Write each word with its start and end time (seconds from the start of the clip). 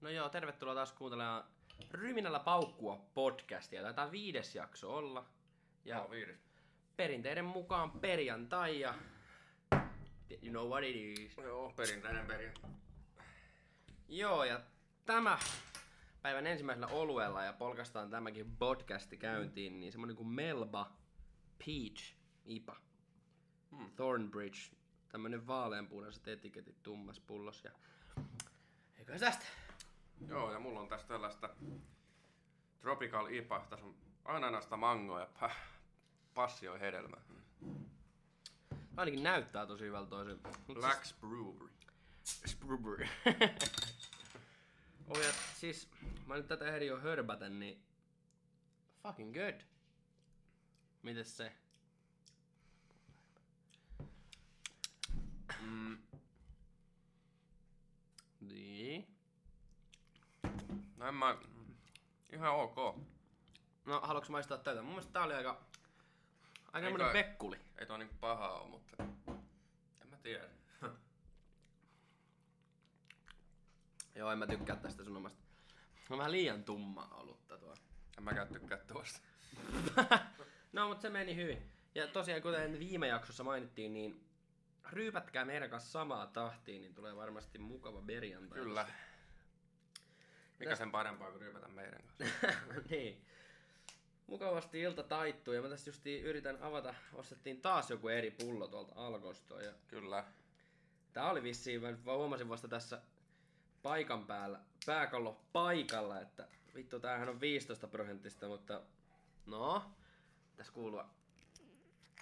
No 0.00 0.10
joo, 0.10 0.28
tervetuloa 0.28 0.74
taas 0.74 0.92
kuuntelemaan 0.92 1.44
Ryminällä 1.90 2.40
paukkua 2.40 3.04
podcastia. 3.14 3.82
Taitaa 3.82 4.10
viides 4.10 4.54
jakso 4.54 4.96
olla. 4.96 5.26
Ja 5.84 5.96
Joo, 5.96 6.10
viides. 6.10 6.40
perinteiden 6.96 7.44
mukaan 7.44 7.90
perjantai 7.90 8.80
ja... 8.80 8.94
You 10.42 10.50
know 10.50 10.68
what 10.68 10.84
it 10.84 10.96
is. 10.96 11.36
Joo, 11.36 11.72
perinteinen 11.76 12.26
perin. 12.26 12.54
Joo, 14.08 14.44
ja 14.44 14.60
tämä 15.06 15.38
päivän 16.22 16.46
ensimmäisellä 16.46 16.86
oluella 16.86 17.44
ja 17.44 17.52
polkastaan 17.52 18.10
tämäkin 18.10 18.56
podcasti 18.56 19.16
käyntiin, 19.16 19.80
niin 19.80 19.92
semmonen 19.92 20.16
kuin 20.16 20.28
Melba 20.28 20.92
Peach 21.58 22.14
IPA. 22.44 22.76
Hmm. 23.70 23.90
Thornbridge. 23.96 24.58
Tämmönen 25.08 25.46
vaaleanpunaiset 25.46 26.28
etiketit 26.28 26.82
tummas 26.82 27.20
pullos 27.20 27.64
ja... 27.64 27.70
Eikö 28.98 29.18
tästä? 29.18 29.46
Joo, 30.28 30.52
ja 30.52 30.58
mulla 30.60 30.80
on 30.80 30.88
tässä 30.88 31.06
tällaista 31.08 31.50
Tropical 32.80 33.26
IPA. 33.26 33.66
Tässä 33.70 33.86
on 33.86 33.94
ananasta, 34.24 34.76
mangoa 34.76 35.20
ja 35.20 35.28
pa- 35.42 35.54
passio 36.34 36.78
hedelmä. 36.78 37.16
Ainakin 38.96 39.22
näyttää 39.22 39.66
tosi 39.66 39.84
hyvältä 39.84 40.10
toisen. 40.10 40.40
Mut 40.66 40.78
Black's 40.78 41.14
Brewery. 41.20 41.70
Siis, 42.24 42.56
Brewery. 42.56 43.08
oh, 45.08 45.18
ja 45.18 45.32
siis, 45.54 45.88
mä 46.26 46.36
nyt 46.36 46.48
tätä 46.48 46.66
ehdin 46.66 46.88
jo 46.88 47.00
hörpätä, 47.00 47.48
niin... 47.48 47.82
Fucking 49.02 49.34
good. 49.34 49.60
Mites 51.02 51.36
se? 51.36 51.52
Mm, 55.60 55.98
Niin. 58.40 59.19
No 61.00 61.08
en 61.08 61.14
mä... 61.14 61.36
Ihan 62.32 62.54
ok. 62.54 62.76
No, 63.84 64.00
haluatko 64.00 64.32
maistaa 64.32 64.58
tätä? 64.58 64.82
Mun 64.82 64.90
mielestä 64.90 65.12
tää 65.12 65.22
oli 65.22 65.34
aika... 65.34 65.50
Aika 66.72 66.78
Eikö- 66.78 66.98
semmonen 66.98 67.12
pekkuli. 67.12 67.60
Ei 67.78 67.86
toi 67.86 67.98
niinku 67.98 68.14
paha 68.20 68.48
oo, 68.48 68.68
mutta... 68.68 69.02
En 70.02 70.08
mä 70.10 70.16
tiedä. 70.22 70.44
Joo, 74.14 74.32
en 74.32 74.38
mä 74.38 74.46
tykkää 74.46 74.76
tästä 74.76 75.04
sun 75.04 75.16
omasta. 75.16 75.40
On 76.10 76.18
vähän 76.18 76.32
liian 76.32 76.64
tumma 76.64 77.08
olutta 77.12 77.58
tuo. 77.58 77.74
En 78.18 78.24
mäkään 78.24 78.48
tykkää 78.48 78.78
tuosta. 78.78 79.20
no, 80.72 80.88
mutta 80.88 81.02
se 81.02 81.10
meni 81.10 81.36
hyvin. 81.36 81.70
Ja 81.94 82.06
tosiaan, 82.06 82.42
kuten 82.42 82.78
viime 82.78 83.06
jaksossa 83.06 83.44
mainittiin, 83.44 83.92
niin 83.92 84.26
ryypätkää 84.90 85.44
meidän 85.44 85.70
kanssa 85.70 85.90
samaa 85.90 86.26
tahtiin, 86.26 86.82
niin 86.82 86.94
tulee 86.94 87.16
varmasti 87.16 87.58
mukava 87.58 88.02
perjantai. 88.02 88.58
Kyllä. 88.58 88.86
Mikä 90.60 90.76
sen 90.76 90.90
parempaa 90.90 91.30
kuin 91.30 91.40
ryypätä 91.40 91.68
meidän 91.68 92.02
kanssa? 92.02 92.46
niin. 92.90 93.24
Mukavasti 94.26 94.80
ilta 94.80 95.02
taittuu 95.02 95.54
ja 95.54 95.62
mä 95.62 95.68
tässä 95.68 95.88
justiin 95.88 96.24
yritän 96.24 96.62
avata, 96.62 96.94
ostettiin 97.14 97.60
taas 97.60 97.90
joku 97.90 98.08
eri 98.08 98.30
pullo 98.30 98.68
tuolta 98.68 98.92
Alkosta 98.96 99.62
ja 99.62 99.72
Kyllä. 99.88 100.24
tää 101.12 101.30
oli 101.30 101.42
vissiin, 101.42 101.82
mä 101.82 102.04
vaan 102.04 102.18
huomasin 102.18 102.48
vasta 102.48 102.68
tässä 102.68 103.02
paikan 103.82 104.26
päällä, 104.26 104.60
pääkallo 104.86 105.40
paikalla, 105.52 106.20
että 106.20 106.48
vittu 106.74 107.00
tämähän 107.00 107.28
on 107.28 107.40
15 107.40 107.88
prosenttista, 107.88 108.48
mutta 108.48 108.80
no, 109.46 109.82
tässä 110.56 110.72
kuuluu, 110.72 111.02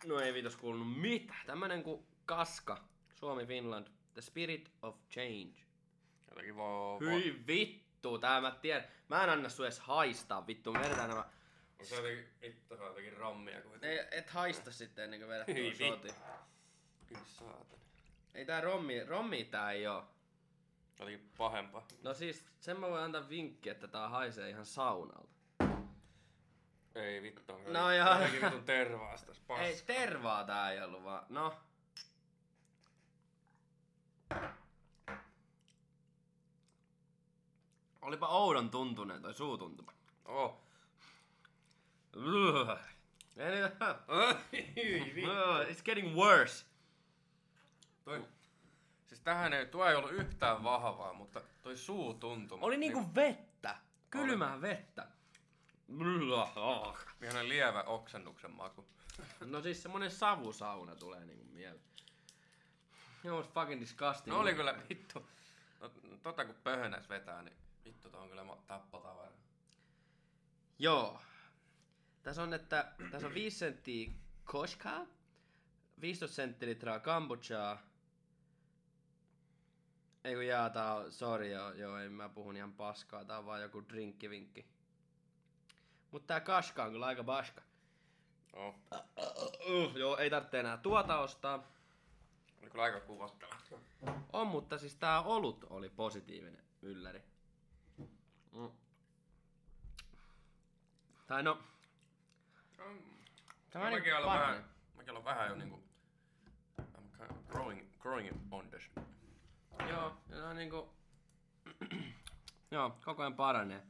no 0.06 0.20
ei 0.20 0.34
vitos 0.34 0.56
kuulunut 0.56 1.00
mitä, 1.00 1.34
tämmönen 1.46 1.82
kuin 1.82 2.06
Kaska, 2.26 2.84
Suomi 3.14 3.46
Finland, 3.46 3.86
The 4.14 4.20
Spirit 4.20 4.72
of 4.82 4.96
Change. 5.10 5.60
Jotenkin 6.28 6.56
vo... 6.56 6.98
Hyi 7.00 7.42
vittu, 7.46 7.87
tää 8.20 8.40
mä 8.40 8.50
tiedän, 8.50 8.84
mä 9.08 9.24
en 9.24 9.30
anna 9.30 9.48
sun 9.48 9.66
edes 9.66 9.80
haistaa, 9.80 10.46
vittu, 10.46 10.72
me 10.72 10.78
vedetään 10.80 11.08
nämä, 11.08 11.24
On 11.80 11.86
se 11.86 11.96
jotenkin... 11.96 12.28
Vittu, 12.42 12.76
se 12.76 12.82
on 12.82 12.88
jotenkin 12.88 13.16
rommia 13.16 13.62
kuin... 13.62 13.84
ei, 13.84 13.98
et 14.10 14.30
haista 14.30 14.72
sitten 14.72 15.04
ennen 15.04 15.20
kuin 15.20 15.28
vedät 15.28 15.46
tuon 15.46 15.56
vittu. 15.58 15.84
shootin. 15.84 16.14
Kyllä 17.06 17.20
saatana. 17.24 17.82
Ei 18.34 18.44
tää 18.44 18.60
rommi, 18.60 19.04
rommi 19.04 19.44
tää 19.44 19.72
ei 19.72 19.86
oo. 19.86 20.08
Jotenkin 20.98 21.30
pahempaa. 21.38 21.86
No 22.02 22.14
siis, 22.14 22.44
sen 22.60 22.80
mä 22.80 22.90
voin 22.90 23.02
antaa 23.02 23.28
vinkki, 23.28 23.70
että 23.70 23.88
tää 23.88 24.08
haisee 24.08 24.50
ihan 24.50 24.66
saunalta. 24.66 25.28
Ei 26.94 27.22
vittu, 27.22 27.52
on 27.52 27.72
No 27.72 27.92
joo. 27.92 28.12
Jotenkin 28.12 28.42
vitun 28.42 28.64
tervaasta. 28.64 29.26
tässä 29.26 29.42
Paska. 29.46 29.64
Ei, 29.64 29.82
tervaa 29.86 30.44
tää 30.44 30.72
ei 30.72 30.82
ollut 30.82 31.04
vaan, 31.04 31.26
no. 31.28 31.54
Olipa 38.08 38.28
oudon 38.28 38.70
tuntuneen 38.70 39.22
toi 39.22 39.34
suutuntuma. 39.34 39.92
Oh. 40.24 40.60
Ugh. 42.16 42.78
Ei 43.36 43.50
niitä- 43.50 43.98
It's 45.70 45.82
getting 45.84 46.14
worse. 46.16 46.66
Toi, 48.04 48.24
siis 49.06 49.20
tähän 49.20 49.52
ei, 49.52 49.66
tuo 49.66 49.86
ei 49.86 49.94
ollut 49.96 50.12
yhtään 50.12 50.64
vahvaa, 50.64 51.12
mutta 51.12 51.40
toi 51.62 51.76
suutuntuma. 51.76 52.66
Oli 52.66 52.76
niinku 52.76 53.14
vettä. 53.14 53.76
Kylmää 54.10 54.60
vettä. 54.60 55.06
Ugh. 55.90 56.98
Niin, 57.20 57.30
ihan 57.32 57.48
lievä 57.48 57.82
oksennuksen 57.82 58.50
maku. 58.50 58.88
No 59.40 59.62
siis 59.62 59.82
semmonen 59.82 60.10
savusauna 60.10 60.94
tulee 60.96 61.24
niinku 61.24 61.44
mieleen. 61.44 61.82
Joo, 63.24 63.42
fucking 63.42 63.80
disgusting. 63.80 64.34
No 64.36 64.40
oli 64.42 64.54
kyllä 64.54 64.74
vittu. 64.88 65.26
No, 65.80 65.90
tota 66.22 66.44
kun 66.44 66.54
pöhönäis 66.64 67.08
vetää, 67.08 67.42
niin 67.42 67.56
tuo 68.02 68.20
on 68.20 68.28
kyllä 68.28 68.46
tappotavara. 68.66 69.32
Joo. 70.78 71.20
Tässä 72.22 72.42
on, 72.42 72.54
että 72.54 72.92
tässä 73.10 73.26
on 73.26 73.34
5 73.34 73.58
senttiä 73.58 74.10
koshkaa, 74.44 75.06
15 76.00 76.36
senttilitraa 76.36 77.00
kombuchaa. 77.00 77.78
Ei 80.24 80.34
kun 80.34 80.46
jaa, 80.46 80.70
tää 80.70 80.94
on, 80.94 81.12
sorry 81.12 81.48
joo, 81.48 81.72
joo, 81.72 81.98
ei 81.98 82.08
mä 82.08 82.28
puhun 82.28 82.56
ihan 82.56 82.72
paskaa, 82.72 83.24
tää 83.24 83.38
on 83.38 83.46
vaan 83.46 83.62
joku 83.62 83.82
drinkkivinkki. 83.88 84.66
Mut 86.10 86.26
tää 86.26 86.40
kashka 86.40 86.84
on 86.84 86.92
kyllä 86.92 87.06
aika 87.06 87.24
paska. 87.24 87.62
Oh. 88.52 88.74
Uh, 89.70 89.96
joo, 89.96 90.16
ei 90.16 90.30
tarvitse 90.30 90.60
enää 90.60 90.76
tuota 90.76 91.18
ostaa. 91.18 91.54
Oli 92.62 92.70
kyllä 92.70 92.84
aika 92.84 93.00
kuvottava. 93.00 93.54
On, 94.32 94.46
mutta 94.46 94.78
siis 94.78 94.94
tää 94.94 95.22
olut 95.22 95.66
oli 95.70 95.88
positiivinen 95.88 96.62
ylläri. 96.82 97.22
Mm. 98.58 98.70
Tai 101.26 101.42
no, 101.42 101.58
Tämä 103.70 103.84
on 103.84 103.92
mäkin 103.92 104.02
niinku 104.02 104.28
olen 104.28 104.40
vähän, 104.40 104.64
mäkin 104.96 105.10
olen 105.10 105.24
vähän 105.24 105.48
jo 105.48 105.54
niinku... 105.54 105.82
I'm 106.80 107.18
kind 107.18 107.30
of 107.30 107.48
growing, 107.48 107.92
growing 107.98 108.28
on 108.50 108.70
this. 108.70 108.90
Joo, 109.88 110.16
on 110.48 110.56
niinku... 110.56 110.94
Joo, 112.70 112.98
koko 113.04 113.22
ajan 113.22 113.34
paranee. 113.34 113.82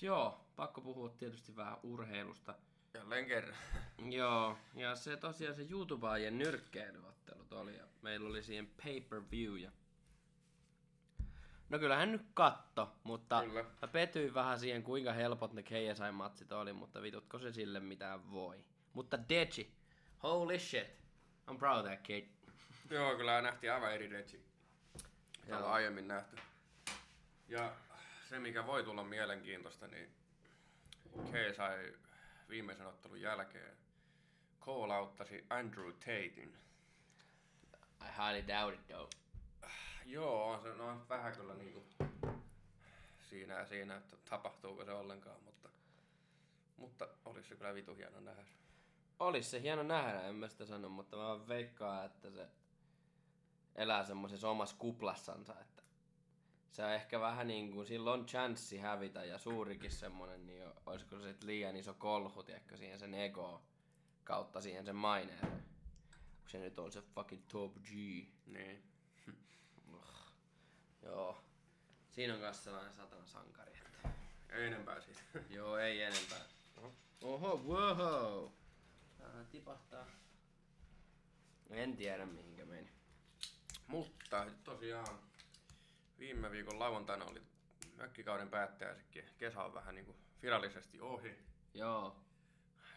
Joo, 0.00 0.46
pakko 0.56 0.80
puhua 0.80 1.08
tietysti 1.08 1.56
vähän 1.56 1.78
urheilusta. 1.82 2.54
Jälleen 2.94 3.26
kerran. 3.26 3.56
Joo, 4.18 4.58
ja 4.74 4.96
se 4.96 5.16
tosiaan 5.16 5.54
se 5.54 5.66
YouTubeaajien 5.70 6.38
nyrkkeilyottelut 6.38 7.52
oli, 7.52 7.76
ja 7.76 7.84
meillä 8.02 8.28
oli 8.28 8.42
siihen 8.42 8.70
pay-per-view, 8.84 9.56
ja... 9.56 9.70
No 11.74 11.78
kyllähän 11.78 12.12
nyt 12.12 12.26
katto, 12.34 12.92
mutta 13.04 13.42
Kyllä. 13.42 13.64
mä 13.82 13.88
petyin 13.88 14.34
vähän 14.34 14.58
siihen, 14.60 14.82
kuinka 14.82 15.12
helpot 15.12 15.52
ne 15.52 15.62
KSI-matsit 15.62 16.52
oli, 16.52 16.72
mutta 16.72 17.02
vitutko 17.02 17.38
se 17.38 17.52
sille 17.52 17.80
mitään 17.80 18.30
voi. 18.30 18.64
Mutta 18.92 19.18
Deji, 19.28 19.74
holy 20.22 20.58
shit, 20.58 20.86
I'm 21.50 21.58
proud 21.58 21.78
of 21.78 21.86
that 21.86 22.00
kid. 22.00 22.24
Joo, 22.90 23.16
kyllä 23.16 23.42
nähtiin 23.42 23.72
aivan 23.72 23.92
eri. 23.92 24.10
Joo. 24.12 24.42
Täällä 25.48 25.66
on 25.66 25.72
aiemmin 25.72 26.08
nähty. 26.08 26.36
Ja 27.48 27.72
se, 28.28 28.38
mikä 28.38 28.66
voi 28.66 28.84
tulla 28.84 29.04
mielenkiintoista, 29.04 29.86
niin 29.86 30.14
KSI 31.12 31.98
viimeisen 32.48 32.86
ottelun 32.86 33.20
jälkeen 33.20 33.76
call 34.60 34.90
outtasi 34.90 35.46
Andrew 35.50 35.92
Tatein. 35.92 36.56
I 38.02 38.06
highly 38.18 38.48
doubt 38.48 38.74
it 38.74 38.86
though. 38.86 39.10
Joo, 40.06 40.50
on 40.50 40.62
se 40.62 40.68
no, 40.68 41.06
vähän 41.08 41.23
ja 43.64 43.68
siinä, 43.68 43.96
että 43.96 44.16
tapahtuuko 44.30 44.84
se 44.84 44.92
ollenkaan, 44.92 45.42
mutta, 45.44 45.68
mutta 46.76 47.08
olisi 47.24 47.48
se 47.48 47.56
kyllä 47.56 47.74
vitu 47.74 47.94
hieno 47.94 48.20
nähdä. 48.20 48.44
Olis 49.20 49.50
se 49.50 49.62
hieno 49.62 49.82
nähdä, 49.82 50.22
en 50.22 50.34
mä 50.34 50.48
sitä 50.48 50.66
sano, 50.66 50.88
mutta 50.88 51.16
mä 51.16 51.22
vaan 51.22 51.48
veikkaan, 51.48 52.06
että 52.06 52.30
se 52.30 52.48
elää 53.74 54.04
semmoisessa 54.04 54.50
omassa 54.50 54.76
kuplassansa, 54.78 55.60
että 55.60 55.82
se 56.72 56.84
on 56.84 56.92
ehkä 56.92 57.20
vähän 57.20 57.46
niin 57.46 57.72
kuin, 57.72 57.86
sillä 57.86 58.12
on 58.12 58.26
chanssi 58.26 58.78
hävitä 58.78 59.24
ja 59.24 59.38
suurikin 59.38 59.90
semmonen, 59.90 60.46
niin 60.46 60.64
olisiko 60.86 61.20
se 61.20 61.34
liian 61.42 61.76
iso 61.76 61.94
kolhu, 61.94 62.42
tiedätkö, 62.42 62.76
siihen 62.76 62.98
sen 62.98 63.14
ego 63.14 63.62
kautta 64.24 64.60
siihen 64.60 64.84
sen 64.84 64.96
maineen. 64.96 65.50
Kun 66.40 66.50
se 66.50 66.58
nyt 66.58 66.78
on 66.78 66.92
se 66.92 67.02
fucking 67.02 67.42
top 67.52 67.74
G. 67.82 67.90
Niin. 68.46 68.82
Joo. 71.02 71.44
Siinä 72.14 72.34
on 72.34 72.40
kanssa 72.40 72.64
sellainen 72.64 72.94
satana 72.94 73.26
sankari. 73.26 73.72
Että... 73.72 74.08
Ei 74.48 74.66
enempää 74.66 75.00
siitä. 75.00 75.20
Joo, 75.56 75.78
ei 75.78 76.02
enempää. 76.02 76.40
Oho, 77.22 77.56
wow. 77.56 78.50
Tää 79.18 79.44
tipahtaa. 79.50 80.06
En 81.70 81.96
tiedä 81.96 82.26
mihinkä 82.26 82.64
meni. 82.64 82.92
Mutta 83.86 84.46
tosiaan 84.64 85.18
viime 86.18 86.50
viikon 86.50 86.78
lauantaina 86.78 87.24
oli 87.24 87.42
mökkikauden 87.96 88.50
päättäjäisetkin. 88.50 89.24
Kesä 89.38 89.62
on 89.62 89.74
vähän 89.74 89.94
niinku 89.94 90.16
virallisesti 90.42 91.00
ohi. 91.00 91.38
Joo. 91.74 92.16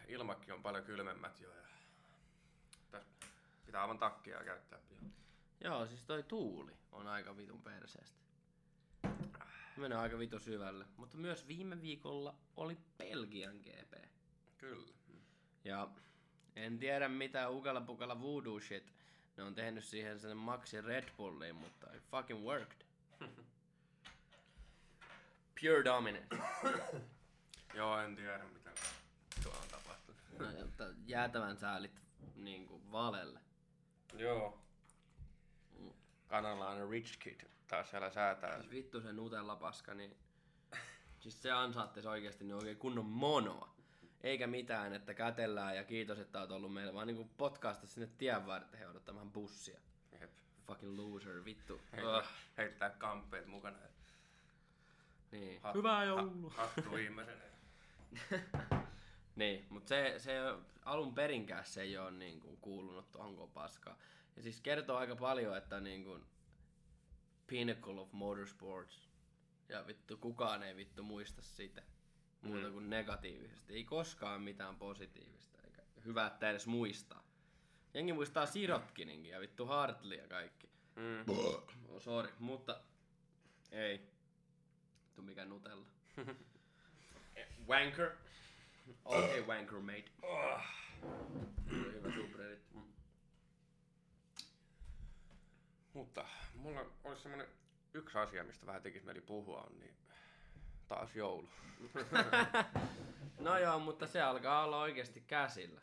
Ilmakin 0.08 0.54
on 0.54 0.62
paljon 0.62 0.84
kylmemmät 0.84 1.40
jo 1.40 1.54
ja 1.54 1.68
tästä 2.90 3.26
pitää 3.66 3.82
aivan 3.82 3.98
takkia 3.98 4.44
käyttää 4.44 4.78
pian. 4.88 5.12
Joo, 5.60 5.86
siis 5.86 6.02
toi 6.02 6.22
tuuli 6.22 6.72
on 6.92 7.06
aika 7.06 7.36
vitun 7.36 7.62
perseestä. 7.62 8.27
Menee 9.76 9.98
aika 9.98 10.18
vitu 10.18 10.38
syvälle. 10.38 10.86
Mutta 10.96 11.16
myös 11.16 11.48
viime 11.48 11.82
viikolla 11.82 12.34
oli 12.56 12.78
Belgian 12.98 13.56
GP. 13.56 13.94
Kyllä. 14.58 14.92
Ja 15.64 15.88
en 16.56 16.78
tiedä 16.78 17.08
mitä 17.08 17.48
ukala 17.48 17.80
pukala 17.80 18.20
voodoo 18.20 18.60
shit 18.60 18.92
ne 19.38 19.44
on 19.44 19.54
tehnyt 19.54 19.84
siihen 19.84 20.20
sen 20.20 20.36
Maxi 20.36 20.80
Red 20.80 21.08
Bulliin, 21.16 21.56
mutta 21.56 21.94
it 21.94 22.02
fucking 22.10 22.44
worked. 22.44 22.84
Pure 25.60 25.84
dominance. 25.84 26.36
Joo, 27.74 27.98
en 27.98 28.16
tiedä 28.16 28.44
mitä 28.44 28.70
tuolla 29.42 29.58
on 29.60 29.68
tapahtunut. 29.68 30.20
No, 30.38 30.86
jäätävän 31.06 31.56
säälit 31.56 32.02
niinku 32.36 32.92
valelle. 32.92 33.40
Joo. 34.14 34.62
Kanalainen 36.26 36.90
Rich 36.90 37.18
Kid 37.18 37.40
taas 37.68 37.90
siellä 37.90 38.10
säätää. 38.10 38.56
Siis 38.58 38.70
vittu 38.70 39.00
se 39.00 39.12
Nutella 39.12 39.56
paska, 39.56 39.94
niin... 39.94 40.16
Siis 41.20 41.42
se 41.42 41.50
ansaatte 41.50 42.02
se 42.02 42.08
oikeesti 42.08 42.44
niin 42.44 42.54
oikein 42.54 42.76
kunnon 42.76 43.04
monoa. 43.06 43.74
Eikä 44.20 44.46
mitään, 44.46 44.92
että 44.92 45.14
kätellään 45.14 45.76
ja 45.76 45.84
kiitos, 45.84 46.18
että 46.18 46.40
oot 46.40 46.50
ollut 46.50 46.72
meillä, 46.72 46.94
vaan 46.94 47.06
niinku 47.06 47.30
potkaasta 47.38 47.86
sinne 47.86 48.08
tien 48.18 48.46
varteen 48.46 48.90
odottamaan 48.90 49.30
bussia. 49.32 49.80
Jep. 50.20 50.30
Fucking 50.66 50.96
loser, 50.98 51.44
vittu. 51.44 51.80
Heittää, 51.92 52.18
Ugh. 52.18 52.26
heittää 52.56 52.90
kampeet 52.90 53.46
mukana. 53.46 53.78
ja 53.78 53.88
Niin. 55.32 55.60
hat- 55.62 55.74
Hyvää 55.74 55.96
ha- 55.96 56.04
joulua. 56.04 56.50
Hattu 56.56 56.92
viimeisenä. 56.94 57.42
Niin, 59.36 59.66
mutta 59.70 59.88
se, 59.88 60.14
se 60.18 60.38
alun 60.84 61.14
perinkään 61.14 61.64
se 61.64 61.82
ei 61.82 61.98
ole 61.98 62.10
niin 62.10 62.40
kuin, 62.40 62.56
kuulunut 62.56 63.12
tuohon 63.12 63.50
paskaan. 63.50 63.96
Ja 64.36 64.42
siis 64.42 64.60
kertoo 64.60 64.96
aika 64.96 65.16
paljon, 65.16 65.56
että 65.56 65.80
niin 65.80 66.04
kuin, 66.04 66.24
pinnacle 67.48 68.00
of 68.00 68.12
motorsports. 68.12 69.08
Ja 69.68 69.86
vittu 69.86 70.16
kukaan 70.16 70.62
ei 70.62 70.76
vittu 70.76 71.02
muista 71.02 71.42
sitä. 71.42 71.82
Muuta 72.42 72.70
kuin 72.70 72.90
negatiivisesti. 72.90 73.74
Ei 73.74 73.84
koskaan 73.84 74.42
mitään 74.42 74.76
positiivista. 74.76 75.58
Eikä 75.64 75.82
hyvä, 76.04 76.26
että 76.26 76.50
edes 76.50 76.66
muistaa. 76.66 77.24
Jengi 77.94 78.12
muistaa 78.12 78.46
Sirotkininkin 78.46 79.30
ja 79.30 79.40
vittu 79.40 79.66
Hartley 79.66 80.18
ja 80.18 80.28
kaikki. 80.28 80.68
Mm. 80.96 81.24
Oh, 81.28 81.64
sorry, 81.98 82.32
mutta 82.38 82.80
ei. 83.70 83.98
Vittu 85.04 85.22
mikä 85.22 85.44
nutella. 85.44 85.86
wanker. 87.68 88.10
Okei, 89.04 89.40
okay, 89.40 89.56
wanker 89.56 89.80
mate. 89.80 90.10
Hyvä 91.70 92.12
subreddit. 92.14 92.68
Mutta 95.92 96.26
mulla 96.58 96.80
olisi 97.04 97.22
semmonen 97.22 97.46
yksi 97.94 98.18
asia, 98.18 98.44
mistä 98.44 98.66
vähän 98.66 98.82
tekisi 98.82 99.04
mieli 99.04 99.20
puhua, 99.20 99.60
on 99.60 99.78
niin 99.78 99.94
taas 100.88 101.16
joulu. 101.16 101.48
No 103.38 103.58
joo, 103.58 103.78
mutta 103.78 104.06
se 104.06 104.22
alkaa 104.22 104.64
olla 104.64 104.80
oikeasti 104.80 105.20
käsillä. 105.20 105.78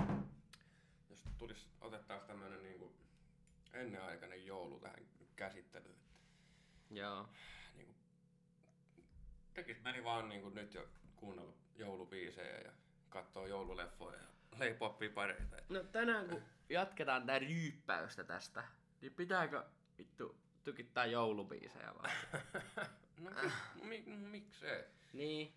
Jos 1.09 1.23
tulisi, 1.37 1.67
otettaisiin 1.81 2.27
tämmönen 2.27 2.63
niinku 2.63 2.93
ennenaikainen 3.73 4.45
joulu 4.45 4.79
tähän 4.79 4.99
käsittelyyn. 5.35 5.95
Joo. 6.91 7.29
Niinku, 7.75 7.95
tekis 9.53 9.83
mieli 9.83 10.03
vaan 10.03 10.29
niinku 10.29 10.49
nyt 10.49 10.73
jo 10.73 10.87
kuunnella 11.15 11.53
joulubiisejä 11.75 12.59
ja 12.59 12.71
katsoa 13.09 13.47
joululeffoja 13.47 14.17
ja 14.17 14.27
leipoa 14.59 14.89
pipareita. 14.89 15.55
No 15.69 15.83
tänään 15.83 16.27
kun 16.29 16.41
jatketaan 16.69 17.25
tää 17.25 17.39
ryyppäystä 17.39 18.23
tästä, 18.23 18.63
niin 19.01 19.13
pitääkö 19.13 19.63
vittu 19.97 20.35
tykittää 20.65 21.05
joulubiisejä 21.05 21.93
vaan? 21.95 22.11
no 23.23 23.31
mi, 23.83 24.03
mi, 24.05 24.17
miksei? 24.17 24.83
Niin. 25.13 25.53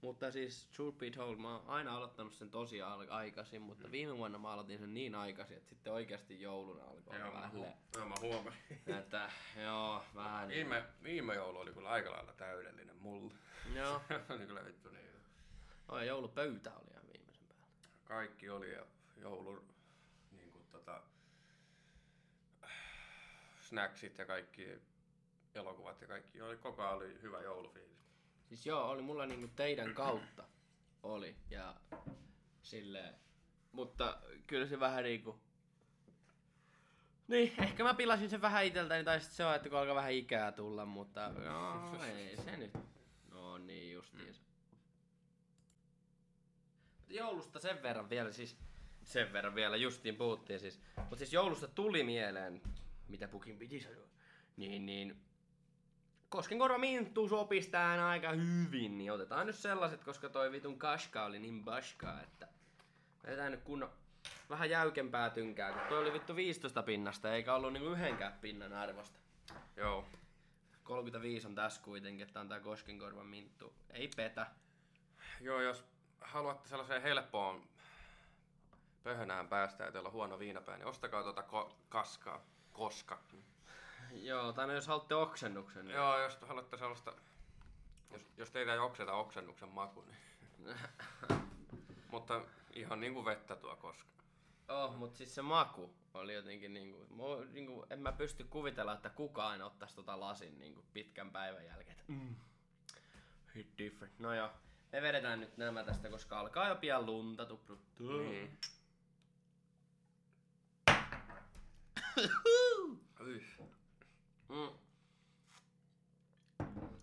Mutta 0.00 0.30
siis, 0.30 0.66
truth 0.66 0.98
be 0.98 1.10
told, 1.10 1.36
mä 1.36 1.56
oon 1.56 1.66
aina 1.66 1.96
aloittanut 1.96 2.32
sen 2.32 2.50
tosi 2.50 2.82
al- 2.82 3.06
aikaisin, 3.10 3.62
mutta 3.62 3.90
viime 3.90 4.16
vuonna 4.16 4.38
mä 4.38 4.52
aloitin 4.52 4.78
sen 4.78 4.94
niin 4.94 5.14
aikaisin, 5.14 5.56
että 5.56 5.68
sitten 5.68 5.92
oikeasti 5.92 6.40
jouluna 6.40 6.84
alkoi 6.84 7.18
Joo, 7.18 7.28
olla 7.28 7.40
mä, 7.40 7.42
vähän 7.42 7.52
hu- 7.52 7.96
joo, 7.98 8.08
mä 8.08 8.14
huomasin. 8.20 8.60
Että 8.86 9.30
joo, 9.62 10.04
vähän 10.14 10.48
niin. 10.48 10.56
Viime, 10.56 10.84
viime 11.02 11.34
joulu 11.34 11.58
oli 11.58 11.72
kyllä 11.72 11.88
aika 11.88 12.10
lailla 12.10 12.32
täydellinen 12.32 12.96
mulle. 12.96 13.34
Joo. 13.74 14.00
oli 14.34 14.46
kyllä 14.46 14.64
vittu 14.64 14.90
niin. 14.90 15.10
Oi, 15.88 16.06
joulupöytä 16.06 16.72
oli 16.74 16.90
ihan 16.90 17.06
viimeisen 17.12 17.46
päällä. 17.48 17.66
Kaikki 18.04 18.50
oli 18.50 18.72
ja 18.72 18.86
joulu, 19.16 19.64
niin 20.30 20.50
kuin 20.52 20.64
tota, 20.72 21.02
snacksit 23.64 24.18
ja 24.18 24.26
kaikki 24.26 24.68
elokuvat 25.54 26.00
ja 26.00 26.08
kaikki. 26.08 26.42
Oli, 26.42 26.56
koko 26.56 26.82
ajan 26.82 26.94
oli 26.94 27.22
hyvä 27.22 27.40
joulufiilis. 27.40 28.04
Siis 28.48 28.66
joo, 28.66 28.88
oli 28.88 29.02
mulla 29.02 29.26
niinku 29.26 29.48
teidän 29.56 29.94
kautta 29.94 30.44
oli 31.02 31.36
ja 31.50 31.74
silleen. 32.62 33.14
Mutta 33.72 34.18
kyllä 34.46 34.66
se 34.66 34.80
vähän 34.80 35.04
niinku... 35.04 35.40
Niin, 37.28 37.52
ehkä 37.58 37.84
mä 37.84 37.94
pilasin 37.94 38.30
sen 38.30 38.42
vähän 38.42 38.64
iteltäni, 38.64 39.04
tai 39.04 39.20
sitten 39.20 39.36
se 39.36 39.44
on, 39.44 39.54
että 39.54 39.68
kun 39.68 39.78
alkaa 39.78 39.94
vähän 39.94 40.12
ikää 40.12 40.52
tulla, 40.52 40.86
mutta 40.86 41.28
no, 41.28 41.98
ei 42.04 42.36
se 42.36 42.56
nyt. 42.56 42.72
No 43.30 43.58
niin 43.58 43.92
justiinsa. 43.92 44.42
Joulusta 47.08 47.58
sen 47.58 47.82
verran 47.82 48.10
vielä, 48.10 48.32
siis 48.32 48.56
sen 49.04 49.32
verran 49.32 49.54
vielä 49.54 49.76
justiin 49.76 50.16
puhuttiin 50.16 50.60
siis. 50.60 50.80
Mutta 50.96 51.16
siis 51.16 51.32
joulusta 51.32 51.68
tuli 51.68 52.02
mieleen, 52.02 52.62
mitä 53.08 53.28
pukin 53.28 53.58
piti 53.58 53.80
sanoa. 53.80 54.06
Niin, 54.56 54.86
niin 54.86 55.24
Koskenkorva 56.28 56.78
Minttu 56.78 57.28
sopisi 57.28 57.70
tähän 57.70 58.00
aika 58.00 58.32
hyvin, 58.32 58.98
niin 58.98 59.12
otetaan 59.12 59.46
nyt 59.46 59.56
sellaiset, 59.56 60.04
koska 60.04 60.28
toi 60.28 60.52
vitun 60.52 60.78
kaska 60.78 61.24
oli 61.24 61.38
niin 61.38 61.64
baskaa, 61.64 62.22
että 62.22 62.48
vedetään 63.26 63.52
nyt 63.52 63.62
kunnon 63.62 63.90
vähän 64.50 64.70
jäykempää 64.70 65.30
tynkää, 65.30 65.72
kun 65.72 65.82
toi 65.88 65.98
oli 65.98 66.12
vittu 66.12 66.36
15 66.36 66.82
pinnasta 66.82 67.34
eikä 67.34 67.54
ollut 67.54 67.72
niinku 67.72 67.88
yhdenkään 67.88 68.32
pinnan 68.40 68.72
arvosta. 68.72 69.18
Joo. 69.76 70.04
35 70.82 71.46
on 71.46 71.54
tässä 71.54 71.82
kuitenkin, 71.82 72.26
että 72.26 72.40
on 72.40 72.48
tää 72.48 72.60
Koskenkorvan 72.60 73.26
Minttu. 73.26 73.74
Ei 73.90 74.10
petä. 74.16 74.46
Joo, 75.40 75.60
jos 75.60 75.84
haluatte 76.20 76.68
sellaiseen 76.68 77.02
helppoon 77.02 77.68
pöhönään 79.02 79.48
päästä 79.48 79.84
ja 79.84 79.92
teillä 79.92 80.06
on 80.06 80.12
huono 80.12 80.38
viinapää, 80.38 80.76
niin 80.76 80.86
ostakaa 80.86 81.22
tuota 81.22 81.42
ko- 81.42 81.74
kaskaa. 81.88 82.53
Koska. 82.74 83.18
Joo, 84.12 84.52
tai 84.52 84.66
no 84.66 84.72
jos 84.72 84.86
haluatte 84.86 85.14
oksennuksen, 85.14 85.84
niin... 85.84 85.94
Joo, 85.94 86.22
jos 86.22 86.38
haluatte 86.40 86.76
sellaista, 86.76 87.12
jos, 88.10 88.22
jos 88.36 88.50
teitä 88.50 88.72
ei 88.72 88.78
okseta 88.78 89.12
oksennuksen 89.12 89.68
maku, 89.68 90.02
niin. 90.02 90.76
Mutta 92.12 92.44
ihan 92.72 93.00
niinku 93.00 93.24
vettä 93.24 93.56
tuo 93.56 93.76
koska. 93.76 94.14
Oh, 94.68 94.96
mutta 94.96 95.18
siis 95.18 95.34
se 95.34 95.42
maku 95.42 95.94
oli 96.14 96.34
jotenkin 96.34 96.74
niinku, 96.74 97.06
mu, 97.10 97.44
niinku, 97.52 97.86
en 97.90 98.00
mä 98.00 98.12
pysty 98.12 98.44
kuvitella, 98.44 98.92
että 98.92 99.10
kukaan 99.10 99.62
ottaisi 99.62 99.94
tota 99.94 100.20
lasin 100.20 100.58
niinku 100.58 100.84
pitkän 100.92 101.30
päivän 101.30 101.66
jälkeen. 101.66 101.98
Mm. 102.08 102.34
Hit 103.54 103.78
different. 103.78 104.18
No 104.18 104.34
joo, 104.34 104.50
me 104.92 105.02
vedetään 105.02 105.40
nyt 105.40 105.56
nämä 105.56 105.84
tästä, 105.84 106.10
koska 106.10 106.40
alkaa 106.40 106.68
jo 106.68 106.76
pian 106.76 107.06
lunta 107.06 107.46
tupruttu. 107.46 108.18
Niin. 108.18 108.58
Mm. 114.48 114.68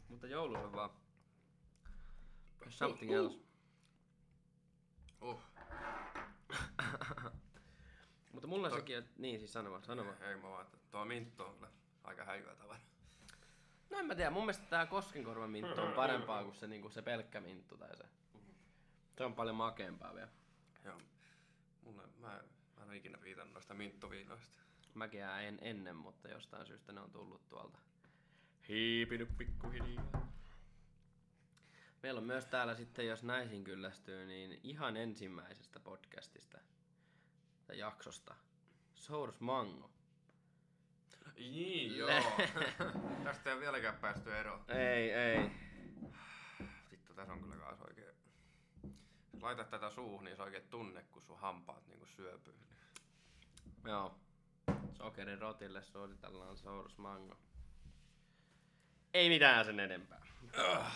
Mutta 0.09 0.27
joulu 0.27 0.55
on 0.55 0.73
vaan 0.73 0.89
something 2.69 3.11
else. 3.11 3.39
Uh. 5.21 5.41
Mutta 8.33 8.47
mulla 8.47 8.69
sekin, 8.69 8.97
on- 8.97 9.03
niin 9.17 9.39
siis 9.39 9.53
sano 9.53 9.71
vaan, 9.71 9.83
sano 9.83 10.05
vaan. 10.05 10.23
Ei 10.23 10.35
mä 10.35 10.49
vaan, 10.49 10.65
että 10.65 10.77
tuo 10.91 11.05
minttu 11.05 11.43
on 11.43 11.53
kyllä 11.55 11.71
aika 12.03 12.25
häilyä 12.25 12.55
tavara. 12.55 12.79
No 13.89 13.99
en 13.99 14.05
mä 14.05 14.15
tiedä, 14.15 14.29
mun 14.31 14.43
mielestä 14.43 14.65
tää 14.65 14.85
Koskenkorvan 14.85 15.49
minttu 15.49 15.81
on 15.81 15.93
parempaa 15.93 16.43
kuin 16.43 16.55
se, 16.55 16.67
niinku, 16.67 16.89
se 16.89 17.01
pelkkä 17.01 17.41
minttu 17.41 17.77
tai 17.77 17.97
se. 17.97 18.03
Se 19.17 19.23
on 19.25 19.33
paljon 19.35 19.55
makeampaa 19.55 20.15
vielä. 20.15 20.31
Joo. 20.85 20.97
Mulle, 21.83 22.03
mä, 22.17 22.27
mä 22.77 22.83
en 22.83 22.87
ole 22.87 22.97
ikinä 22.97 23.21
viitannut 23.21 23.53
noista 23.53 23.73
minttuviinoista. 23.73 24.60
Mäkin 24.93 25.21
en 25.21 25.59
ennen, 25.61 25.95
mutta 25.95 26.27
jostain 26.27 26.65
syystä 26.65 26.93
ne 26.93 27.01
on 27.01 27.11
tullut 27.11 27.49
tuolta 27.49 27.79
hiipinyt 28.67 29.37
pikkuhiljaa. 29.37 30.31
Meillä 32.03 32.17
on 32.17 32.23
myös 32.23 32.45
täällä 32.45 32.75
sitten, 32.75 33.07
jos 33.07 33.23
näihin 33.23 33.63
kyllästyy, 33.63 34.25
niin 34.25 34.59
ihan 34.63 34.97
ensimmäisestä 34.97 35.79
podcastista 35.79 36.59
tai 37.67 37.77
jaksosta. 37.77 38.35
Source 38.95 39.37
Mango. 39.39 39.91
Niin, 41.35 41.97
joo. 41.97 42.09
Tästä 43.23 43.53
ei 43.53 43.59
vieläkään 43.59 43.95
päästy 43.95 44.35
eroon. 44.35 44.65
Ei, 44.67 45.11
ei. 45.11 45.51
Vittu, 46.91 47.13
tässä 47.13 47.33
on 47.33 47.41
kyllä 47.41 47.55
kans 47.55 47.81
oikein... 47.81 48.15
Jos 49.33 49.43
laitat 49.43 49.69
tätä 49.69 49.89
suuhun, 49.89 50.23
niin 50.23 50.35
se 50.35 50.43
oikein 50.43 50.67
tunne, 50.69 51.03
kun 51.03 51.21
sun 51.21 51.39
hampaat 51.39 51.87
niinku 51.87 52.05
syöpyy. 52.05 52.55
Joo. 53.83 54.15
Sokerin 54.93 55.39
rotille 55.41 55.83
suositellaan 55.83 56.57
Source 56.57 56.95
Mango. 57.01 57.35
Ei 59.13 59.29
mitään 59.29 59.65
sen 59.65 59.79
enempää. 59.79 60.21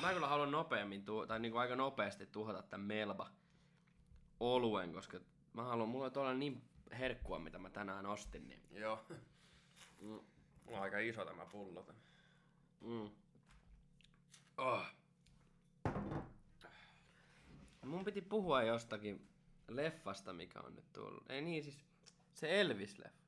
Mä 0.02 0.14
kyllä 0.14 0.28
haluan 0.28 0.52
nopeammin, 0.52 1.06
tu- 1.06 1.28
tai 1.28 1.40
niinku 1.40 1.58
aika 1.58 1.76
nopeasti 1.76 2.26
tuhota 2.26 2.62
tämän 2.64 2.86
Melba 2.88 3.32
oluen, 4.40 4.94
koska 4.94 5.20
mä 5.54 5.64
haluan, 5.64 5.90
mulla 5.90 6.06
on 6.06 6.12
tuolla 6.12 6.34
niin 6.34 6.62
herkkua, 7.00 7.40
mitä 7.40 7.58
mä 7.60 7.70
tänään 7.70 8.06
ostin, 8.06 8.48
niin 8.48 8.62
Joo. 8.72 9.06
mm, 10.02 10.08
Mulla 10.66 10.78
on 10.78 10.84
aika 10.84 11.00
iso 11.00 11.26
tämä 11.26 11.46
pullo. 11.46 11.86
mm. 12.82 13.10
Oh. 14.58 14.86
Mun 17.86 18.06
piti 18.06 18.22
puhua 18.22 18.64
jostakin 18.64 19.28
leffasta, 19.68 20.34
mikä 20.34 20.60
on 20.60 20.76
nyt 20.76 20.94
tullut. 20.94 21.24
Ei 21.32 21.42
niin, 21.42 21.64
siis 21.64 21.86
se 22.34 22.62
Elvis-leffa. 22.62 23.25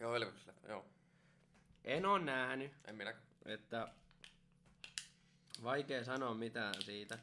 Joo, 0.00 0.14
Elvykselle. 0.14 0.60
Joo. 0.68 0.84
En 1.84 2.06
oo 2.06 2.18
nähnyt, 2.18 2.72
En 2.84 2.96
minäkään. 2.96 3.24
että 3.44 3.88
vaikea 5.62 6.04
sanoa 6.04 6.34
mitään 6.34 6.74
siitä, 6.82 7.18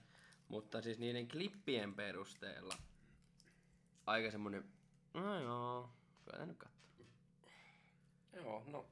mutta 0.48 0.82
siis 0.82 1.00
niiden 1.00 1.27
klippien 1.27 1.94
perusteella 1.94 2.77
aika 4.05 4.32
semmonen, 4.32 4.65
no 5.13 5.39
joo, 5.41 5.89
kyllä 6.25 6.46
nyt 6.46 6.58
katsoa. 6.58 7.05
Joo, 8.34 8.63
no. 8.67 8.86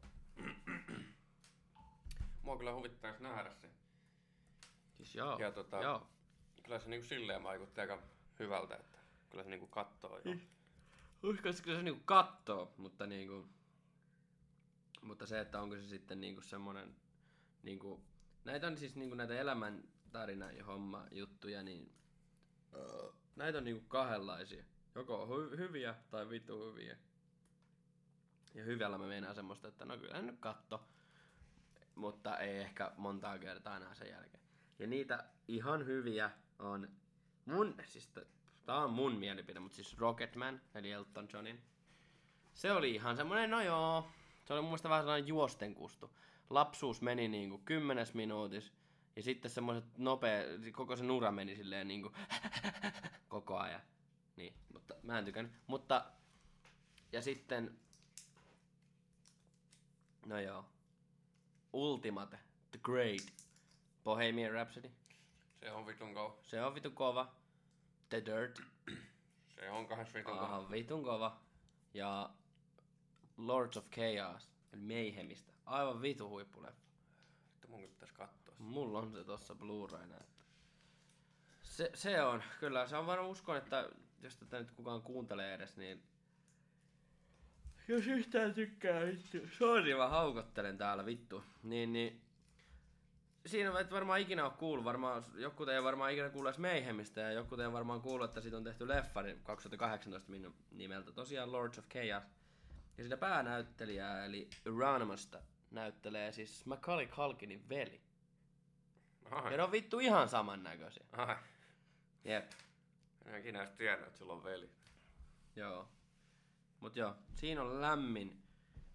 Mua 2.44 2.58
kyllä 2.58 2.74
huvittaisi 2.74 3.24
nähdä 3.24 3.54
se. 3.54 3.70
Siis 4.98 5.16
joo, 5.16 5.40
Ja 5.40 5.50
tota- 5.52 5.84
joo. 5.84 6.08
Kyllä 6.64 6.80
se 6.80 6.90
niinku 6.90 7.08
silleen 7.08 7.44
vaikuttaa 7.44 7.82
aika 7.82 8.00
hyvältä, 8.40 8.76
että 8.76 8.98
kyllä 9.30 9.44
se 9.44 9.50
niinku 9.50 9.68
kattoo 9.68 10.20
jo. 10.26 10.36
Uskoisiko 11.24 11.72
se 11.72 11.84
niinku 11.84 12.02
kattoo, 12.06 12.74
mutta 12.78 13.06
niinku, 13.08 13.46
mutta 15.04 15.26
se, 15.26 15.40
että 15.40 15.62
onko 15.62 15.76
se 15.76 15.88
sitten 15.88 16.22
niinku 16.22 16.42
semmonen, 16.42 16.96
niinku, 17.64 18.04
näitä 18.46 18.68
on 18.68 18.78
siis 18.78 18.96
niinku 18.96 19.16
näitä 19.16 19.36
elämän 19.36 19.84
tarina 20.12 20.52
ja 20.52 20.66
homma 20.66 21.08
juttuja, 21.12 21.64
niin 21.64 21.94
uh, 22.74 23.16
näitä 23.36 23.58
on 23.58 23.64
niinku 23.64 23.86
kahdenlaisia. 23.88 24.64
Joko 24.96 25.26
hy- 25.26 25.58
hyviä 25.58 25.96
tai 26.12 26.30
vittu 26.30 26.72
hyviä. 26.72 26.98
Ja 28.54 28.64
hyvällä 28.64 28.98
mä 28.98 29.08
meinaan 29.08 29.36
semmoista, 29.36 29.68
että 29.68 29.86
no 29.86 29.98
kyllä 29.98 30.22
nyt 30.22 30.40
katto, 30.40 30.88
mutta 31.96 32.38
ei 32.38 32.58
ehkä 32.58 32.92
montaa 32.98 33.40
kertaa 33.40 33.78
enää 33.78 33.94
sen 33.96 34.10
jälkeen. 34.10 34.44
Ja 34.80 34.88
niitä 34.88 35.26
ihan 35.48 35.86
hyviä 35.86 36.32
on 36.60 36.90
mun, 37.46 37.76
siis 37.86 38.08
t- 38.08 38.28
tää 38.66 38.76
on 38.76 38.94
mun 38.94 39.16
mielipide, 39.16 39.60
mutta 39.60 39.76
siis 39.76 39.98
Rocketman, 39.98 40.62
eli 40.76 40.92
Elton 40.92 41.28
Johnin. 41.34 41.62
Se 42.54 42.72
oli 42.72 42.96
ihan 42.96 43.18
semmonen, 43.18 43.52
no 43.52 43.62
joo, 43.62 44.12
se 44.46 44.54
oli 44.54 44.62
mun 44.62 44.70
mielestä 44.70 44.90
vähän 44.90 45.04
sellainen 45.04 45.28
juostenkustu. 45.28 46.18
Lapsuus 46.50 47.02
meni 47.02 47.28
niinku 47.28 47.58
kymmenes 47.58 48.14
minuutis, 48.14 48.74
ja 49.16 49.24
sitten 49.24 49.52
semmoiset 49.52 49.98
nopea, 49.98 50.44
koko 50.72 50.96
se 50.96 51.04
nura 51.04 51.32
meni 51.32 51.56
silleen 51.56 51.88
niinku 51.88 52.12
koko 53.28 53.58
ajan. 53.58 53.82
Niin, 54.36 54.54
mutta 54.74 54.96
mä 55.04 55.20
en 55.20 55.26
tykännyt. 55.26 55.54
Mutta, 55.68 56.06
ja 57.12 57.22
sitten, 57.22 57.78
no 60.26 60.40
joo, 60.40 60.66
Ultimate, 61.74 62.40
The 62.72 62.80
Great, 62.84 63.34
Bohemian 64.04 64.52
Rhapsody. 64.52 64.92
Se 65.60 65.72
on 65.72 65.86
vitun 65.86 66.14
kova. 66.14 66.38
Se 66.42 66.64
on 66.64 66.76
vitu 66.76 66.92
kova. 66.92 67.32
The 68.10 68.26
Dirt. 68.26 68.62
Se 69.56 69.70
on 69.70 69.88
kans 69.88 70.14
vitun 70.14 70.34
kova. 70.34 70.46
Aha, 70.46 70.72
vitun 70.72 71.04
kova. 71.04 71.38
Ja 71.94 72.30
Lords 73.38 73.78
of 73.78 73.90
Chaos, 73.90 74.50
eli 74.74 74.82
Mayhemistä. 74.82 75.54
Aivan 75.66 76.02
vitu 76.02 76.30
huippuleffa. 76.30 76.88
Vittu 77.52 77.68
mun 77.68 77.82
pitäis 77.82 78.12
kattoo. 78.12 78.56
se. 78.56 78.64
Mulla 78.64 79.00
on 79.00 79.12
se 79.12 79.24
tossa 79.24 79.56
Blu-rayna. 79.56 80.16
Että 80.22 80.46
se, 81.64 81.92
se 81.94 82.22
on, 82.22 82.44
kyllä 82.60 82.88
se 82.88 82.98
on 82.98 83.08
varmaan 83.08 83.32
uskon, 83.32 83.58
että 83.58 83.90
jos 84.22 84.38
tätä 84.38 84.60
nyt 84.60 84.72
kukaan 84.72 85.02
kuuntelee 85.02 85.54
edes, 85.54 85.78
niin 85.78 86.04
jos 87.88 88.08
yhtään 88.08 88.54
tykkää 88.54 89.06
vittu, 89.06 89.38
sori 89.58 89.96
mä 89.96 90.08
haukottelen 90.08 90.78
täällä 90.78 91.06
vittu, 91.06 91.44
niin, 91.64 91.94
niin 91.94 92.22
siinä 93.46 93.80
et 93.80 93.92
varmaan 93.92 94.20
ikinä 94.20 94.46
ole 94.46 94.54
kuullut, 94.58 94.86
varmaan, 94.86 95.24
joku 95.36 95.64
ei 95.64 95.84
varmaan 95.84 96.12
ikinä 96.12 96.30
kuullut 96.30 96.50
edes 96.50 96.60
Mayhemistä 96.60 97.22
ja 97.22 97.32
joku 97.32 97.56
ei 97.56 97.72
varmaan 97.72 98.02
kuullut, 98.02 98.30
että 98.30 98.42
siitä 98.42 98.58
on 98.58 98.64
tehty 98.64 98.88
leffa 98.88 99.22
niin 99.22 99.40
2018 99.44 100.32
min- 100.32 100.54
nimeltä, 100.72 101.12
tosiaan 101.12 101.52
Lords 101.52 101.80
of 101.80 101.86
Chaos. 101.90 102.24
Ja 102.98 103.04
sitä 103.04 103.18
päänäyttelijää, 103.18 104.26
eli 104.26 104.50
Euronymousta, 104.66 105.42
näyttelee 105.72 106.32
siis 106.32 106.66
Macaulay 106.66 107.08
Culkinin 107.08 107.70
veli. 107.70 108.02
Ai. 109.32 109.52
Ja 109.52 109.58
ne 109.58 109.64
on 109.64 109.72
vittu 109.72 110.00
ihan 110.00 110.30
samannäköisiä. 110.30 111.06
Ai. 111.12 111.36
Jep. 112.24 112.52
En 113.26 113.40
ikinä 113.40 113.60
edes 113.60 113.74
tiennyt, 113.74 114.08
että 114.08 114.20
sulla 114.20 114.34
on 114.34 114.44
veli. 114.44 114.70
Joo. 115.56 115.90
Mut 116.80 116.96
joo, 116.96 117.16
siinä 117.34 117.62
on 117.62 117.82
lämmin, 117.82 118.44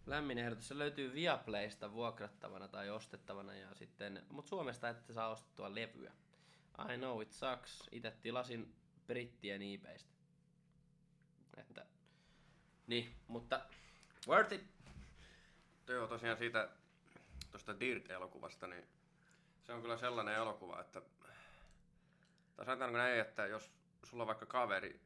lämmin 0.07 0.39
ehdotus. 0.39 0.69
Se 0.69 0.79
löytyy 0.79 1.13
Viaplaysta 1.13 1.93
vuokrattavana 1.93 2.69
tai 2.69 2.91
ostettavana 2.91 3.55
ja 3.55 3.75
sitten, 3.75 4.27
mut 4.31 4.47
Suomesta 4.47 4.89
ette 4.89 5.13
saa 5.13 5.29
ostettua 5.29 5.75
levyä. 5.75 6.13
I 6.95 6.97
know 6.99 7.23
it 7.23 7.33
sucks. 7.33 7.89
Itse 7.93 8.11
tilasin 8.11 8.75
brittien 9.07 9.63
eBaystä. 9.63 10.15
Että, 11.57 11.87
niin, 12.87 13.15
mutta 13.27 13.67
worth 14.29 14.53
it. 14.53 14.65
Joo, 15.89 16.07
tosiaan 16.07 16.39
siitä 16.39 16.69
tuosta 17.51 17.81
Dirt-elokuvasta, 17.81 18.67
niin 18.67 18.85
se 19.63 19.73
on 19.73 19.83
kyllä 19.83 19.97
sellainen 19.97 20.35
elokuva, 20.35 20.81
että... 20.81 21.03
Tai 22.57 22.67
sanotaanko 22.67 22.99
näin, 22.99 23.21
että 23.21 23.47
jos 23.47 23.71
sulla 24.05 24.23
on 24.23 24.27
vaikka 24.27 24.47
kaveri, 24.47 25.01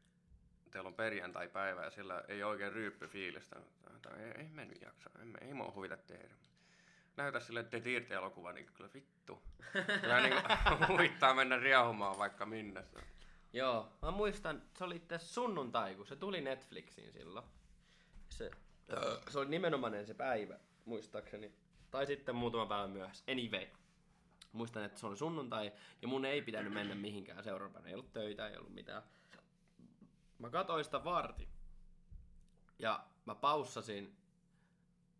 teillä 0.70 0.88
on 0.88 0.94
perjantai-päivä 0.94 1.84
ja 1.84 1.90
sillä 1.90 2.24
ei 2.28 2.42
oikein 2.42 2.72
ryyppy 2.72 3.06
fiilistä, 3.06 3.56
tai 4.02 4.22
ei, 4.22 4.30
ei 4.30 4.48
mennyt 4.48 4.82
jaksa, 4.82 5.10
ei, 5.18 5.48
ei 5.48 5.54
mua 5.54 5.72
huvita 5.74 5.96
tehdä. 5.96 6.34
Näytä 7.16 7.40
sille 7.40 7.64
The 7.64 7.82
Dirt-elokuva, 7.84 8.52
niin 8.52 8.66
kyllä 8.74 8.90
vittu. 8.94 9.42
Kyllä 10.00 10.20
niin 10.20 10.34
huvittaa 10.88 11.34
mennä 11.34 11.56
riahumaan 11.56 12.18
vaikka 12.18 12.46
minne. 12.46 12.84
Joo, 13.52 13.92
mä 14.02 14.10
muistan, 14.10 14.62
se 14.78 14.84
oli 14.84 14.96
itse 14.96 15.18
sunnuntai, 15.18 15.94
kun 15.94 16.06
se 16.06 16.16
tuli 16.16 16.40
Netflixiin 16.40 17.12
silloin. 17.12 17.46
Se, 18.28 18.50
se 19.30 19.38
oli 19.38 19.48
nimenomainen 19.48 20.06
se 20.06 20.14
päivä, 20.14 20.58
muistaakseni. 20.84 21.52
Tai 21.90 22.06
sitten 22.06 22.34
muutama 22.34 22.66
päivä 22.66 22.88
myöhässä. 22.88 23.24
Anyway. 23.32 23.66
Muistan, 24.52 24.84
että 24.84 25.00
se 25.00 25.06
oli 25.06 25.16
sunnuntai 25.16 25.72
ja 26.02 26.08
mun 26.08 26.24
ei 26.24 26.42
pitänyt 26.42 26.72
mennä 26.72 26.94
mihinkään 26.94 27.44
seuraavana. 27.44 27.88
Ei 27.88 27.94
ollut 27.94 28.12
töitä, 28.12 28.48
ei 28.48 28.56
ollut 28.56 28.74
mitään. 28.74 29.02
Mä 30.38 30.50
katsoin 30.50 30.84
sitä 30.84 31.04
varti. 31.04 31.48
Ja 32.78 33.04
mä 33.26 33.34
paussasin 33.34 34.16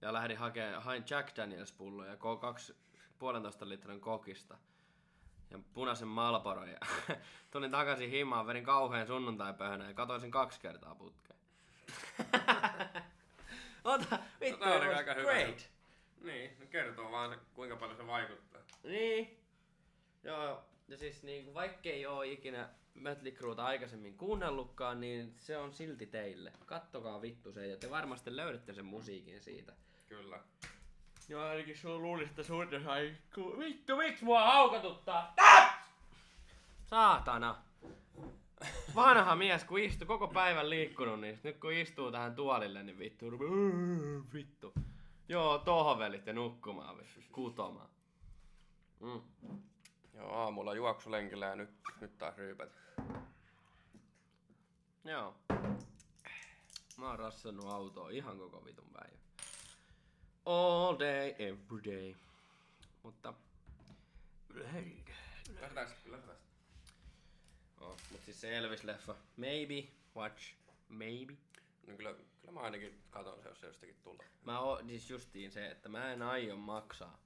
ja 0.02 0.12
lähdin 0.12 0.38
hakemaan, 0.38 0.83
hain 0.83 1.05
Jack 1.11 1.37
Daniels 1.37 1.73
pulloja 1.73 2.11
ja 2.11 2.17
kaksi 2.17 2.76
puolentoista 3.19 3.69
litran 3.69 4.00
kokista 4.00 4.59
ja 5.50 5.59
punaisen 5.75 6.09
Malboro 6.09 6.64
ja 6.64 6.79
tulin 7.50 7.71
takaisin 7.71 8.11
himaan, 8.11 8.47
verin 8.47 8.64
kauhean 8.64 9.07
sunnuntaipöhönä 9.07 9.88
ja 9.88 9.95
katoin 9.95 10.21
sen 10.21 10.31
kaksi 10.31 10.61
kertaa 10.61 10.95
putkeen. 10.95 11.38
Ota, 13.85 14.19
vittu, 14.41 14.65
tää 14.65 14.75
oli 14.75 14.95
aika 14.95 15.15
hyvä. 15.15 15.33
great. 15.33 15.71
Niin, 16.21 16.51
ne 16.59 16.67
kertoo 16.67 17.11
vaan 17.11 17.41
kuinka 17.55 17.77
paljon 17.77 17.97
se 17.97 18.07
vaikuttaa. 18.07 18.61
Niin. 18.85 19.39
Joo, 20.25 20.65
ja 20.89 20.97
siis 20.97 21.23
niin, 21.23 21.55
vaikkei 21.55 22.07
oo 22.07 22.23
ikinä 22.23 22.69
Mötley 22.95 23.33
Crueta 23.33 23.65
aikaisemmin 23.65 24.17
kuunnellutkaan, 24.17 25.01
niin 25.01 25.35
se 25.39 25.57
on 25.57 25.73
silti 25.73 26.07
teille. 26.07 26.53
Kattokaa 26.67 27.23
vittu 27.23 27.53
se 27.53 27.67
ja 27.67 27.77
te 27.77 27.91
varmasti 27.91 28.37
löydätte 28.37 28.75
sen 28.75 28.85
musiikin 28.85 29.41
siitä. 29.41 29.73
Kyllä. 30.09 30.41
Joo, 31.29 31.43
ainakin 31.43 31.79
sulla 31.79 31.99
luulisi, 31.99 32.31
että 32.31 32.43
suunta 32.43 32.83
sai... 32.85 33.17
Vittu, 33.59 33.97
miksi 33.97 34.25
mua 34.25 34.45
haukatuttaa? 34.45 35.33
Tää! 35.37 35.85
Saatana. 36.85 37.62
Vanha 38.95 39.37
mies, 39.37 39.64
kun 39.64 39.78
istuu 39.78 40.07
koko 40.07 40.28
päivän 40.28 40.71
liikkunut, 40.71 41.21
niin 41.21 41.40
nyt 41.42 41.59
kun 41.59 41.73
istuu 41.73 42.12
tähän 42.12 42.35
tuolille, 42.35 42.83
niin 42.83 42.99
vittu, 42.99 43.26
vittu. 44.35 44.73
Joo, 45.28 45.59
tohvelit 45.59 46.26
ja 46.26 46.33
nukkumaan, 46.33 46.97
kutomaan. 47.33 47.88
Mm. 49.00 49.21
Joo, 50.14 50.33
aamulla 50.33 50.75
juoksulenkillä 50.75 51.47
ja 51.47 51.57
nyt, 51.57 51.71
nyt 52.00 52.19
taas 52.19 52.37
ryypät. 52.37 52.73
Joo. 55.04 55.35
Mä 56.97 57.09
oon 57.09 57.19
rassannut 57.19 57.66
autoa 57.66 58.11
ihan 58.11 58.38
koko 58.38 58.64
vitun 58.64 58.90
päivä. 58.92 59.16
All 60.47 60.99
day, 60.99 61.35
every 61.38 61.85
day. 61.85 62.14
Mutta... 63.02 63.35
Lähdetään, 64.54 65.88
lähdetään. 66.07 66.52
Oh, 67.83 67.97
mut 68.11 68.21
siis 68.25 68.41
se 68.41 68.59
Elvis-leffa. 68.59 69.15
Maybe, 69.37 69.89
watch, 70.17 70.55
maybe. 70.89 71.33
No 71.87 71.97
kyllä, 71.97 72.15
kyllä 72.41 72.53
mä 72.53 72.61
ainakin 72.61 73.03
katon 73.11 73.43
se, 73.43 73.49
jos 73.49 73.61
se 73.61 73.67
jostakin 73.67 73.97
tulee. 74.03 74.27
Mä 74.45 74.61
oon 74.61 74.89
siis 74.89 75.11
justiin 75.11 75.51
se, 75.51 75.71
että 75.71 75.89
mä 75.89 76.12
en 76.12 76.23
aio 76.23 76.57
maksaa. 76.57 77.19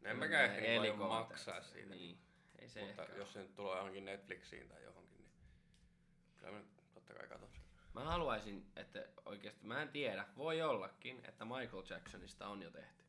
No 0.00 0.10
en 0.10 0.16
mäkään 0.16 0.44
ehkä 0.44 0.60
niin 0.60 0.82
Helikopter- 0.82 1.08
maksaa 1.08 1.62
siitä. 1.62 1.94
Niin. 1.94 2.18
Ei 2.58 2.68
se 2.68 2.80
Mutta 2.86 3.02
ehkä 3.02 3.16
jos 3.16 3.32
se 3.32 3.40
nyt 3.42 3.54
tulee 3.54 3.76
johonkin 3.76 4.04
Netflixiin 4.04 4.68
tai 4.68 4.82
johonkin, 4.84 5.18
niin 5.18 5.30
kyllä 6.36 6.52
mä 6.52 6.62
totta 6.94 7.14
kai 7.14 7.28
katon 7.28 7.48
sen. 7.52 7.62
Mä 7.94 8.04
haluaisin, 8.04 8.66
että 8.76 9.06
oikeasti, 9.24 9.66
mä 9.66 9.82
en 9.82 9.88
tiedä, 9.88 10.26
voi 10.36 10.62
ollakin, 10.62 11.20
että 11.28 11.44
Michael 11.44 11.82
Jacksonista 11.90 12.48
on 12.48 12.62
jo 12.62 12.70
tehty. 12.70 13.04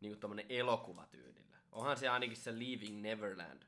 Niin 0.00 0.12
kuin 0.12 0.20
tommonen 0.20 0.46
elokuvatyylillä. 0.48 1.56
Onhan 1.72 1.96
se 1.96 2.08
ainakin 2.08 2.36
se 2.36 2.58
Leaving 2.58 3.00
Neverland, 3.02 3.62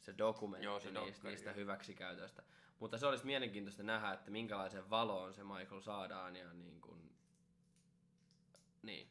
se 0.00 0.14
dokumentti 0.18 0.66
Joo, 0.66 0.80
se 0.80 0.90
niistä, 0.90 1.28
niistä 1.28 1.50
joo. 1.50 1.56
hyväksikäytöistä. 1.56 2.42
Mutta 2.78 2.98
se 2.98 3.06
olisi 3.06 3.26
mielenkiintoista 3.26 3.82
nähdä, 3.82 4.12
että 4.12 4.30
minkälaisen 4.30 4.90
valoon 4.90 5.34
se 5.34 5.44
Michael 5.44 5.80
saadaan 5.80 6.36
ja 6.36 6.52
niin 6.52 6.80
kuin... 6.80 7.10
Niin. 8.82 9.08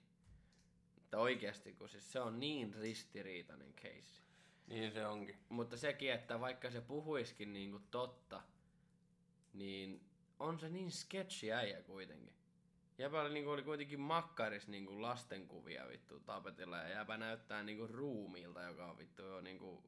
Että 0.97 1.17
oikeasti, 1.17 1.73
kun 1.73 1.89
siis 1.89 2.11
se 2.11 2.19
on 2.19 2.39
niin 2.39 2.73
ristiriitainen 2.73 3.73
case. 3.73 4.21
Niin 4.67 4.91
se 4.91 5.05
onkin. 5.07 5.37
Mutta 5.49 5.77
sekin, 5.77 6.11
että 6.11 6.39
vaikka 6.39 6.71
se 6.71 6.81
puhuiskin 6.81 7.53
niinku 7.53 7.79
totta, 7.91 8.41
niin 9.53 10.09
on 10.39 10.59
se 10.59 10.69
niin 10.69 10.91
sketchi 10.91 11.53
äijä 11.53 11.81
kuitenkin. 11.81 12.33
Jäpä 12.97 13.21
oli, 13.21 13.33
niinku, 13.33 13.51
oli 13.51 13.63
kuitenkin 13.63 13.99
makkaris 13.99 14.67
niinku 14.67 15.01
lastenkuvia 15.01 15.87
vittu 15.87 16.19
tapetilla 16.19 16.77
ja 16.77 16.89
jäpä 16.89 17.17
näyttää 17.17 17.63
niinku 17.63 17.87
ruumiilta, 17.87 18.61
joka 18.61 18.91
on 18.91 18.97
vittu 18.97 19.21
jo 19.21 19.41
niinku 19.41 19.83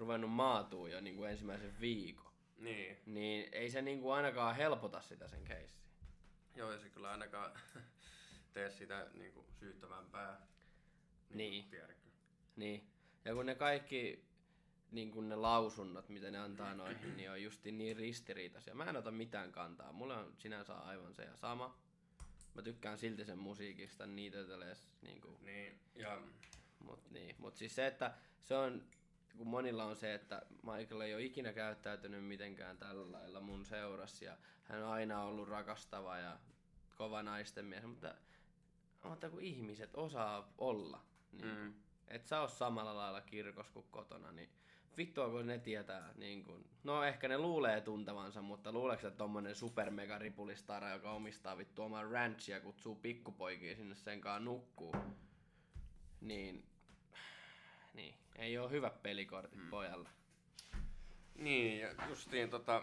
ruvennut 0.00 0.30
maatuu 0.30 0.86
jo 0.86 1.00
niinku 1.00 1.24
ensimmäisen 1.24 1.80
viikon. 1.80 2.32
Niin. 2.58 2.96
Niin 3.06 3.48
ei 3.52 3.70
se 3.70 3.82
niinku 3.82 4.10
ainakaan 4.10 4.56
helpota 4.56 5.02
sitä 5.02 5.28
sen 5.28 5.44
keissiä. 5.44 5.80
Joo, 6.56 6.72
ja 6.72 6.78
se 6.78 6.88
kyllä 6.88 7.10
ainakaan 7.10 7.52
tee 8.52 8.70
sitä 8.70 9.10
niinku 9.14 9.46
syyttävämpää. 9.58 10.46
Niin. 11.30 11.70
Tiedätkö? 11.70 12.10
Niin. 12.56 12.90
Ja 13.24 13.34
kun 13.34 13.46
ne 13.46 13.54
kaikki 13.54 14.30
niin 14.90 15.10
kun 15.10 15.28
ne 15.28 15.36
lausunnot, 15.36 16.08
mitä 16.08 16.30
ne 16.30 16.38
antaa 16.38 16.74
noihin, 16.74 17.16
niin 17.16 17.30
on 17.30 17.42
justi 17.42 17.72
niin 17.72 17.96
ristiriitaisia. 17.96 18.74
Mä 18.74 18.84
en 18.84 18.96
ota 18.96 19.10
mitään 19.10 19.52
kantaa. 19.52 19.92
Mulla 19.92 20.18
on 20.18 20.34
sinänsä 20.38 20.74
aivan 20.74 21.14
se 21.14 21.22
ja 21.22 21.36
sama. 21.36 21.78
Mä 22.54 22.62
tykkään 22.62 22.98
silti 22.98 23.24
sen 23.24 23.38
musiikista 23.38 24.06
niitä 24.06 24.38
niin 25.02 25.20
kuin, 25.20 25.44
Niin. 25.44 25.80
Ja 25.94 26.22
mut, 26.78 27.10
niin. 27.10 27.36
mut 27.38 27.56
siis 27.56 27.74
se, 27.74 27.86
että 27.86 28.14
se 28.42 28.54
on, 28.54 28.84
kun 29.36 29.48
monilla 29.48 29.84
on 29.84 29.96
se, 29.96 30.14
että 30.14 30.42
Michael 30.62 31.00
ei 31.00 31.14
ole 31.14 31.22
ikinä 31.22 31.52
käyttäytynyt 31.52 32.24
mitenkään 32.24 32.78
tällä 32.78 33.12
lailla 33.12 33.40
mun 33.40 33.64
seurassa 33.66 34.24
ja 34.24 34.36
hän 34.62 34.82
on 34.82 34.92
aina 34.92 35.22
ollut 35.22 35.48
rakastava 35.48 36.18
ja 36.18 36.38
kova 36.96 37.22
naisten 37.22 37.64
mies, 37.64 37.84
mutta, 37.84 38.14
mutta 39.04 39.30
kun 39.30 39.40
ihmiset 39.40 39.90
osaa 39.94 40.52
olla, 40.58 41.00
niin 41.32 41.58
mm, 41.58 41.74
et 42.08 42.26
sä 42.26 42.40
oo 42.40 42.48
samalla 42.48 42.96
lailla 42.96 43.20
kirkos 43.20 43.70
kuin 43.70 43.86
kotona, 43.90 44.32
niin 44.32 44.50
vittua 44.96 45.30
kun 45.30 45.46
ne 45.46 45.58
tietää, 45.58 46.12
niin 46.16 46.44
kun, 46.44 46.64
no 46.84 47.04
ehkä 47.04 47.28
ne 47.28 47.38
luulee 47.38 47.80
tuntevansa, 47.80 48.42
mutta 48.42 48.72
luuleeko 48.72 49.06
että 49.06 49.18
tommonen 49.18 49.54
super 49.54 49.90
mega 49.90 50.18
ripulistara, 50.18 50.90
joka 50.90 51.12
omistaa 51.12 51.58
vittu 51.58 51.82
oman 51.82 52.10
ranchia, 52.10 52.60
kutsuu 52.60 52.94
pikkupoikia 52.94 53.76
sinne 53.76 53.94
senkaan 53.94 54.44
nukkuu, 54.44 54.94
niin, 56.20 56.69
ei 58.36 58.58
oo 58.58 58.68
hyvä 58.68 58.90
pelikortit 58.90 59.60
hmm. 59.60 59.70
pojalle. 59.70 60.08
niin, 61.34 61.80
ja 61.80 61.94
justiin 62.08 62.50
tota... 62.50 62.82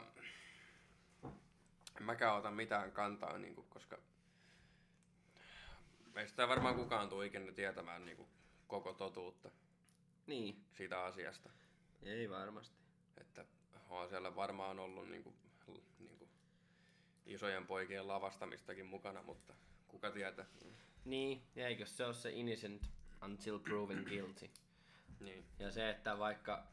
En 1.98 2.04
mäkään 2.04 2.36
ota 2.36 2.52
mitään 2.52 2.92
kantaa, 2.92 3.38
niinku, 3.38 3.64
koska 3.70 3.98
meistä 6.14 6.44
ei 6.44 6.50
varmaan 6.50 6.76
kukaan 6.76 7.10
tule 7.10 7.26
ikinä 7.26 7.52
tietämään 7.52 8.06
niinku, 8.06 8.28
koko 8.68 8.94
totuutta 8.94 9.52
Niin, 10.28 10.66
siitä 10.72 11.04
asiasta. 11.04 11.50
ei 12.04 12.30
varmasti. 12.30 12.78
Että 13.18 13.46
on 13.90 14.10
siellä 14.10 14.36
varmaan 14.36 14.80
ollut 14.80 15.10
niinku, 15.10 15.34
l- 15.68 16.00
niinku, 16.00 16.30
isojen 17.26 17.68
poikien 17.68 18.08
lavastamistakin 18.08 18.86
mukana, 18.86 19.24
mutta 19.24 19.54
kuka 19.88 20.12
tietää. 20.12 20.46
Niin, 21.06 21.42
ja 21.56 21.68
eikö 21.68 21.86
se 21.86 22.06
ole 22.06 22.14
se 22.14 22.32
innocent 22.32 22.90
until 23.26 23.60
proven 23.60 24.04
guilty? 24.08 24.50
Niin. 25.20 25.46
Ja 25.60 25.72
se, 25.72 25.90
että 25.90 26.20
vaikka, 26.20 26.68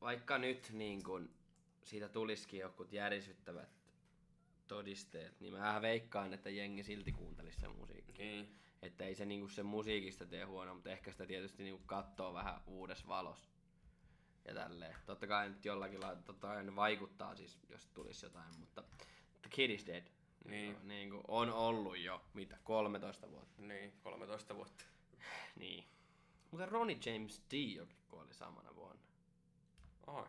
vaikka 0.00 0.38
nyt 0.38 0.70
niin 0.72 1.02
kun 1.02 1.30
siitä 1.84 2.08
tulisikin 2.08 2.60
jokut 2.60 2.92
järisyttävät 2.92 3.68
todisteet, 4.68 5.40
niin 5.40 5.54
mä 5.54 5.82
veikkaan, 5.82 6.34
että 6.34 6.50
jengi 6.50 6.82
silti 6.82 7.12
kuuntelisi 7.12 7.60
sen 7.60 7.76
musiikkia. 7.76 8.24
Niin. 8.24 8.56
Että 8.82 9.04
ei 9.04 9.14
se 9.14 9.24
niinku 9.24 9.48
sen 9.48 9.66
musiikista 9.66 10.26
tee 10.26 10.44
huono, 10.44 10.74
mutta 10.74 10.90
ehkä 10.90 11.12
sitä 11.12 11.26
tietysti 11.26 11.62
niinku 11.62 11.82
katsoo 11.86 12.34
vähän 12.34 12.60
uudessa 12.66 13.08
valossa. 13.08 13.50
Ja 14.44 14.54
tälleen. 14.54 14.96
Totta 15.06 15.26
kai 15.26 15.48
nyt 15.48 15.64
jollakin 15.64 16.00
lailla, 16.00 16.22
totta 16.22 16.46
kai 16.46 16.64
ne 16.64 16.76
vaikuttaa 16.76 17.36
siis, 17.36 17.58
jos 17.68 17.86
tulisi 17.86 18.26
jotain, 18.26 18.58
mutta 18.58 18.82
The 19.42 19.50
Kid 19.50 19.70
is 19.70 19.86
Dead. 19.86 20.04
Niin. 20.44 20.66
Niinku, 20.66 20.86
niinku 20.86 21.22
on 21.28 21.52
ollut 21.52 21.98
jo, 21.98 22.24
mitä, 22.34 22.58
13 22.64 23.30
vuotta. 23.30 23.62
Niin, 23.62 23.92
13 24.02 24.54
vuotta. 24.54 24.84
Niin. 25.56 25.84
Mutta 26.50 26.66
Ronnie 26.66 26.98
James 27.06 27.42
Dio 27.50 27.86
kuoli 28.08 28.34
samana 28.34 28.74
vuonna. 28.74 29.02
Ai. 30.06 30.24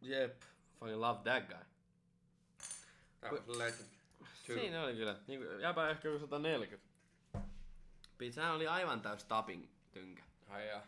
Jep, 0.00 0.42
fucking 0.78 1.00
love 1.00 1.20
that 1.22 1.48
guy. 1.48 1.64
That 3.20 3.32
was 3.32 3.56
legend. 3.56 3.88
Siinä 4.46 4.82
oli 4.82 4.94
kyllä, 4.94 5.16
niin 5.26 5.40
kuin, 5.40 5.60
jäpä 5.60 5.88
ehkä 5.88 6.08
joku 6.08 6.18
140. 6.18 6.86
Sehän 8.30 8.54
oli 8.54 8.66
aivan 8.66 9.00
täys 9.00 9.24
tapping 9.24 9.68
tynkä. 9.92 10.22
Ai 10.48 10.68
ja. 10.68 10.82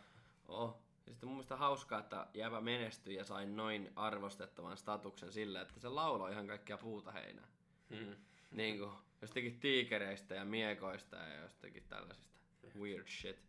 Oh. 0.47 0.81
Ja 1.07 1.13
sitten 1.13 1.29
mun 1.29 1.35
mielestä 1.35 1.55
hauskaa, 1.55 1.99
että 1.99 2.27
jäpä 2.33 2.61
menestyi 2.61 3.15
ja 3.15 3.23
sai 3.25 3.45
noin 3.45 3.91
arvostettavan 3.95 4.77
statuksen 4.77 5.31
sillä, 5.31 5.61
että 5.61 5.79
se 5.79 5.89
lauloi 5.89 6.31
ihan 6.31 6.47
kaikkia 6.47 6.77
puuta 6.77 7.11
heinää. 7.11 7.47
Hmm. 7.89 8.15
Niin 8.51 8.77
kuin 8.79 8.91
jostakin 9.21 9.59
tiikereistä 9.59 10.35
ja 10.35 10.45
miekoista 10.45 11.15
ja 11.15 11.41
jostakin 11.41 11.83
tällaisista 11.83 12.39
weird 12.79 13.07
shit. 13.07 13.48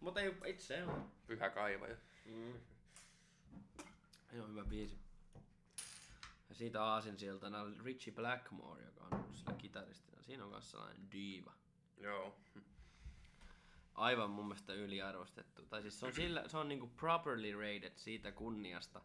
Mutta 0.00 0.20
ei 0.20 0.34
itse 0.46 0.84
on. 0.84 1.12
Pyhä 1.26 1.50
kaivaja. 1.50 1.96
Mm. 2.24 2.54
Ei 4.32 4.40
ole 4.40 4.48
hyvä 4.48 4.64
biisi. 4.64 4.98
Ja 6.48 6.54
siitä 6.54 6.84
aasinsiltana 6.84 7.60
oli 7.60 7.74
Richie 7.84 8.14
Blackmore, 8.14 8.84
joka 8.84 9.04
on 9.04 9.14
ollut 9.14 9.36
sillä 9.36 9.52
kitaristina. 9.52 10.22
Siinä 10.22 10.44
on 10.44 10.50
kanssa 10.50 10.70
sellainen 10.70 11.12
diiva. 11.12 11.52
Joo. 11.96 12.34
Aivan 13.94 14.30
mun 14.30 14.44
mielestä 14.44 14.72
yliarvostettu. 14.72 15.66
Tai 15.66 15.82
siis 15.82 16.00
se 16.00 16.06
on, 16.06 16.12
sillä, 16.12 16.48
se 16.48 16.56
on 16.56 16.68
niinku 16.68 16.86
properly 16.86 17.52
rated 17.52 17.92
siitä 17.96 18.32
kunniasta, 18.32 19.02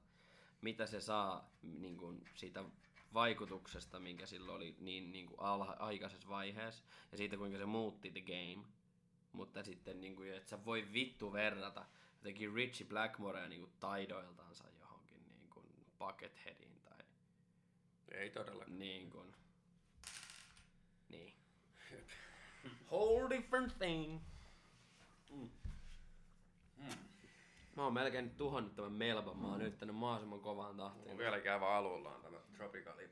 mitä 0.61 0.85
se 0.85 1.01
saa 1.01 1.51
niinku 1.61 2.17
siitä 2.35 2.63
vaikutuksesta, 3.13 3.99
minkä 3.99 4.25
sillä 4.25 4.51
oli 4.51 4.75
niin 4.79 5.11
niinku 5.11 5.35
alha, 5.35 5.75
aikaisessa 5.79 6.29
vaiheessa. 6.29 6.83
Ja 7.11 7.17
siitä 7.17 7.37
kuinka 7.37 7.57
se 7.57 7.65
muutti 7.65 8.11
the 8.11 8.21
game. 8.21 8.67
Mutta 9.33 9.63
sitten 9.63 10.01
niinku, 10.01 10.23
että 10.23 10.49
sä 10.49 10.65
voi 10.65 10.87
vittu 10.93 11.33
verrata 11.33 11.85
jotenkin 12.17 12.53
Richie 12.53 12.87
Blackmorea 12.87 13.47
niinku 13.47 13.69
taidoiltansa 13.79 14.63
johonkin 14.79 15.23
niinku 15.39 15.63
Bucketheadiin 15.99 16.81
tai 16.83 16.97
Ei 18.11 18.29
todellakaan. 18.29 18.79
niin 18.79 19.09
kuin, 19.09 19.35
niin. 21.09 21.33
Whole 22.91 23.29
different 23.29 23.77
thing. 23.77 24.21
Mm. 25.31 25.49
Mä 27.75 27.83
oon 27.83 27.93
melkein 27.93 28.25
nyt 28.25 28.37
tuhonnut 28.37 28.75
tämän 28.75 28.91
melban. 28.91 29.37
Mä 29.37 29.47
oon 29.47 29.61
yrittänyt 29.61 29.95
mahdollisimman 29.95 30.39
kovaan 30.39 30.75
Mulla 30.75 30.89
tahtiin. 30.89 31.11
on 31.11 31.17
vieläkin 31.17 31.51
aivan 31.51 31.71
aluillaan 31.75 32.21
tämä 32.21 32.37
Tropicali. 32.57 33.09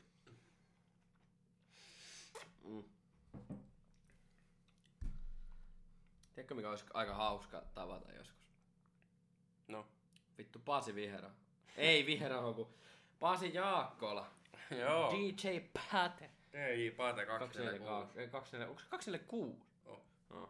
Mm. 2.64 2.84
Tiedätkö 6.34 6.56
mikä 6.56 6.70
olisi 6.70 6.86
aika 6.94 7.14
hauska 7.14 7.64
tavata 7.74 8.12
joskus? 8.12 8.42
No. 9.68 9.88
Vittu 10.38 10.60
Pasi 10.60 10.96
Vihera. 10.96 11.32
Ei 11.78 12.06
Vihera, 12.06 12.42
kun 12.54 12.74
Pasi 13.20 13.54
Jaakkola. 13.54 14.32
Joo. 14.80 15.12
DJ 15.12 15.60
Pate. 15.74 16.30
DJ 16.52 16.90
Pate 16.90 17.26
246. 17.26 17.26
242. 17.26 18.20
Ei, 18.20 18.28
24, 18.30 18.68
onko 18.68 18.82
se 18.82 18.88
246? 18.90 19.62
Oh. 19.86 20.02
No. 20.30 20.50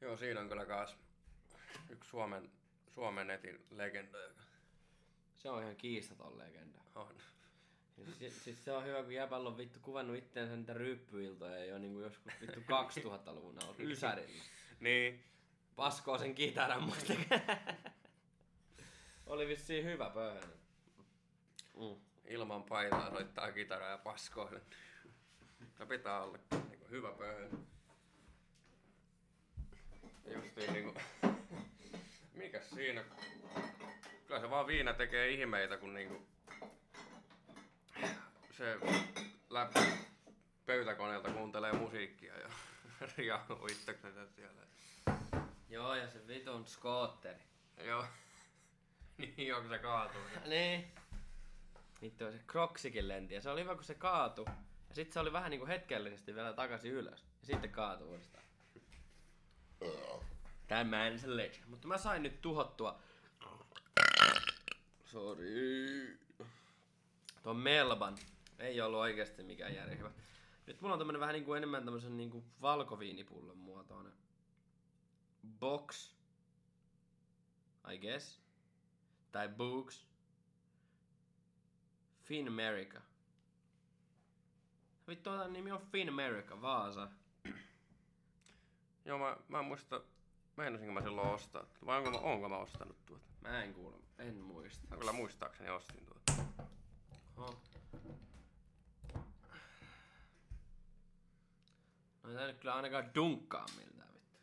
Joo, 0.00 0.16
siinä 0.16 0.40
on 0.40 0.48
kyllä 0.48 0.66
kaas 0.66 0.96
yksi 1.90 2.10
Suomen, 2.10 2.50
Suomen 2.90 3.26
netin 3.26 3.66
legendoja. 3.70 4.32
Se 5.38 5.50
on 5.50 5.62
ihan 5.62 5.76
kiistaton 5.76 6.38
legenda. 6.38 6.78
On. 6.94 7.14
Siis, 8.18 8.44
siis 8.44 8.64
se 8.64 8.72
on 8.72 8.84
hyvä, 8.84 9.02
kun 9.02 9.14
jäbällä 9.14 9.48
on 9.48 9.58
vittu 9.58 9.78
kuvannut 9.82 10.16
itteensä 10.16 10.56
niitä 10.56 10.72
ryppyiltoja 10.72 11.64
jo 11.64 11.78
niinku 11.78 12.00
joskus 12.00 12.32
vittu 12.40 12.60
2000-luvun 12.60 13.62
alun 13.62 13.76
Ysärillä. 13.78 14.42
Niin, 14.80 15.24
Paskoo 15.76 16.18
sen 16.18 16.34
kitaran 16.34 16.82
muista. 16.82 17.12
Oli 19.26 19.48
vissiin 19.48 19.84
hyvä 19.84 20.10
pöhönen. 20.10 20.62
Mm. 21.74 21.96
ilman 22.24 22.62
paitaa 22.62 23.10
soittaa 23.10 23.52
kitaraa 23.52 23.90
ja 23.90 23.98
paskoille. 23.98 24.60
Se 25.78 25.86
pitää 25.86 26.22
olla 26.22 26.38
niinku 26.68 26.86
hyvä 26.90 27.12
pöhö. 27.12 27.48
Justiin 30.34 30.72
niinku... 30.72 31.00
Mikäs 32.34 32.70
siinä? 32.70 33.04
Kyllä 34.26 34.40
se 34.40 34.50
vaan 34.50 34.66
viina 34.66 34.94
tekee 34.94 35.30
ihmeitä, 35.30 35.76
kun 35.76 35.94
niinku... 35.94 36.26
Se 38.50 38.78
läpi 39.50 39.80
pöytäkoneelta 40.66 41.30
kuuntelee 41.30 41.72
musiikkia 41.72 42.38
ja 42.38 42.48
riahuu 43.16 43.66
itseksensä 43.66 44.26
siellä. 44.26 44.62
Joo, 45.68 45.94
ja 45.94 46.10
se 46.10 46.26
vitun 46.26 46.66
skootteri. 46.66 47.42
Joo. 47.84 48.04
niin 49.36 49.54
onko 49.54 49.68
se 49.68 49.78
kaatuu? 49.78 50.20
Niin. 50.46 50.92
Vittu, 52.02 52.32
se 52.32 52.40
kroksikin 52.46 53.08
lenti. 53.08 53.34
Ja 53.34 53.40
se 53.40 53.50
oli 53.50 53.60
hyvä, 53.60 53.74
kun 53.74 53.84
se 53.84 53.94
kaatu. 53.94 54.44
Ja 54.88 54.94
sitten 54.94 55.12
se 55.12 55.20
oli 55.20 55.32
vähän 55.32 55.50
niinku 55.50 55.66
hetkellisesti 55.66 56.34
vielä 56.34 56.52
takaisin 56.52 56.92
ylös. 56.92 57.26
Ja 57.40 57.46
sitten 57.46 57.70
kaatui 57.70 58.06
uudestaan. 58.06 58.44
Tämän 60.68 61.18
se 61.18 61.36
legend. 61.36 61.64
Mutta 61.66 61.88
mä 61.88 61.98
sain 61.98 62.22
nyt 62.22 62.40
tuhottua... 62.40 63.00
Sorry. 65.04 65.81
Tuon 67.42 67.56
Melban. 67.56 68.18
Ei 68.58 68.80
ollut 68.80 69.00
oikeasti 69.00 69.42
mikään 69.42 69.74
järjen 69.74 69.98
hyvä. 69.98 70.10
Nyt 70.66 70.80
mulla 70.80 70.92
on 70.92 70.98
tämmönen 70.98 71.20
vähän 71.20 71.32
niinku 71.32 71.54
enemmän 71.54 71.84
tämmösen 71.84 72.16
niinku 72.16 72.44
valkoviinipullon 72.60 73.58
muotoinen. 73.58 74.12
Box. 75.58 76.14
I 77.94 77.98
guess. 77.98 78.40
Tai 79.32 79.48
Books. 79.48 80.06
Finmerica. 82.22 83.00
Vittu, 85.08 85.30
tämän 85.30 85.52
nimi 85.52 85.72
on 85.72 85.82
Finmerica, 85.92 86.62
Vaasa. 86.62 87.08
Joo, 89.04 89.18
mä, 89.18 89.36
mä 89.48 89.58
en 89.58 89.64
muista, 89.64 90.00
meinasinko 90.56 90.92
mä 90.92 91.02
silloin 91.02 91.28
ostaa. 91.28 91.66
Vai 91.86 91.98
onko 91.98 92.10
mä, 92.10 92.18
onko 92.18 92.48
mä 92.48 92.56
ostanut 92.56 93.06
tuota? 93.06 93.24
Mä 93.40 93.62
en 93.62 93.74
kuule, 93.74 93.96
en 94.18 94.36
muista. 94.36 94.86
Mä 94.90 94.96
kyllä 94.96 95.12
muistaakseni 95.12 95.70
ostin 95.70 96.06
tuota. 96.06 96.44
Oho. 97.42 97.60
No 102.22 102.40
ei 102.40 102.46
nyt 102.46 102.58
kyllä 102.58 102.74
ainakaan 102.74 103.14
dunkkaa 103.14 103.66
miltään 103.76 104.14
vittu. 104.14 104.38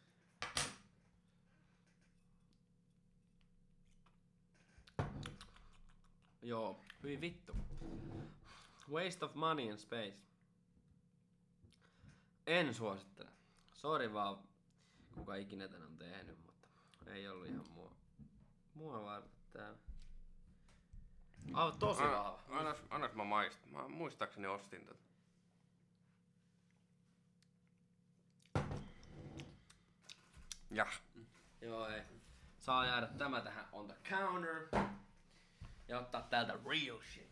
Joo, 6.42 6.82
hyi 7.04 7.22
vittu. 7.22 7.56
Waste 8.92 9.26
of 9.26 9.34
money 9.34 9.70
and 9.70 9.78
space. 9.78 10.18
En 12.48 12.74
suosittele. 12.74 13.30
Sori 13.74 14.14
vaan, 14.14 14.38
kuka 15.16 15.36
ikinä 15.36 15.68
tän 15.68 15.84
on 15.84 15.98
tehnyt, 15.98 16.38
mutta 16.46 16.68
ei 17.14 17.28
ollut 17.28 17.48
ihan 17.48 17.70
mua. 17.74 17.92
Mua 18.74 19.04
varten 19.04 19.32
tää. 19.52 19.76
Ah, 21.54 21.74
tosi 21.80 22.02
Anna- 22.04 22.18
vahva. 22.18 22.40
Annas, 22.50 22.78
annas 22.90 23.14
mä 23.14 23.24
maistan. 23.24 23.70
Mä 23.72 23.88
muistaakseni 23.88 24.48
ostin 24.48 24.86
tätä. 24.86 25.00
Ja. 30.72 30.86
Joo, 31.62 31.88
ei. 31.88 32.02
Saa 32.60 32.86
jäädä 32.86 33.08
tämä 33.08 33.42
tähän 33.42 33.66
on 33.72 33.88
the 33.88 33.96
counter. 34.10 34.68
Ja 35.88 36.00
ottaa 36.00 36.22
täältä 36.22 36.54
real 36.66 37.00
shit. 37.14 37.30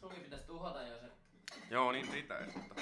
Sunkin 0.00 0.22
pitäisi 0.22 0.46
tuhota 0.46 0.82
jo 0.82 0.98
se. 0.98 1.10
Joo, 1.72 1.92
niin 1.92 2.08
pitäisi. 2.08 2.58
Mutta... 2.58 2.74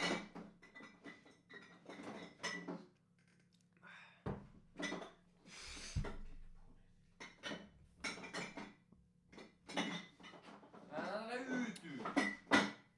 Älä 10.93 11.29
löytyy. 11.29 12.05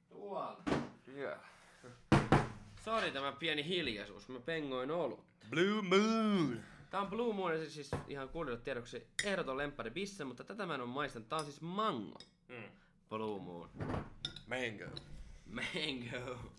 Tuolla. 0.09 0.61
Yeah. 1.15 1.39
Sori 2.81 3.11
tämä 3.11 3.31
pieni 3.31 3.65
hiljaisuus, 3.65 4.29
mä 4.29 4.39
pengoin 4.39 4.91
olut. 4.91 5.25
Blue 5.49 5.81
Moon. 5.81 6.59
Tää 6.89 7.01
on 7.01 7.07
Blue 7.07 7.33
Moon, 7.33 7.59
ja 7.59 7.69
siis 7.69 7.91
ihan 8.07 8.29
kuulijoille 8.29 8.63
tiedoksi 8.63 9.07
ehdoton 9.23 9.57
lemppari 9.57 9.91
bisse, 9.91 10.23
mutta 10.23 10.43
tätä 10.43 10.65
mä 10.65 10.75
en 10.75 10.81
oo 10.81 10.87
maistanut. 10.87 11.29
Tää 11.29 11.39
on 11.39 11.45
siis 11.45 11.61
mango. 11.61 12.19
Mm. 12.47 12.63
Blue 13.09 13.41
Moon. 13.41 13.69
Mango. 14.47 15.12
Mango. 15.53 16.51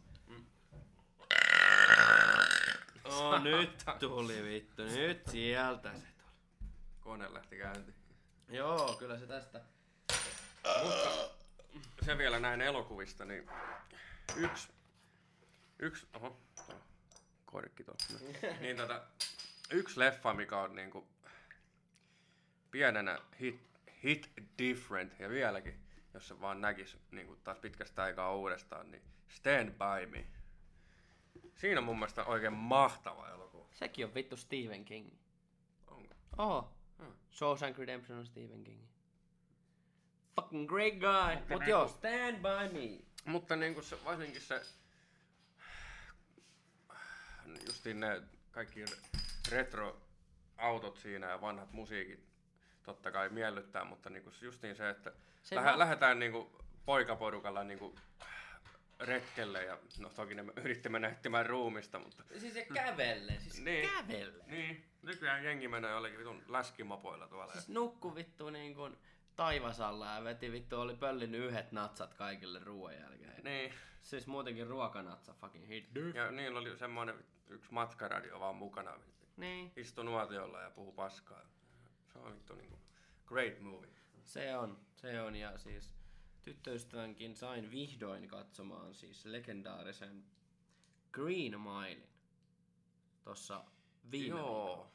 Oh, 3.04 3.42
nyt 3.42 3.84
tuli 3.98 4.42
vittu, 4.42 4.82
nyt 4.84 5.26
sieltä 5.26 5.92
se 5.92 5.98
tuli. 5.98 6.24
Kone 7.00 7.34
lähti 7.34 7.56
käyntiin. 7.56 7.94
Joo, 8.48 8.96
kyllä 8.98 9.18
se 9.18 9.26
tästä. 9.26 9.60
Se 12.02 12.18
vielä 12.18 12.40
näin 12.40 12.60
elokuvista, 12.60 13.24
niin 13.24 13.48
yksi, 14.36 14.68
yksi, 15.78 16.06
oho, 16.14 16.40
korkki 17.44 17.84
tuossa. 17.84 18.18
niin 18.60 18.76
tota, 18.76 19.02
yksi 19.70 20.00
leffa, 20.00 20.34
mikä 20.34 20.58
on 20.58 20.74
niinku 20.74 21.08
pienenä 22.70 23.18
hit, 23.40 23.60
hit 24.04 24.30
different 24.58 25.20
ja 25.20 25.28
vieläkin, 25.28 25.80
jos 26.14 26.28
se 26.28 26.40
vaan 26.40 26.60
näkis 26.60 26.98
niinku 27.10 27.36
taas 27.36 27.58
pitkästä 27.58 28.02
aikaa 28.02 28.34
uudestaan, 28.34 28.90
niin 28.90 29.02
Stand 29.28 29.70
By 29.70 30.06
Me. 30.06 30.26
Siinä 31.56 31.80
on 31.80 31.84
mun 31.84 31.98
mielestä 31.98 32.24
oikein 32.24 32.52
mahtava 32.52 33.28
elokuva. 33.28 33.68
Sekin 33.72 34.06
on 34.06 34.14
vittu 34.14 34.36
Stephen 34.36 34.84
King. 34.84 35.12
Onko? 35.86 36.14
Oho. 36.38 36.76
Hmm. 36.98 37.12
Shawshank 37.32 37.78
Redemption 37.78 38.18
on 38.18 38.26
Stephen 38.26 38.64
King. 38.64 38.80
Fucking 40.36 40.68
great 40.68 40.94
guy. 40.94 41.36
Mut 41.48 41.66
joo, 41.66 41.88
stand 41.88 42.36
by 42.36 42.78
me. 42.78 43.04
Mutta 43.24 43.56
niinku 43.56 43.82
se, 43.82 44.04
varsinkin 44.04 44.40
se, 44.40 44.62
justiin 47.66 48.00
ne 48.00 48.22
kaikki 48.50 48.84
retro-autot 49.50 50.96
siinä 50.96 51.26
ja 51.26 51.40
vanhat 51.40 51.72
musiikit 51.72 52.26
totta 52.84 53.12
kai 53.12 53.28
miellyttää, 53.28 53.84
mutta 53.84 54.10
niinku 54.10 54.30
se- 54.30 54.44
justiin 54.46 54.76
se, 54.76 54.88
että 54.90 55.12
Se 55.42 55.56
lähe, 55.56 55.66
va- 55.72 55.78
lähdetään 55.78 56.18
niinku 56.18 56.50
poikaporukalla 56.84 57.64
niinku 57.64 57.94
retkelle 59.00 59.64
ja 59.64 59.78
no 59.98 60.08
toki 60.10 60.34
ne 60.34 60.44
yritti 60.56 60.88
mennä 60.88 61.08
etsimään 61.08 61.46
ruumista, 61.46 61.98
mutta 61.98 62.22
Siis 62.38 62.54
se 62.54 62.66
kävelee, 62.74 63.40
siis 63.40 63.60
Niin. 63.64 63.88
kävelee. 63.90 64.44
niin, 64.46 64.84
nykyään 65.02 65.44
jengi 65.44 65.68
menee 65.68 65.90
jollekin 65.90 66.18
vitun 66.18 66.42
läskimopoilla 66.48 67.28
tuolla. 67.28 67.52
Siis 67.52 67.68
nukku 67.68 68.14
vittu 68.14 68.50
niin 68.50 68.74
kuin 68.74 68.98
taivasalla 69.36 70.06
ja 70.06 70.24
veti 70.24 70.52
vittu 70.52 70.80
oli 70.80 70.94
pöllinyt 70.96 71.40
yhdet 71.40 71.72
natsat 71.72 72.14
kaikille 72.14 72.58
ruoan 72.64 72.94
jälkeen. 73.00 73.44
Niin, 73.44 73.74
Siis 74.02 74.26
muutenkin 74.26 74.66
ruokanatsa 74.66 75.34
fucking 75.34 75.68
hit. 75.68 75.88
ja 76.14 76.30
niillä 76.30 76.58
oli 76.58 76.78
semmoinen 76.78 77.24
yksi 77.48 77.72
matkaradio 77.72 78.40
vaan 78.40 78.56
mukana. 78.56 78.92
Niin, 79.36 79.72
Istu 79.76 80.02
nuotiolla 80.02 80.60
ja 80.60 80.70
puhu 80.70 80.92
paskaa. 80.92 81.40
Se 82.12 82.18
on 82.18 82.32
vittu 82.32 82.54
niinku 82.54 82.73
great 83.26 83.60
movie. 83.60 83.90
se 84.22 84.56
on, 84.56 84.78
se 84.96 85.22
on 85.22 85.36
ja 85.36 85.58
siis 85.58 85.94
tyttöystävänkin 86.42 87.36
sain 87.36 87.70
vihdoin 87.70 88.28
katsomaan 88.28 88.94
siis 88.94 89.24
legendaarisen 89.24 90.24
Green 91.12 91.60
Milein. 91.60 92.02
Tossa 93.24 93.64
viime 94.10 94.34
viikolla. 94.34 94.68
Joo. 94.68 94.92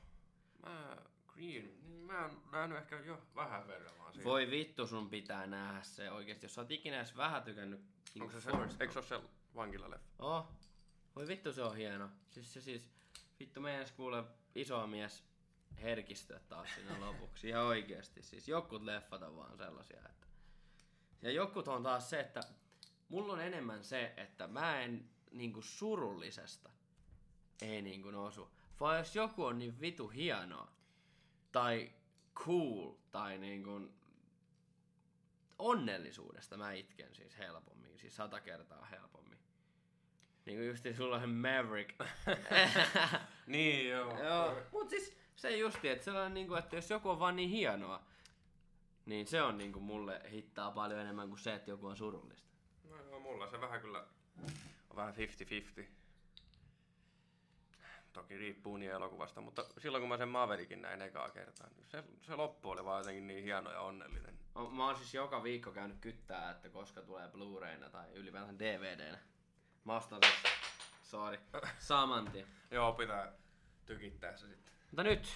Mä, 0.63 0.98
Green, 1.28 1.88
niin 1.88 2.02
mä 2.06 2.22
oon 2.22 2.42
nähnyt 2.52 2.78
ehkä 2.78 3.00
jo 3.00 3.22
vähän 3.36 3.68
verran 3.68 3.98
vaan 4.00 4.13
siitä. 4.13 4.30
Voi 4.30 4.52
vittu 4.52 4.88
sun 4.88 5.10
pitää 5.10 5.48
nähdä 5.48 5.82
se 5.82 6.12
oikeesti, 6.12 6.46
jos 6.46 6.56
sä 6.56 6.62
oot 6.62 6.72
ikinä 6.72 6.98
edes 6.98 7.18
vähän 7.18 7.44
tykännyt 7.44 7.80
Onko 7.80 8.12
niinku 8.13 8.32
se 8.32 8.42
se, 8.42 8.52
eikö 8.80 8.94
se 8.94 9.00
ole 9.00 9.08
se 9.08 9.30
vankilaleffa? 9.56 10.08
Oh. 10.20 10.48
Voi 11.15 11.28
vittu 11.28 11.54
se 11.54 11.63
on 11.63 11.76
hieno. 11.76 12.10
Siis 12.30 12.54
se 12.54 12.62
siis 12.62 12.89
Vittu 13.39 13.62
meidän 13.62 13.88
kuule 13.96 14.24
iso 14.56 14.88
mies 14.88 15.24
herkistyä 15.82 16.39
taas 16.39 16.70
sinne 16.76 17.00
lopuksi. 17.00 17.50
Ihan 17.50 17.63
oikeesti. 17.63 18.24
Siis 18.24 18.48
jokut 18.48 18.82
leffat 18.82 19.22
on 19.22 19.36
vaan 19.36 19.58
sellaisia, 19.58 20.02
että... 20.10 20.28
Ja 21.22 21.32
jokut 21.32 21.68
on 21.68 21.84
taas 21.84 22.10
se, 22.10 22.20
että 22.20 22.42
mulla 23.10 23.34
on 23.34 23.42
enemmän 23.42 23.84
se, 23.84 24.13
että 24.18 24.48
mä 24.48 24.82
en 24.82 25.10
niinku 25.32 25.62
surullisesta 25.62 26.70
ei 27.62 27.82
niinku 27.82 28.10
osu. 28.10 28.52
Vaan 28.80 28.98
jos 28.98 29.15
joku 29.15 29.46
on 29.46 29.60
niin 29.60 29.82
vitu 29.82 30.08
hienoa, 30.08 30.72
tai 31.52 31.92
cool, 32.36 32.94
tai 33.12 33.38
niinku 33.38 33.89
onnellisuudesta 35.60 36.58
mä 36.58 36.72
itken 36.72 37.15
siis 37.15 37.38
helpommin, 37.38 38.00
siis 38.00 38.15
sata 38.15 38.42
kertaa 38.42 38.86
helpommin. 38.86 39.39
Niinku 40.46 40.63
justi 40.63 40.94
sulla 40.94 41.15
on 41.15 41.30
Maverick. 41.30 42.00
Niin 43.48 43.89
joo. 43.89 44.24
Joo, 44.24 44.62
mut 44.72 44.89
siis 44.89 45.18
se 45.39 45.58
justi, 45.58 45.89
että 45.89 46.06
sellainen 46.06 46.34
niinku, 46.34 46.56
että 46.56 46.75
jos 46.75 46.89
joku 46.89 47.10
on 47.10 47.19
vaan 47.19 47.36
niin 47.36 47.49
hienoa, 47.49 48.02
niin 49.06 49.28
se 49.28 49.41
on 49.41 49.58
niinku 49.58 49.80
mulle 49.80 50.21
hittaa 50.32 50.71
paljon 50.71 50.99
enemmän 50.99 51.28
kuin 51.30 51.39
se, 51.39 51.54
että 51.54 51.71
joku 51.71 51.88
on 51.88 51.97
surullista. 51.97 52.49
No 52.89 52.95
joo, 53.04 53.19
mulla 53.19 53.47
se 53.49 53.62
vähän 53.62 53.82
kyllä 53.82 53.99
on 54.89 54.95
vähän 54.95 55.13
50-50. 55.84 55.84
Toki 58.13 58.38
riippuu 58.38 58.78
niin 58.78 58.91
elokuvasta, 58.91 59.41
mutta 59.41 59.65
silloin 59.78 60.02
kun 60.02 60.10
mä 60.10 60.17
sen 60.17 60.30
Maverickin 60.30 60.82
näin 60.82 61.02
ekaa 61.02 61.30
kertaa, 61.30 61.69
niin 61.69 61.86
se, 61.88 62.04
se 62.21 62.36
loppu 62.36 62.69
oli 62.69 62.86
vaan 62.86 62.99
jotenkin 62.99 63.28
niin 63.28 63.43
hieno 63.43 63.71
ja 63.71 63.82
onnellinen. 63.82 64.39
O- 64.56 64.69
Mä 64.69 64.86
oon 64.86 64.97
siis 64.97 65.13
joka 65.13 65.43
viikko 65.43 65.71
käynyt 65.71 65.97
kyttää, 66.02 66.52
että 66.52 66.69
koska 66.69 67.02
tulee 67.02 67.28
Blu-rayna 67.28 67.89
tai 67.89 68.13
ylipäätään 68.13 68.60
DVDnä. 68.60 69.19
Mä 69.86 69.95
ostan 69.95 70.19
sen, 70.23 70.52
sorry, 71.04 71.39
saman 71.80 72.32
tien. 72.32 72.47
Joo, 72.71 72.93
pitää 72.93 73.32
tykittää 73.86 74.38
se 74.38 74.47
sitten. 74.47 74.73
Mutta 74.91 75.04
nyt, 75.04 75.28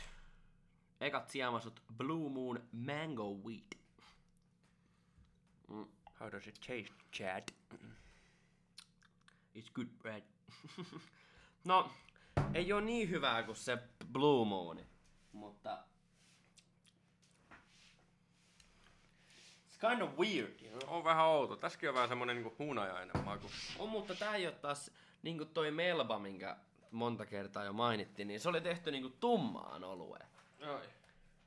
ekat 1.01 1.29
siemasut 1.29 1.83
Blue 1.97 2.29
Moon 2.29 2.63
Mango 2.71 3.33
Wheat. 3.45 3.77
Mm, 5.67 5.85
How 6.19 6.31
does 6.31 6.47
it 6.47 6.55
taste, 6.55 6.93
Chad? 7.13 7.43
it's 9.55 9.69
good 9.73 9.87
bread. 10.01 10.23
no, 11.65 11.91
ei 12.53 12.73
oo 12.73 12.79
niin 12.79 13.09
hyvää 13.09 13.43
kuin 13.43 13.55
se 13.55 13.77
Blue 14.11 14.45
Moon, 14.45 14.79
mutta... 15.31 15.83
It's 19.67 19.89
kind 19.89 20.01
of 20.01 20.17
weird, 20.17 20.61
you 20.61 20.79
know? 20.79 20.97
On 20.97 21.03
vähän 21.03 21.25
outo. 21.25 21.55
Tässäkin 21.55 21.89
on 21.89 21.95
vähän 21.95 22.09
semmonen 22.09 22.35
niinku 22.35 22.55
huunajainen 22.59 23.23
maku. 23.25 23.51
On, 23.79 23.89
mutta 23.89 24.15
tää 24.15 24.35
ei 24.35 24.45
oo 24.47 24.51
taas, 24.51 24.91
niinku 25.23 25.45
toi 25.45 25.71
Melba, 25.71 26.19
minkä 26.19 26.57
monta 26.93 27.25
kertaa 27.25 27.63
jo 27.63 27.73
mainittiin, 27.73 28.27
niin 28.27 28.39
se 28.39 28.49
oli 28.49 28.61
tehty 28.61 28.91
niinku 28.91 29.09
tummaan 29.19 29.83
olueen. 29.83 30.27
Oi. 30.67 30.81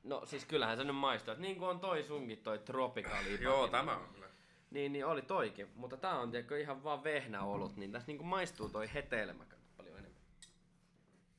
No 0.04 0.26
siis 0.26 0.44
kyllähän 0.44 0.76
se 0.76 0.84
nyt 0.84 0.96
maistuu, 0.96 1.32
että 1.32 1.42
niin 1.42 1.56
kuin 1.56 1.68
on 1.68 1.80
toi 1.80 2.02
sunkin 2.02 2.38
toi 2.38 2.58
Tropical 2.58 3.26
IPA, 3.26 3.42
Joo, 3.44 3.62
niin- 3.62 3.70
tämä 3.70 3.96
on 3.96 4.08
kyllä. 4.14 4.26
Niin, 4.70 4.92
niin 4.92 5.06
oli 5.06 5.22
toikin, 5.22 5.68
mutta 5.74 5.96
tää 5.96 6.18
on 6.18 6.30
tiedätkö, 6.30 6.60
ihan 6.60 6.84
vaan 6.84 7.04
vehnäolut, 7.04 7.76
niin 7.76 7.92
tässä 7.92 8.06
niinku 8.06 8.24
maistuu 8.24 8.68
toi 8.68 8.94
hetelmä 8.94 9.44
paljon 9.76 9.98
enemmän. 9.98 10.22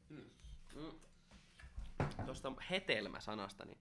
Mm. 0.10 0.92
Tuosta 2.26 2.54
hetelmä-sanasta, 2.70 3.66
niin 3.66 3.78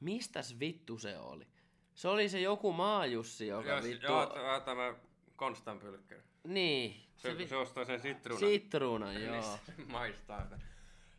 mistäs 0.00 0.58
vittu 0.60 0.98
se 0.98 1.18
oli? 1.18 1.46
Se 1.94 2.08
oli 2.08 2.28
se 2.28 2.40
joku 2.40 2.72
maajussi, 2.72 3.46
joka 3.46 3.68
Joo, 3.68 3.82
vittu... 3.82 4.06
joo, 4.06 4.60
tämä, 4.64 4.94
Konstan 5.36 5.78
pylkkärä. 5.78 6.22
Niin, 6.44 7.06
Se, 7.16 7.30
se, 7.30 7.38
vi... 7.38 7.48
se 7.48 7.56
ostaa 7.56 7.84
sen 7.84 8.00
sitruunan. 8.00 8.40
sitruuna, 8.50 9.06
Niin 9.06 9.24
joo. 9.26 9.42
se 9.66 9.72
maistaa. 9.86 10.42
Että 10.42 10.58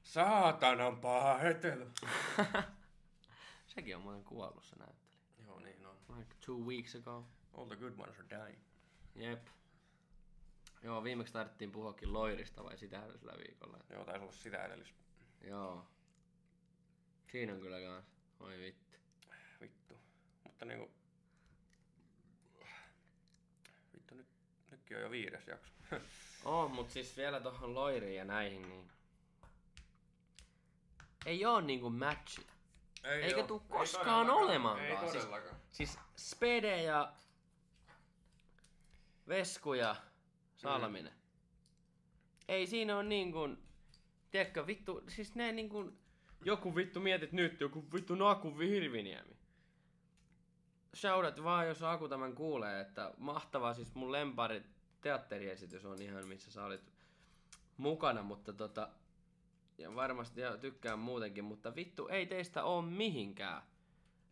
saatanan 0.03 0.97
paha 0.97 1.37
hetelmä. 1.37 1.91
Sekin 3.67 3.95
on 3.95 4.01
muuten 4.01 4.23
kuollut 4.23 4.63
se 4.63 4.75
näyttelijä. 4.75 5.23
Joo, 5.45 5.59
niin 5.59 5.85
on. 5.85 5.95
Like 6.17 6.35
two 6.45 6.57
weeks 6.57 6.95
ago. 6.95 7.27
All 7.53 7.65
the 7.65 7.75
good 7.75 7.93
ones 7.99 8.19
are 8.19 8.29
dying. 8.29 8.59
Jep. 9.15 9.47
Joo, 10.83 11.03
viimeksi 11.03 11.33
tarvittiin 11.33 11.71
puhuakin 11.71 12.13
Loirista 12.13 12.63
vai 12.63 12.77
sitä 12.77 13.03
sillä 13.19 13.33
viikolla. 13.47 13.77
Joo, 13.89 14.05
taisi 14.05 14.21
olla 14.23 14.31
sitä 14.31 14.65
edellis. 14.65 14.93
Joo. 15.41 15.87
Siinä 17.31 17.53
on 17.53 17.59
kyllä 17.59 17.79
kans. 17.81 18.05
Oi 18.39 18.57
vittu. 18.59 18.97
Vittu. 19.61 19.97
Mutta 20.43 20.65
niinku... 20.65 20.91
Vittu, 23.93 24.15
nyt, 24.15 24.27
nytkin 24.85 24.97
on 24.97 25.03
jo 25.03 25.11
viides 25.11 25.47
jakso. 25.47 25.73
Oh, 26.45 26.71
mut 26.71 26.89
siis 26.89 27.17
vielä 27.17 27.39
tohon 27.39 27.75
Loiriin 27.75 28.15
ja 28.15 28.25
näihin, 28.25 28.69
niin... 28.69 28.91
Ei 31.25 31.45
oo 31.45 31.61
niinku 31.61 31.89
matchia. 31.89 32.45
Ei 33.03 33.23
Eikä 33.23 33.43
tuu 33.43 33.61
Ei 33.63 33.69
koskaan 33.77 34.05
todellakaan. 34.05 34.43
olemaankaan. 34.49 34.89
Ei 34.89 34.97
Siis- 34.97 35.23
todellakaan. 35.23 35.55
Siis 35.71 35.99
Spede 36.17 36.83
ja 36.83 37.13
Vesku 39.27 39.73
ja 39.73 39.95
Salminen. 40.55 41.13
Ei 42.47 42.67
siinä 42.67 42.97
on 42.97 43.09
niin 43.09 43.31
kuin, 43.31 43.57
tiedätkö, 44.31 44.67
vittu, 44.67 45.03
siis 45.07 45.35
ne 45.35 45.51
niin 45.51 45.69
kuin, 45.69 45.99
joku 46.43 46.75
vittu 46.75 46.99
mietit 46.99 47.31
nyt, 47.31 47.61
joku 47.61 47.85
vittu 47.93 48.15
Naku 48.15 48.57
Hirviniemi. 48.59 49.35
Shoutout 50.95 51.43
vaan, 51.43 51.67
jos 51.67 51.83
Aku 51.83 52.07
tämän 52.09 52.35
kuulee, 52.35 52.81
että 52.81 53.13
mahtavaa, 53.17 53.73
siis 53.73 53.95
mun 53.95 54.11
lempari 54.11 54.63
teatteriesitys 55.05 55.85
on 55.85 56.01
ihan, 56.01 56.27
missä 56.27 56.51
sä 56.51 56.65
olit 56.65 56.93
mukana, 57.77 58.23
mutta 58.23 58.53
tota, 58.53 58.89
ja 59.77 59.95
varmasti 59.95 60.41
ja 60.41 60.57
tykkään 60.57 60.99
muutenkin, 60.99 61.43
mutta 61.43 61.75
vittu, 61.75 62.07
ei 62.07 62.25
teistä 62.25 62.63
oo 62.63 62.81
mihinkään. 62.81 63.61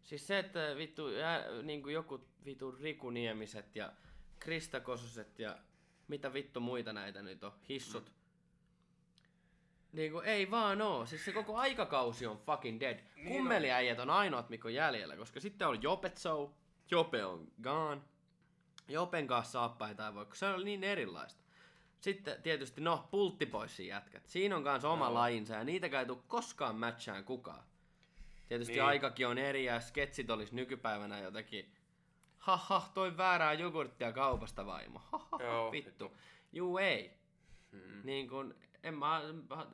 Siis 0.04 0.28
se, 0.28 0.40
että 0.40 0.60
vittu, 0.78 1.10
jää, 1.10 1.44
niin 1.64 1.82
kuin 1.82 1.94
joku 1.94 2.28
vittu 2.46 2.72
Riku 2.72 3.10
Niemiset 3.10 3.76
ja 3.76 3.94
Krista 4.40 4.80
Kososet 4.80 5.40
ja 5.40 5.58
mitä 6.08 6.34
vittu 6.34 6.60
muita 6.60 6.94
näitä 6.94 7.22
nyt 7.22 7.44
on, 7.44 7.54
hissut. 7.70 8.06
Mm. 8.06 8.16
Niin 9.92 10.12
kuin, 10.12 10.26
ei 10.26 10.52
vaan 10.52 10.82
oo. 10.82 11.06
Siis 11.06 11.26
se 11.26 11.32
koko 11.32 11.58
aikakausi 11.58 12.26
on 12.26 12.38
fucking 12.38 12.80
dead. 12.80 12.96
Niin 12.96 13.16
Niin 13.16 13.28
Kummeliäijät 13.28 14.00
on 14.00 14.10
ainoat, 14.10 14.50
mikä 14.50 14.68
on 14.68 14.74
jäljellä, 14.74 15.18
koska 15.18 15.40
sitten 15.40 15.68
on 15.68 15.84
Jopet 15.84 16.18
Show, 16.18 16.50
Jope 16.92 17.26
on 17.26 17.48
gone. 17.64 18.02
Jopen 18.88 19.28
kanssa 19.28 19.52
saappaita 19.52 20.08
ei 20.08 20.14
voi, 20.14 20.26
kun 20.26 20.36
se 20.36 20.46
on 20.46 20.66
niin 20.66 20.84
erilaista. 20.84 21.44
Sitten 22.00 22.42
tietysti, 22.42 22.82
no, 22.82 23.08
pulttipoissin 23.12 23.88
jätkät. 23.88 24.28
Siinä 24.28 24.56
on 24.58 24.64
kanssa 24.64 24.90
oma 24.90 25.06
Joo. 25.06 25.14
lajinsa 25.14 25.54
ja 25.54 25.64
niitä 25.64 26.00
ei 26.00 26.06
tule 26.06 26.18
koskaan 26.28 26.76
matchaan 26.76 27.24
kukaan. 27.24 27.64
Tietysti 28.48 28.74
Niin. 28.74 28.84
aikakin 28.84 29.28
on 29.28 29.38
eri 29.38 29.66
ja 29.66 29.80
sketsit 29.80 30.30
olisi 30.30 30.56
nykypäivänä 30.56 31.20
jotenkin 31.20 31.74
Haha, 32.38 32.90
toi 32.94 33.18
väärää 33.18 33.54
jogurttia 33.54 34.12
kaupasta 34.12 34.66
vaimo. 34.66 35.02
Haha, 35.12 35.44
Joo, 35.44 35.72
vittu. 35.72 36.18
Juu 36.52 36.78
ei. 36.78 37.18
Mm. 37.72 38.02
Niin 38.04 38.30
kun, 38.30 38.56
en 38.84 38.94
mä, 38.98 39.22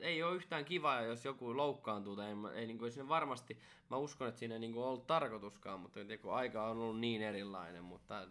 ei 0.00 0.22
ole 0.22 0.36
yhtään 0.36 0.64
kivaa, 0.64 1.02
jos 1.02 1.24
joku 1.24 1.56
loukkaantuu. 1.56 2.16
Tai 2.16 2.30
en, 2.30 2.38
ei, 2.54 2.66
niin 2.66 2.92
siinä 2.92 3.08
varmasti, 3.08 3.58
mä 3.90 3.96
uskon, 3.96 4.28
että 4.28 4.38
siinä 4.38 4.54
ei 4.54 4.58
niin 4.60 4.76
ollut 4.76 5.06
tarkoituskaan, 5.06 5.80
mutta 5.80 6.00
kun 6.22 6.34
aika 6.34 6.64
on 6.64 6.78
ollut 6.78 7.00
niin 7.00 7.22
erilainen, 7.22 7.84
mutta 7.84 8.28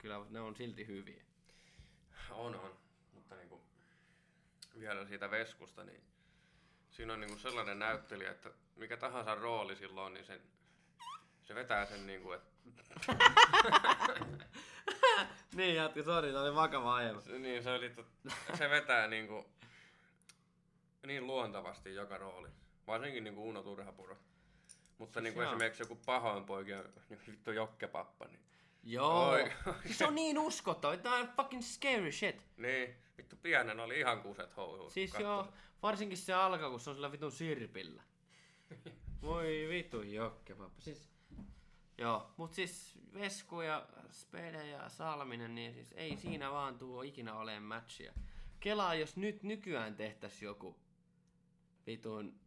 kyllä 0.00 0.26
ne 0.30 0.40
on 0.40 0.56
silti 0.56 0.86
hyviä. 0.86 1.22
On, 2.30 2.54
on. 2.56 2.76
Mutta 3.12 3.36
niinku, 3.36 3.60
vielä 4.78 5.06
siitä 5.06 5.30
Veskusta, 5.30 5.84
niin 5.84 6.02
siinä 6.90 7.12
on 7.12 7.20
niinku 7.20 7.38
sellainen 7.38 7.78
näyttelijä, 7.78 8.30
että 8.30 8.50
mikä 8.76 8.96
tahansa 8.96 9.34
rooli 9.34 9.76
silloin, 9.76 10.14
niin 10.14 10.24
sen, 10.24 10.40
se 11.42 11.54
vetää 11.54 11.86
sen 11.86 12.06
niinku, 12.06 12.32
että 12.32 12.50
niin, 15.56 15.74
jatka, 15.74 16.02
sori, 16.02 16.32
tämä 16.32 16.42
oli 16.42 16.54
vakava 16.54 16.94
aihe. 16.94 17.20
se, 17.20 17.38
niin 17.38 17.62
se, 17.62 17.70
oli, 17.70 17.94
se 18.58 18.70
vetää 18.70 19.06
niinku 19.06 19.46
niin 21.06 21.26
luontavasti 21.26 21.94
joka 21.94 22.18
rooli. 22.18 22.48
Varsinkin 22.86 23.24
niinku 23.24 23.48
Uno 23.48 23.62
Turhapuro. 23.62 24.16
Mutta 24.98 25.20
niinku 25.20 25.40
joo. 25.40 25.50
esimerkiksi 25.50 25.82
joku 25.82 25.96
pahoinpoikien 26.06 26.92
niin 27.08 27.20
vittu 27.26 27.52
jokkepappa, 27.52 28.26
niin, 28.26 28.40
Joo. 28.82 29.28
Oi. 29.28 29.52
Se 29.96 30.06
on 30.06 30.14
niin 30.14 30.38
uskottava. 30.38 30.96
Tämä 30.96 31.16
on 31.16 31.28
fucking 31.36 31.62
scary 31.62 32.12
shit. 32.12 32.42
niin 32.56 32.96
vittu 33.18 33.36
pienen 33.42 33.80
oli 33.80 33.98
ihan 33.98 34.22
kuset 34.22 34.56
housuut. 34.56 34.92
Siis 34.92 35.14
joo, 35.18 35.48
varsinkin 35.82 36.18
se 36.18 36.32
alkaa, 36.32 36.70
kun 36.70 36.80
se 36.80 36.90
on 36.90 36.96
sillä 36.96 37.12
vitun 37.12 37.32
sirpillä. 37.32 38.02
Voi 39.22 39.66
vitu 39.68 40.02
jokkepappa. 40.02 40.80
Siis, 40.82 41.10
joo, 41.98 42.30
mut 42.36 42.54
siis 42.54 42.98
Vesku 43.14 43.60
ja 43.60 43.86
Spede 44.10 44.66
ja 44.66 44.88
Salminen, 44.88 45.54
niin 45.54 45.74
siis 45.74 45.92
ei 45.92 46.16
siinä 46.16 46.50
vaan 46.50 46.78
tuo 46.78 47.02
ikinä 47.02 47.34
oleen 47.34 47.62
matchia. 47.62 48.12
Kelaa, 48.60 48.94
jos 48.94 49.16
nyt 49.16 49.42
nykyään 49.42 49.96
tehtäis 49.96 50.42
joku 50.42 50.76
vitun 51.86 52.40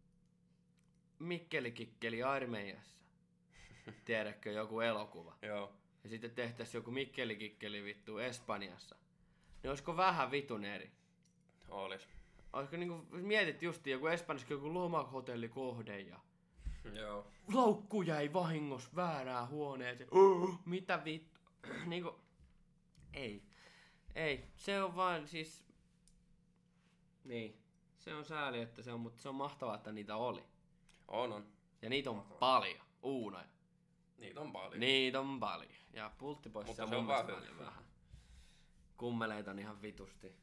Mikkelikikkeli 1.19 2.23
armeijassa. 2.23 2.99
Tiedätkö, 4.05 4.51
joku 4.51 4.79
elokuva. 4.79 5.37
Joo. 5.41 5.82
Ja 6.03 6.09
sitten 6.09 6.31
tehtäis 6.31 6.73
joku 6.73 6.91
Mikkelikikkeli 6.91 7.83
vittu 7.83 8.17
Espanjassa. 8.17 8.95
Niin 9.63 9.69
olisiko 9.69 9.97
vähän 9.97 10.31
vitun 10.31 10.65
eri? 10.65 10.91
Olis. 11.69 12.07
olisiko 12.53 12.77
niinku, 12.77 13.05
mietit 13.11 13.61
just 13.61 13.87
joku 13.87 14.07
Espanjassa 14.07 14.53
joku 14.53 14.73
lomakotellikohde 14.73 15.99
ja 15.99 16.19
Joo. 16.93 17.27
laukku 17.53 18.01
jäi 18.01 18.33
vahingossa 18.33 18.89
väärään 18.95 19.49
huoneeseen. 19.49 20.09
Oh, 20.11 20.59
mitä 20.65 21.05
vittu? 21.05 21.39
niinku, 21.85 22.19
ei. 23.13 23.43
Ei. 24.15 24.47
Se 24.55 24.83
on 24.83 24.95
vaan 24.95 25.27
siis... 25.27 25.65
Niin. 27.23 27.59
Se 27.99 28.15
on 28.15 28.25
sääli, 28.25 28.61
että 28.61 28.81
se 28.81 28.91
on, 28.91 28.99
mutta 28.99 29.21
se 29.21 29.29
on 29.29 29.35
mahtavaa, 29.35 29.75
että 29.75 29.91
niitä 29.91 30.15
oli. 30.15 30.43
On, 31.07 31.31
on. 31.31 31.47
Ja 31.81 31.89
niitä 31.89 32.09
on 32.09 32.21
paljon. 32.39 32.85
Uunoja. 33.03 33.52
Niitä 34.23 34.41
on 34.41 34.51
paljon. 34.51 34.79
Niitä 34.79 35.19
on 35.19 35.39
paljon. 35.39 35.71
Ja 35.93 36.12
pulttipoissa 36.17 36.83
Mutta 36.83 36.97
on 36.97 37.07
vaan 37.07 37.27
vähän. 37.59 37.83
Kummeleita 38.97 39.51
on 39.51 39.59
ihan 39.59 39.81
vitusti. 39.81 40.36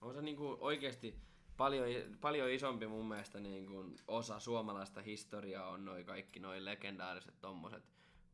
On 0.00 0.14
se 0.14 0.22
niinku 0.22 0.56
oikeesti 0.60 1.14
paljon, 1.56 1.86
paljon 2.20 2.50
isompi 2.50 2.86
mun 2.86 3.08
mielestä 3.08 3.40
niinku 3.40 3.84
osa 4.08 4.40
suomalaista 4.40 5.02
historiaa 5.02 5.68
on 5.68 5.84
noi 5.84 6.04
kaikki 6.04 6.40
noi 6.40 6.64
legendaariset 6.64 7.40
tommoset 7.40 7.84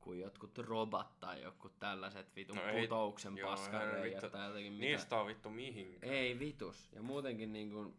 kuin 0.01 0.21
jotkut 0.21 0.59
robat 0.59 1.21
tai 1.21 1.43
jotkut 1.43 1.79
tällaiset 1.79 2.37
vitun 2.37 2.57
No 2.57 2.62
putouksen 2.81 3.38
paskareijat 3.43 4.33
tai 4.33 4.47
jotenkin 4.47 4.73
mitä. 4.73 4.85
Niistä 4.85 5.21
on 5.21 5.27
vittu 5.27 5.51
mihinkään. 5.51 6.12
Ei 6.12 6.38
vitus. 6.38 6.93
Ja 6.93 7.03
muutenkin 7.03 7.53
niinku 7.53 7.95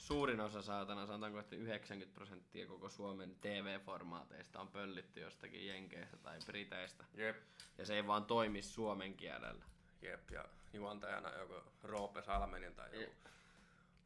suurin 0.00 0.40
osa 0.40 0.62
saatana, 0.62 1.06
sanotaanko, 1.06 1.38
että 1.38 1.56
90 1.56 2.14
prosenttia 2.14 2.66
koko 2.66 2.88
Suomen 2.88 3.36
TV-formaateista 3.40 4.60
on 4.60 4.68
pöllitty 4.68 5.20
jostakin 5.20 5.66
Jenkeistä 5.66 6.16
tai 6.16 6.38
Briteistä. 6.46 7.04
Jep, 7.14 7.36
Ja 7.78 7.86
se 7.86 7.94
ei 7.94 8.06
vaan 8.06 8.24
toimi 8.24 8.62
suomen 8.62 9.14
kielellä. 9.14 9.64
jep. 10.02 10.30
Ja 10.30 10.44
juontajana 10.72 11.30
joku 11.34 11.54
Roope 11.82 12.22
Salmenin 12.22 12.74
tai 12.74 13.00
joku. 13.00 13.14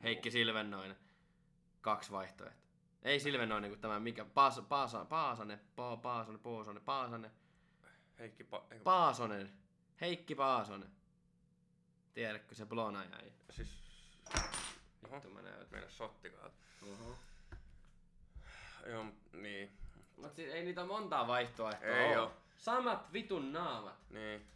Heikki 0.02 0.30
Silvennoinen. 0.30 0.96
Kaksi 1.80 2.10
vaihtoehtoa. 2.10 2.64
Ei 3.02 3.20
Silvennoinen 3.20 3.70
kuin 3.70 3.80
tämä, 3.80 4.00
mikä, 4.00 4.24
Paas, 4.24 4.60
Paasa, 4.68 5.04
Paasanen, 5.04 5.60
pa, 5.76 5.96
Paasanen, 5.96 6.40
Poosanen, 6.40 6.82
Paasanen, 6.82 7.30
Heikki 8.18 8.42
pa- 8.44 8.62
eiku- 8.70 8.84
Paasonen, 8.84 9.52
Heikki 10.00 10.34
Paasonen. 10.34 10.90
Tiedätkö 12.14 12.54
se 12.54 12.66
blona 12.66 13.04
jäi? 13.04 13.32
Siis... 13.50 13.68
Oho, 15.04 15.14
Vittu 15.16 15.30
mä 15.30 15.42
näytän. 15.42 15.66
mennä 15.70 15.88
sottikaan. 15.88 16.50
Oho. 16.82 17.16
Joo, 18.86 19.04
niin. 19.32 19.72
Mut 20.16 20.34
siis 20.34 20.52
ei 20.52 20.64
niitä 20.64 20.84
montaa 20.84 21.26
vaihtoehtoa 21.26 21.88
Ei 21.88 22.16
oo. 22.16 22.32
Samat 22.56 23.12
vitun 23.12 23.52
naamat. 23.52 24.10
Niin. 24.10 24.46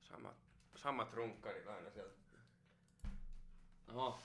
Samat, 0.00 0.36
samat 0.76 1.12
runkkarit 1.12 1.66
aina 1.66 1.90
sieltä. 1.90 2.14
Oho. 3.94 4.20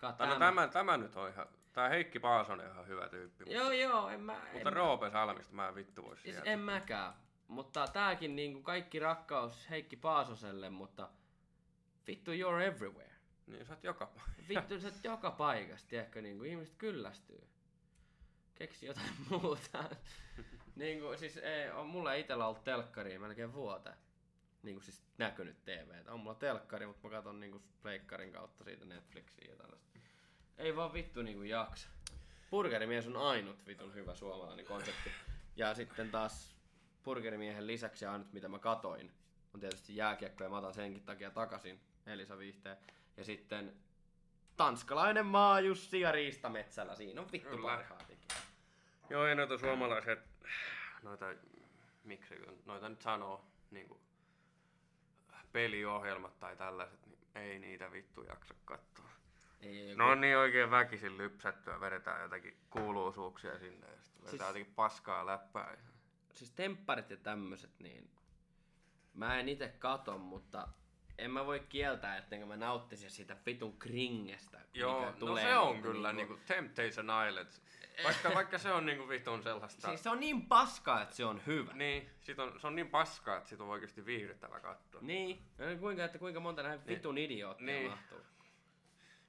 Kat, 0.00 0.16
Tai 0.16 0.26
no 0.28 0.38
tämä, 0.38 0.68
tämä 0.68 0.96
nyt 0.96 1.16
on 1.16 1.28
ihan... 1.28 1.46
Tää 1.72 1.88
Heikki 1.88 2.18
Paasonen 2.18 2.66
on 2.66 2.72
ihan 2.72 2.86
hyvä 2.86 3.08
tyyppi. 3.08 3.44
Joo 3.54 3.70
joo, 3.70 4.08
en 4.08 4.20
mä... 4.20 4.40
Mutta 4.52 4.68
en, 4.68 4.72
Roope 4.76 5.10
Salmista 5.10 5.54
mä 5.54 5.68
en 5.68 5.74
vittu 5.74 6.02
vois 6.02 6.22
siis 6.22 6.34
sieltä. 6.34 6.50
en 6.50 6.58
mäkään. 6.58 7.12
Mutta 7.48 7.86
tääkin 7.88 8.36
niinku 8.36 8.62
kaikki 8.62 8.98
rakkaus 8.98 9.70
Heikki 9.70 9.96
Paasoselle, 9.96 10.70
mutta 10.70 11.08
vittu 12.06 12.30
you're 12.30 12.62
everywhere. 12.62 13.13
Niin 13.46 13.66
sä 13.66 13.72
oot 13.72 13.84
joka... 13.84 14.12
Vittu 14.48 14.80
sä 14.80 14.88
oot 14.88 15.04
joka 15.04 15.30
paikassa, 15.30 15.88
tiedätkö, 15.88 16.22
niinku 16.22 16.44
ihmiset 16.44 16.74
kyllästyy. 16.78 17.48
Keksi 18.54 18.86
jotain 18.86 19.14
muuta. 19.30 19.84
niinku 20.76 21.16
siis 21.16 21.36
ei, 21.36 21.70
on 21.70 21.86
mulla 21.86 22.14
itellä 22.14 22.46
ollut 22.46 22.64
telkkari 22.64 23.18
melkein 23.18 23.52
vuoteen. 23.52 23.96
Niinku 24.62 24.80
siis 24.80 25.02
näkynyt 25.18 25.64
TV. 25.64 26.08
On 26.08 26.20
mulla 26.20 26.34
telkkari, 26.34 26.86
mutta 26.86 27.08
mä 27.08 27.10
katson 27.10 27.40
niinku 27.40 27.62
pleikkarin 27.82 28.32
kautta 28.32 28.64
siitä 28.64 28.84
Netflixiä 28.84 29.50
ja 29.50 29.56
tällaista. 29.56 29.98
Ei 30.58 30.76
vaan 30.76 30.92
vittu 30.92 31.22
niinku 31.22 31.42
jaksa. 31.42 31.88
Burgerimies 32.50 33.06
on 33.06 33.16
ainut 33.16 33.66
vitun 33.66 33.94
hyvä 33.94 34.14
suomalainen 34.14 34.66
konsepti. 34.66 35.10
Ja 35.56 35.74
sitten 35.74 36.10
taas 36.10 36.56
Burgerimiehen 37.04 37.66
lisäksi 37.66 38.06
ainut 38.06 38.32
mitä 38.32 38.48
mä 38.48 38.58
katoin 38.58 39.12
on 39.54 39.60
tietysti 39.60 39.96
jääkiekko 39.96 40.44
ja 40.44 40.50
mä 40.50 40.58
otan 40.58 40.74
senkin 40.74 41.02
takia 41.02 41.30
takaisin 41.30 41.80
Elisa 42.06 42.38
Vihteen. 42.38 42.76
Ja 43.16 43.24
sitten 43.24 43.76
tanskalainen 44.56 45.26
maa 45.26 45.60
Jussi 45.60 46.00
ja 46.00 46.12
Riistametsällä. 46.12 46.94
Siinä 46.96 47.20
on 47.20 47.32
vittu 47.32 47.48
Kyllä. 47.56 47.68
parhaat 47.68 48.10
ikinä. 48.10 48.34
Joo, 49.10 49.26
ei 49.26 49.34
noita 49.34 49.58
suomalaiset... 49.58 50.18
Noita... 51.02 51.26
Miksi 52.04 52.34
noita 52.66 52.88
nyt 52.88 53.02
sanoo? 53.02 53.44
Niinku... 53.70 54.00
Peliohjelmat 55.52 56.40
tai 56.40 56.56
tällaiset, 56.56 57.06
niin 57.06 57.18
ei 57.34 57.58
niitä 57.58 57.92
vittu 57.92 58.22
jaksa 58.22 58.54
katsoa. 58.64 59.08
Ei, 59.60 59.94
No 59.94 60.10
on 60.10 60.20
niin 60.20 60.36
oikein 60.36 60.70
väkisin 60.70 61.18
lypsättyä, 61.18 61.80
vedetään 61.80 62.22
jotakin 62.22 62.56
kuuluisuuksia 62.70 63.58
sinne 63.58 63.86
ja 63.86 64.02
sitten 64.02 64.22
vedetään 64.24 64.30
Siis- 64.30 64.40
jotakin 64.40 64.74
paskaa 64.74 65.26
läppää. 65.26 65.76
siis 66.34 66.50
tempparit 66.50 67.10
ja 67.10 67.16
tämmöset, 67.16 67.70
niin 67.78 68.10
mä 69.14 69.40
en 69.40 69.48
itse 69.48 69.68
kato, 69.68 70.18
mutta 70.18 70.68
en 71.18 71.30
mä 71.30 71.46
voi 71.46 71.60
kieltää, 71.68 72.16
ettenkö 72.16 72.46
mä 72.46 72.56
nauttisin 72.56 73.10
siitä 73.10 73.36
vitun 73.46 73.78
kringestä. 73.78 74.60
Joo, 74.74 74.98
mikä 75.00 75.10
no 75.12 75.16
tulee 75.18 75.42
se 75.44 75.56
on 75.56 75.72
niinku- 75.72 75.88
kyllä 75.88 76.12
niinku- 76.12 76.34
niinku 76.34 76.46
Temptation 76.48 77.06
Island. 77.28 77.48
Vaikka, 78.04 78.34
vaikka 78.34 78.58
se 78.58 78.72
on 78.72 78.86
niinku 78.86 79.08
vitun 79.08 79.42
sellaista... 79.42 79.88
Siis 79.88 80.02
se 80.02 80.10
on 80.10 80.20
niin 80.20 80.46
paskaa, 80.46 81.02
että 81.02 81.16
se 81.16 81.24
on 81.24 81.42
hyvä. 81.46 81.72
Niin, 81.72 82.10
sit 82.20 82.38
on, 82.38 82.60
se 82.60 82.66
on 82.66 82.76
niin 82.76 82.88
paskaa, 82.88 83.36
että 83.36 83.48
sit 83.48 83.60
on 83.60 83.68
oikeasti 83.68 84.06
viihdyttävä 84.06 84.60
katsoa. 84.60 85.00
Niin. 85.00 85.42
Ja 85.58 85.76
Kuinka, 85.76 86.04
että 86.04 86.18
kuinka 86.18 86.40
monta 86.40 86.62
näin 86.62 86.86
vitun 86.86 87.18
idioottia 87.18 87.66
Niin. 87.66 87.90
mahtuu. 87.90 88.18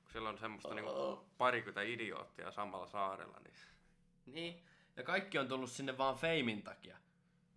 Kun 0.01 0.11
siellä 0.11 0.29
on 0.29 0.37
semmoista 0.37 0.73
niinku 0.73 1.25
parikymmentä 1.37 1.81
idioottia 1.81 2.51
samalla 2.51 2.87
saarella, 2.87 3.39
niin... 3.43 3.53
Niin. 4.25 4.63
Ja 4.95 5.03
kaikki 5.03 5.37
on 5.39 5.47
tullut 5.47 5.71
sinne 5.71 5.97
vaan 5.97 6.15
feimin 6.15 6.63
takia. 6.63 6.97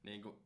Niin 0.02 0.22
kuin, 0.22 0.38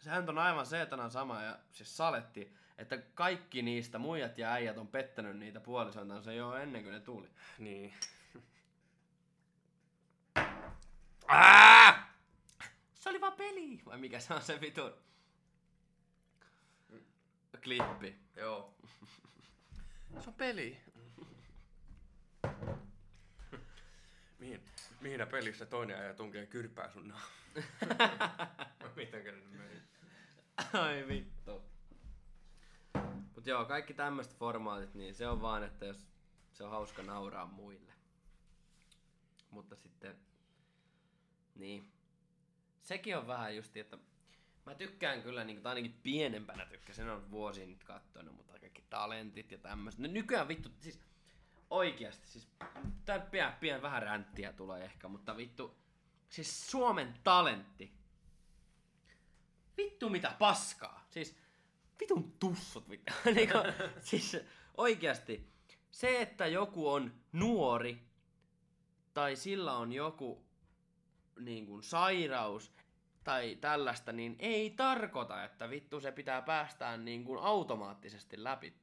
sehän 0.00 0.28
on 0.28 0.38
aivan 0.38 0.66
seetanan 0.66 1.10
sama 1.10 1.42
ja 1.42 1.58
siis 1.72 1.96
saletti, 1.96 2.56
että 2.78 2.98
kaikki 3.14 3.62
niistä 3.62 3.98
muijat 3.98 4.38
ja 4.38 4.52
äijät 4.52 4.78
on 4.78 4.88
pettänyt 4.88 5.38
niitä 5.38 5.60
puolisoitansa 5.60 6.32
jo 6.32 6.54
ennen 6.54 6.82
kuin 6.82 6.92
ne 6.92 7.00
tuli. 7.00 7.30
Niin. 7.58 7.94
Ää! 11.28 12.12
Se 13.00 13.08
oli 13.08 13.20
vaan 13.20 13.32
peli! 13.32 13.80
Vai 13.86 13.98
mikä 13.98 14.20
se 14.20 14.34
on 14.34 14.42
se 14.42 14.60
vitun 14.60 14.92
klippi? 17.62 18.16
Joo. 18.36 18.74
Se 20.20 20.28
on 20.28 20.34
peli. 20.34 20.80
mihin, 24.38 24.64
mihin 25.00 25.26
pelissä 25.30 25.66
toinen 25.66 25.96
äijä 25.96 26.14
tunkee 26.14 26.46
kyrpää 26.46 26.90
sun? 26.90 27.14
Mitenkö 28.96 29.32
ne 29.32 29.58
meni? 29.58 29.82
Ai 30.72 31.04
vittu. 31.08 31.62
Mut 33.34 33.46
joo, 33.46 33.64
kaikki 33.64 33.94
tämmöiset 33.94 34.36
formaatit, 34.36 34.94
niin 34.94 35.14
se 35.14 35.28
on 35.28 35.42
vaan, 35.42 35.62
että 35.62 35.86
jos 35.86 36.06
se 36.52 36.64
on 36.64 36.70
hauska 36.70 37.02
nauraa 37.02 37.46
muille. 37.46 37.92
Mutta 39.50 39.76
sitten, 39.76 40.16
niin. 41.54 41.92
Sekin 42.82 43.16
on 43.16 43.26
vähän 43.26 43.56
justi, 43.56 43.80
että 43.80 43.98
mä 44.66 44.74
tykkään 44.74 45.22
kyllä, 45.22 45.44
niin 45.44 45.62
tai 45.62 45.70
ainakin 45.70 46.00
pienempänä 46.02 46.66
tykkäsin, 46.66 47.08
on 47.08 47.30
vuosi 47.30 47.66
nyt 47.66 47.84
kattonut, 47.84 48.36
mutta 48.36 48.50
kaikki 48.70 48.84
talentit 48.90 49.52
ja 49.52 49.58
tämmöiset. 49.58 50.00
No 50.00 50.08
nykyään 50.08 50.48
vittu, 50.48 50.68
siis 50.80 51.00
oikeasti, 51.70 52.28
siis 52.28 52.48
tää 53.04 53.18
pian, 53.18 53.52
pian 53.60 53.82
vähän 53.82 54.02
ränttiä 54.02 54.52
tulee 54.52 54.84
ehkä, 54.84 55.08
mutta 55.08 55.36
vittu, 55.36 55.76
siis 56.28 56.70
Suomen 56.70 57.14
talentti, 57.24 57.99
vittu 59.84 60.08
mitä 60.08 60.36
paskaa. 60.38 61.06
Siis 61.10 61.36
vitun 62.00 62.32
tussut 62.38 62.90
vittu. 62.90 63.12
niinku, 63.34 63.58
siis 64.00 64.36
oikeasti 64.76 65.50
se, 65.90 66.20
että 66.20 66.46
joku 66.46 66.88
on 66.88 67.14
nuori 67.32 67.98
tai 69.14 69.36
sillä 69.36 69.76
on 69.76 69.92
joku 69.92 70.44
niin 71.40 71.66
kuin, 71.66 71.82
sairaus 71.82 72.72
tai 73.24 73.56
tällaista, 73.60 74.12
niin 74.12 74.36
ei 74.38 74.70
tarkoita, 74.70 75.44
että 75.44 75.70
vittu 75.70 76.00
se 76.00 76.12
pitää 76.12 76.42
päästään 76.42 77.04
niin 77.04 77.24
kuin, 77.24 77.42
automaattisesti 77.42 78.44
läpi. 78.44 78.74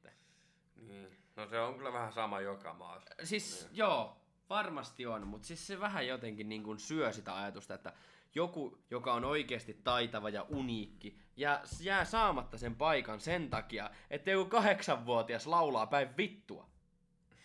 Niin. 0.76 1.18
No 1.36 1.46
se 1.46 1.60
on 1.60 1.74
kyllä 1.74 1.92
vähän 1.92 2.12
sama 2.12 2.40
joka 2.40 2.74
maassa. 2.74 3.14
Siis 3.24 3.64
niin. 3.64 3.76
joo, 3.76 4.16
varmasti 4.50 5.06
on, 5.06 5.26
mutta 5.26 5.46
siis 5.46 5.66
se 5.66 5.80
vähän 5.80 6.06
jotenkin 6.06 6.48
niin 6.48 6.62
kuin 6.62 6.78
syö 6.78 7.12
sitä 7.12 7.36
ajatusta, 7.36 7.74
että 7.74 7.92
joku, 8.34 8.78
joka 8.90 9.14
on 9.14 9.24
oikeasti 9.24 9.80
taitava 9.84 10.30
ja 10.30 10.42
uniikki, 10.42 11.18
ja 11.36 11.62
jää 11.80 12.04
saamatta 12.04 12.58
sen 12.58 12.76
paikan 12.76 13.20
sen 13.20 13.50
takia, 13.50 13.90
että 14.10 14.30
joku 14.30 14.50
kahdeksanvuotias 14.50 15.46
laulaa 15.46 15.86
päin 15.86 16.16
vittua. 16.16 16.68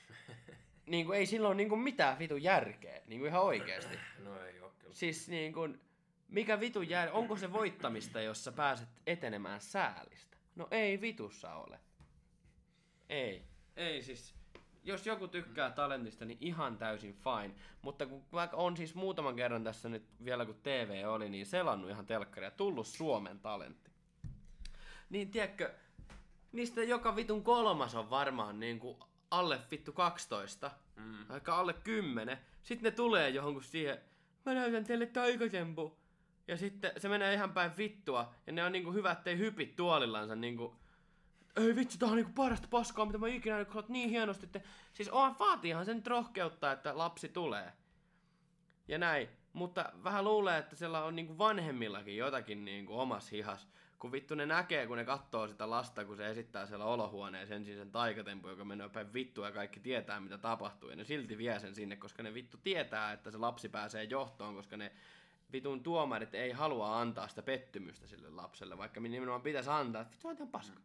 niin 0.85 1.05
kuin 1.05 1.19
ei 1.19 1.25
silloin 1.25 1.57
niin 1.57 1.69
kuin 1.69 1.81
mitään 1.81 2.19
vitun 2.19 2.43
järkeä, 2.43 3.01
niin 3.07 3.19
kuin 3.19 3.29
ihan 3.29 3.41
oikeasti. 3.41 3.99
No 4.23 4.39
ei 4.39 4.59
oo 4.59 4.73
kyllä. 4.79 4.93
Siis 4.93 5.29
niin 5.29 5.53
kuin, 5.53 5.81
mikä 6.27 6.59
vitun 6.59 6.89
jär... 6.89 7.09
Onko 7.11 7.37
se 7.37 7.53
voittamista, 7.53 8.21
jos 8.21 8.43
sä 8.43 8.51
pääset 8.51 8.89
etenemään 9.07 9.61
säälistä? 9.61 10.37
No 10.55 10.67
ei 10.71 11.01
vitussa 11.01 11.55
ole. 11.55 11.79
Ei. 13.09 13.43
Ei 13.75 14.03
siis. 14.03 14.35
Jos 14.83 15.05
joku 15.05 15.27
tykkää 15.27 15.71
talentista, 15.71 16.25
niin 16.25 16.37
ihan 16.41 16.77
täysin 16.77 17.13
fine. 17.13 17.55
Mutta 17.81 18.05
kun 18.05 18.23
vaikka 18.33 18.57
on 18.57 18.77
siis 18.77 18.95
muutaman 18.95 19.35
kerran 19.35 19.63
tässä 19.63 19.89
nyt 19.89 20.03
vielä 20.25 20.45
kun 20.45 20.59
TV 20.63 21.03
oli, 21.07 21.29
niin 21.29 21.45
selannut 21.45 21.89
ihan 21.89 22.05
telkkaria, 22.05 22.51
tullut 22.51 22.87
Suomen 22.87 23.39
talentti. 23.39 23.91
Niin 25.09 25.31
tiedätkö, 25.31 25.73
niistä 26.51 26.83
joka 26.83 27.15
vitun 27.15 27.43
kolmas 27.43 27.95
on 27.95 28.09
varmaan 28.09 28.59
niin 28.59 28.79
kuin 28.79 28.97
alle 29.31 29.59
vittu 29.71 29.91
12, 29.91 30.71
mm. 30.95 31.29
aika 31.29 31.55
alle 31.55 31.73
10. 31.73 32.37
Sitten 32.63 32.83
ne 32.83 32.91
tulee 32.91 33.29
johonkin 33.29 33.63
siihen, 33.63 34.01
mä 34.45 34.53
näytän 34.53 34.83
teille 34.83 35.05
taikatempu. 35.05 35.97
Ja 36.47 36.57
sitten 36.57 36.91
se 36.97 37.09
menee 37.09 37.33
ihan 37.33 37.53
päin 37.53 37.71
vittua. 37.77 38.33
Ja 38.47 38.53
ne 38.53 38.63
on 38.63 38.71
niinku 38.71 38.93
hyvät, 38.93 39.17
ettei 39.17 39.37
hypit 39.37 39.75
tuolillansa 39.75 40.35
niinku 40.35 40.75
ei 41.57 41.75
vitsi, 41.75 41.99
tää 41.99 42.09
on 42.09 42.15
niinku 42.15 42.31
parasta 42.35 42.67
paskaa, 42.71 43.05
mitä 43.05 43.17
mä 43.17 43.27
ikinä 43.27 43.55
nähnyt, 43.55 43.71
kun 43.73 43.83
niin 43.87 44.09
hienosti. 44.09 44.45
Että... 44.45 44.61
Siis 44.93 45.09
on, 45.09 45.35
vaatiihan 45.39 45.85
sen 45.85 46.05
rohkeutta, 46.07 46.71
että 46.71 46.97
lapsi 46.97 47.29
tulee. 47.29 47.73
Ja 48.87 48.97
näin. 48.97 49.29
Mutta 49.53 49.93
vähän 50.03 50.23
luulee, 50.23 50.57
että 50.57 50.75
siellä 50.75 51.03
on 51.03 51.15
niinku 51.15 51.37
vanhemmillakin 51.37 52.17
jotakin 52.17 52.65
niinku 52.65 52.99
omassa 52.99 53.29
hihas. 53.31 53.67
Kun 53.99 54.11
vittu 54.11 54.35
ne 54.35 54.45
näkee, 54.45 54.87
kun 54.87 54.97
ne 54.97 55.05
katsoo 55.05 55.47
sitä 55.47 55.69
lasta, 55.69 56.05
kun 56.05 56.17
se 56.17 56.29
esittää 56.29 56.65
siellä 56.65 56.85
olohuoneessa 56.85 57.55
ensin 57.55 57.75
sen 57.75 57.91
taikatempu, 57.91 58.49
joka 58.49 58.65
menee 58.65 58.89
päin 58.89 59.13
vittua 59.13 59.45
ja 59.45 59.51
kaikki 59.51 59.79
tietää, 59.79 60.19
mitä 60.19 60.37
tapahtuu. 60.37 60.89
Ja 60.89 60.95
ne 60.95 61.03
silti 61.03 61.37
vie 61.37 61.59
sen 61.59 61.75
sinne, 61.75 61.95
koska 61.95 62.23
ne 62.23 62.33
vittu 62.33 62.57
tietää, 62.63 63.11
että 63.11 63.31
se 63.31 63.37
lapsi 63.37 63.69
pääsee 63.69 64.03
johtoon, 64.03 64.55
koska 64.55 64.77
ne 64.77 64.91
vitun 65.51 65.83
tuomarit 65.83 66.35
ei 66.35 66.51
halua 66.51 66.99
antaa 66.99 67.27
sitä 67.27 67.41
pettymystä 67.41 68.07
sille 68.07 68.29
lapselle, 68.29 68.77
vaikka 68.77 68.99
nimenomaan 68.99 69.41
pitäisi 69.41 69.69
antaa, 69.69 70.01
että 70.01 70.13
vittu 70.13 70.27
on 70.27 70.35
ihan 70.35 70.47
paska. 70.47 70.79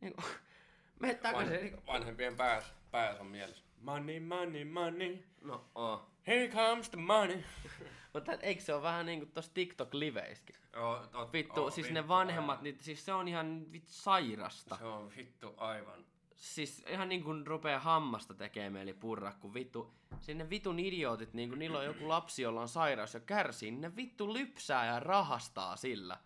Niin 0.00 0.14
kuin, 0.14 0.24
mene 1.00 1.14
takaisin. 1.14 1.54
Van, 1.54 1.62
Niin, 1.62 1.86
vanhempien 1.86 2.36
pääs, 2.36 2.74
pääs 2.90 3.20
on 3.20 3.26
mielessä. 3.26 3.64
Money, 3.80 4.20
money, 4.20 4.64
money. 4.64 5.18
no, 5.40 5.64
oh. 5.74 6.10
Here 6.26 6.48
comes 6.48 6.90
the 6.90 7.00
money. 7.00 7.42
Mutta 8.14 8.32
eikö 8.32 8.62
se 8.62 8.74
ole 8.74 8.82
vähän 8.82 9.06
niinku 9.06 9.26
tossa 9.26 9.52
TikTok-liveissäkin? 9.54 10.56
Joo, 10.72 11.06
tot, 11.06 11.32
Vittu, 11.32 11.62
oo, 11.62 11.70
siis 11.70 11.90
ne 11.90 12.08
vanhemmat, 12.08 12.62
niin, 12.62 12.78
siis 12.80 13.04
se 13.04 13.12
on 13.12 13.28
ihan 13.28 13.72
vittu 13.72 13.92
sairasta. 13.92 14.76
Se 14.76 14.84
on 14.84 15.12
vittu 15.16 15.54
aivan. 15.56 16.04
Siis 16.34 16.84
ihan 16.88 17.08
niin 17.08 17.24
kuin 17.24 17.46
rupeaa 17.46 17.80
hammasta 17.80 18.34
tekemään, 18.34 18.82
eli 18.82 18.92
purra, 18.92 19.32
kun 19.40 19.54
vittu, 19.54 19.94
sinne 20.20 20.50
vitun 20.50 20.78
idiootit, 20.78 21.34
niin 21.34 21.48
kuin 21.48 21.58
niillä 21.58 21.78
on 21.78 21.84
joku 21.84 22.08
lapsi, 22.08 22.42
jolla 22.42 22.60
on 22.60 22.68
sairaus 22.68 23.14
ja 23.14 23.20
kärsii, 23.20 23.70
niin 23.70 23.80
ne 23.80 23.96
vittu 23.96 24.34
lypsää 24.34 24.86
ja 24.86 25.00
rahastaa 25.00 25.76
sillä. 25.76 26.18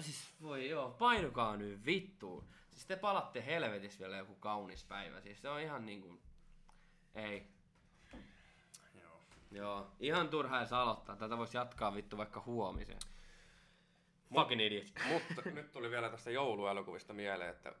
Siis 0.00 0.34
voi 0.42 0.68
joo, 0.68 0.90
painukaa 0.90 1.56
nyt 1.56 1.86
vittuun. 1.86 2.44
Siis 2.78 2.86
te 2.86 2.96
palatte 2.96 3.46
helvetissä 3.46 4.00
vielä 4.00 4.16
joku 4.16 4.34
kaunis 4.34 4.84
päivä. 4.84 5.20
Siis 5.20 5.42
se 5.42 5.48
on 5.48 5.60
ihan 5.60 5.86
niin 5.86 6.02
kuin... 6.02 6.22
Ei. 7.14 7.46
Joo. 8.94 9.20
Joo, 9.50 9.90
ihan 10.00 10.28
turha 10.28 10.58
edes 10.58 10.72
aloittaa. 10.72 11.16
Tätä 11.16 11.38
voisi 11.38 11.56
jatkaa 11.56 11.94
vittu 11.94 12.16
vaikka 12.16 12.42
huomiseen. 12.46 12.98
Fucking 14.34 14.62
idiot. 14.62 14.92
Mutta 15.08 15.50
nyt 15.50 15.72
tuli 15.72 15.90
vielä 15.90 16.10
tästä 16.10 16.30
jouluelokuvista 16.30 17.12
mieleen, 17.12 17.50
että 17.50 17.72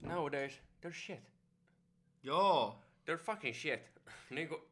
nowadays 0.00 0.62
they're 0.82 0.94
shit. 0.94 1.32
Joo. 2.22 2.82
They're 3.06 3.24
fucking 3.24 3.56
shit. 3.56 3.92
niinku, 4.30 4.68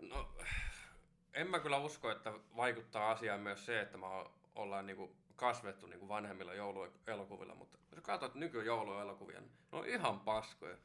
no, 0.00 0.34
en 1.32 1.50
mä 1.50 1.60
kyllä 1.60 1.78
usko, 1.78 2.10
että 2.10 2.32
vaikuttaa 2.56 3.10
asiaan 3.10 3.40
myös 3.40 3.66
se, 3.66 3.80
että 3.80 3.98
mä 3.98 4.06
ollaan 4.54 4.86
niinku 4.86 5.20
kasvettu 5.40 5.86
niinku 5.86 6.08
vanhemmilla 6.08 6.54
jouluelokuvilla, 6.54 7.54
mutta 7.54 7.78
jos 7.90 8.00
katsot 8.04 8.34
nykyjouluelokuvia, 8.34 9.40
niin 9.40 9.52
ne 9.72 9.78
on 9.78 9.86
ihan 9.86 10.20
paskoja. 10.20 10.76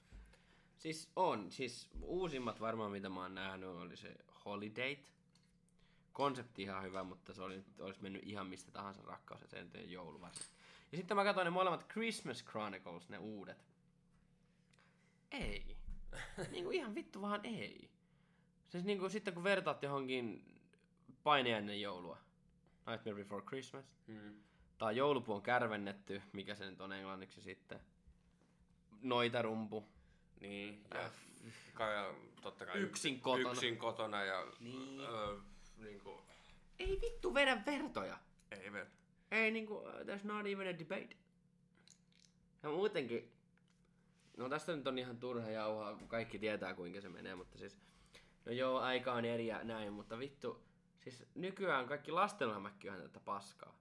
Siis 0.78 1.12
on. 1.16 1.52
Siis 1.52 1.90
uusimmat 2.02 2.60
varmaan 2.60 2.92
mitä 2.92 3.10
mä 3.10 3.22
oon 3.22 3.36
nähnyt 3.36 3.70
oli 3.70 3.98
se 3.98 4.16
Holiday. 4.46 4.98
Konsepti 6.14 6.62
ihan 6.62 6.84
hyvä, 6.84 7.04
mutta 7.04 7.34
se 7.34 7.42
oli, 7.42 7.64
olisi 7.80 8.02
mennyt 8.02 8.22
ihan 8.26 8.48
mistä 8.48 8.72
tahansa 8.72 9.02
rakkaus 9.06 9.42
ja 9.42 9.48
sen 9.48 9.72
joulu 9.86 10.22
varsin. 10.22 10.46
Ja 10.92 10.98
sitten 10.98 11.18
mä 11.18 11.24
katsoin 11.24 11.46
ne 11.46 11.52
molemmat 11.52 11.88
Christmas 11.88 12.44
Chronicles, 12.44 13.10
ne 13.10 13.18
uudet. 13.18 13.66
Ei. 15.32 15.78
niinku 16.52 16.72
ihan 16.72 16.96
vittu 16.96 17.22
vaan 17.22 17.42
ei. 17.44 17.90
Siis 18.70 18.84
niinku 18.84 19.10
sitten 19.10 19.34
kun 19.34 19.44
vertaat 19.44 19.84
johonkin 19.84 20.46
paine 21.24 21.58
ennen 21.58 21.82
joulua. 21.82 22.25
Nightmare 22.88 23.16
Before 23.24 23.46
Christmas. 23.46 23.86
Hmm. 24.08 24.36
Tai 24.78 24.98
joulupuu 24.98 25.36
on 25.36 25.42
kärvennetty, 25.42 26.22
mikä 26.34 26.56
se 26.56 26.70
nyt 26.70 26.82
on 26.82 26.94
englanniksi 26.94 27.42
sitten. 27.42 27.80
Noitarumpu. 29.02 29.86
Niin, 30.40 30.84
ja 30.94 31.10
kai, 31.74 32.14
totta 32.42 32.66
kai 32.66 32.78
Yksin 32.80 33.20
kotona. 33.22 33.52
yksin 33.52 33.78
kotona 33.78 34.24
ja 34.24 34.48
Niin. 34.60 35.00
öö, 35.00 35.38
niinku, 35.78 36.22
Ei 36.80 37.00
vittu 37.02 37.34
vedä 37.34 37.62
vertoja. 37.66 38.18
ei 38.52 38.72
ver. 38.72 38.86
Ei 39.32 39.52
niinku, 39.52 39.84
there's 40.04 40.24
not 40.28 40.46
even 40.48 40.68
a 40.76 40.80
debate. 40.80 41.16
Ja 42.64 42.70
muutenkin, 42.70 43.32
no 44.38 44.50
tästä 44.50 44.76
nyt 44.76 44.88
on 44.88 45.00
ihan 45.00 45.18
turha 45.18 45.50
jauhaa, 45.50 45.96
kun 45.96 46.08
kaikki 46.08 46.40
tietää 46.40 46.74
kuinka 46.74 47.02
se 47.02 47.10
menee, 47.10 47.36
mutta 47.36 47.58
siis, 47.58 47.78
no 48.46 48.52
joo, 48.52 48.80
aika 48.80 49.14
on 49.14 49.26
eri 49.26 49.48
ja 49.48 49.64
näin, 49.64 49.94
mutta 49.94 50.20
vittu, 50.20 50.64
siis 51.06 51.26
nykyään 51.36 51.88
kaikki 51.88 52.12
lastenohjelmäkin 52.12 52.92
on 52.92 53.02
tätä 53.02 53.20
paskaa. 53.20 53.76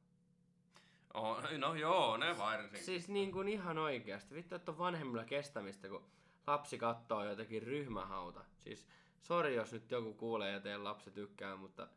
Oh, 1.15 1.39
no 1.59 1.75
joo, 1.75 2.17
ne 2.17 2.39
varsinkin. 2.39 2.85
Siis 2.85 3.09
niin 3.09 3.33
kuin 3.33 3.49
ihan 3.49 3.79
oikeasti, 3.79 4.35
vittu, 4.35 4.55
että 4.55 4.73
on 4.73 4.79
vanhemmilla 4.79 5.25
kestämistä, 5.25 5.89
kun 5.89 6.05
lapsi 6.47 6.79
katsoo 6.79 7.25
jotakin 7.25 7.63
ryhmähauta. 7.63 8.45
Siis, 8.59 8.87
sori 9.23 9.55
jos 9.55 9.73
nyt 9.73 9.91
joku 9.91 10.15
kuulee 10.15 10.53
ja 10.53 10.61
teidän 10.61 10.85
lapsi 10.85 11.11
tykkää, 11.11 11.57
mutta 11.57 11.89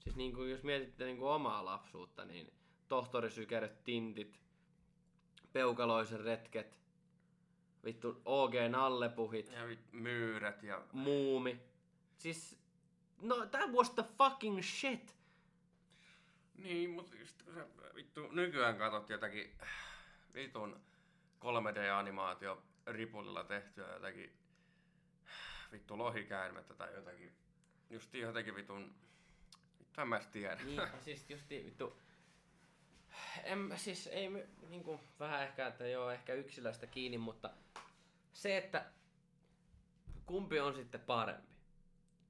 siis 0.00 0.16
niin 0.16 0.34
kuin, 0.34 0.50
jos 0.50 0.62
mietitte 0.62 1.04
niin 1.04 1.18
kuin 1.18 1.30
omaa 1.30 1.64
lapsuutta, 1.64 2.24
niin 2.24 2.52
tohtori 2.88 3.30
Sykeröt 3.30 3.84
tintit, 3.84 4.40
peukaloisen 5.52 6.20
retket, 6.20 6.78
vittu 7.84 8.22
OG 8.24 8.52
nallepuhit, 8.68 9.50
Ja 9.50 9.76
myyrät 9.92 10.62
ja... 10.62 10.82
muumi. 10.92 11.60
Siis, 12.16 12.63
no 13.20 13.46
that 13.46 13.70
was 13.72 13.90
the 13.90 14.04
fucking 14.18 14.62
shit. 14.62 15.16
Niin, 16.54 16.90
mutta 16.90 17.16
just 17.16 17.42
kun 17.42 17.54
sä 17.54 17.66
vittu 17.94 18.28
nykyään 18.32 18.78
katsot 18.78 19.10
jotakin 19.10 19.58
vitun 20.34 20.80
3D-animaatio 21.40 22.62
ripulilla 22.86 23.44
tehtyä 23.44 23.92
jotakin 23.92 24.32
vittu 25.72 25.98
lohikäärmettä 25.98 26.74
tai 26.74 26.94
jotakin. 26.94 27.32
Just 27.90 28.14
jotenkin 28.14 28.54
vitun... 28.54 28.94
Vittu 29.78 30.00
en 30.00 30.08
mä 30.08 30.16
edes 30.16 30.28
tiedä. 30.28 30.56
Niin, 30.64 30.80
siis 31.04 31.30
justi 31.30 31.64
vittu. 31.64 32.00
En, 33.44 33.72
siis 33.76 34.06
ei 34.06 34.28
niinku, 34.68 35.00
vähän 35.20 35.42
ehkä, 35.42 35.66
että 35.66 35.86
joo, 35.86 36.10
ehkä 36.10 36.34
yksilöistä 36.34 36.86
kiinni, 36.86 37.18
mutta 37.18 37.50
se, 38.32 38.56
että 38.56 38.90
kumpi 40.26 40.60
on 40.60 40.74
sitten 40.74 41.00
parempi. 41.00 41.53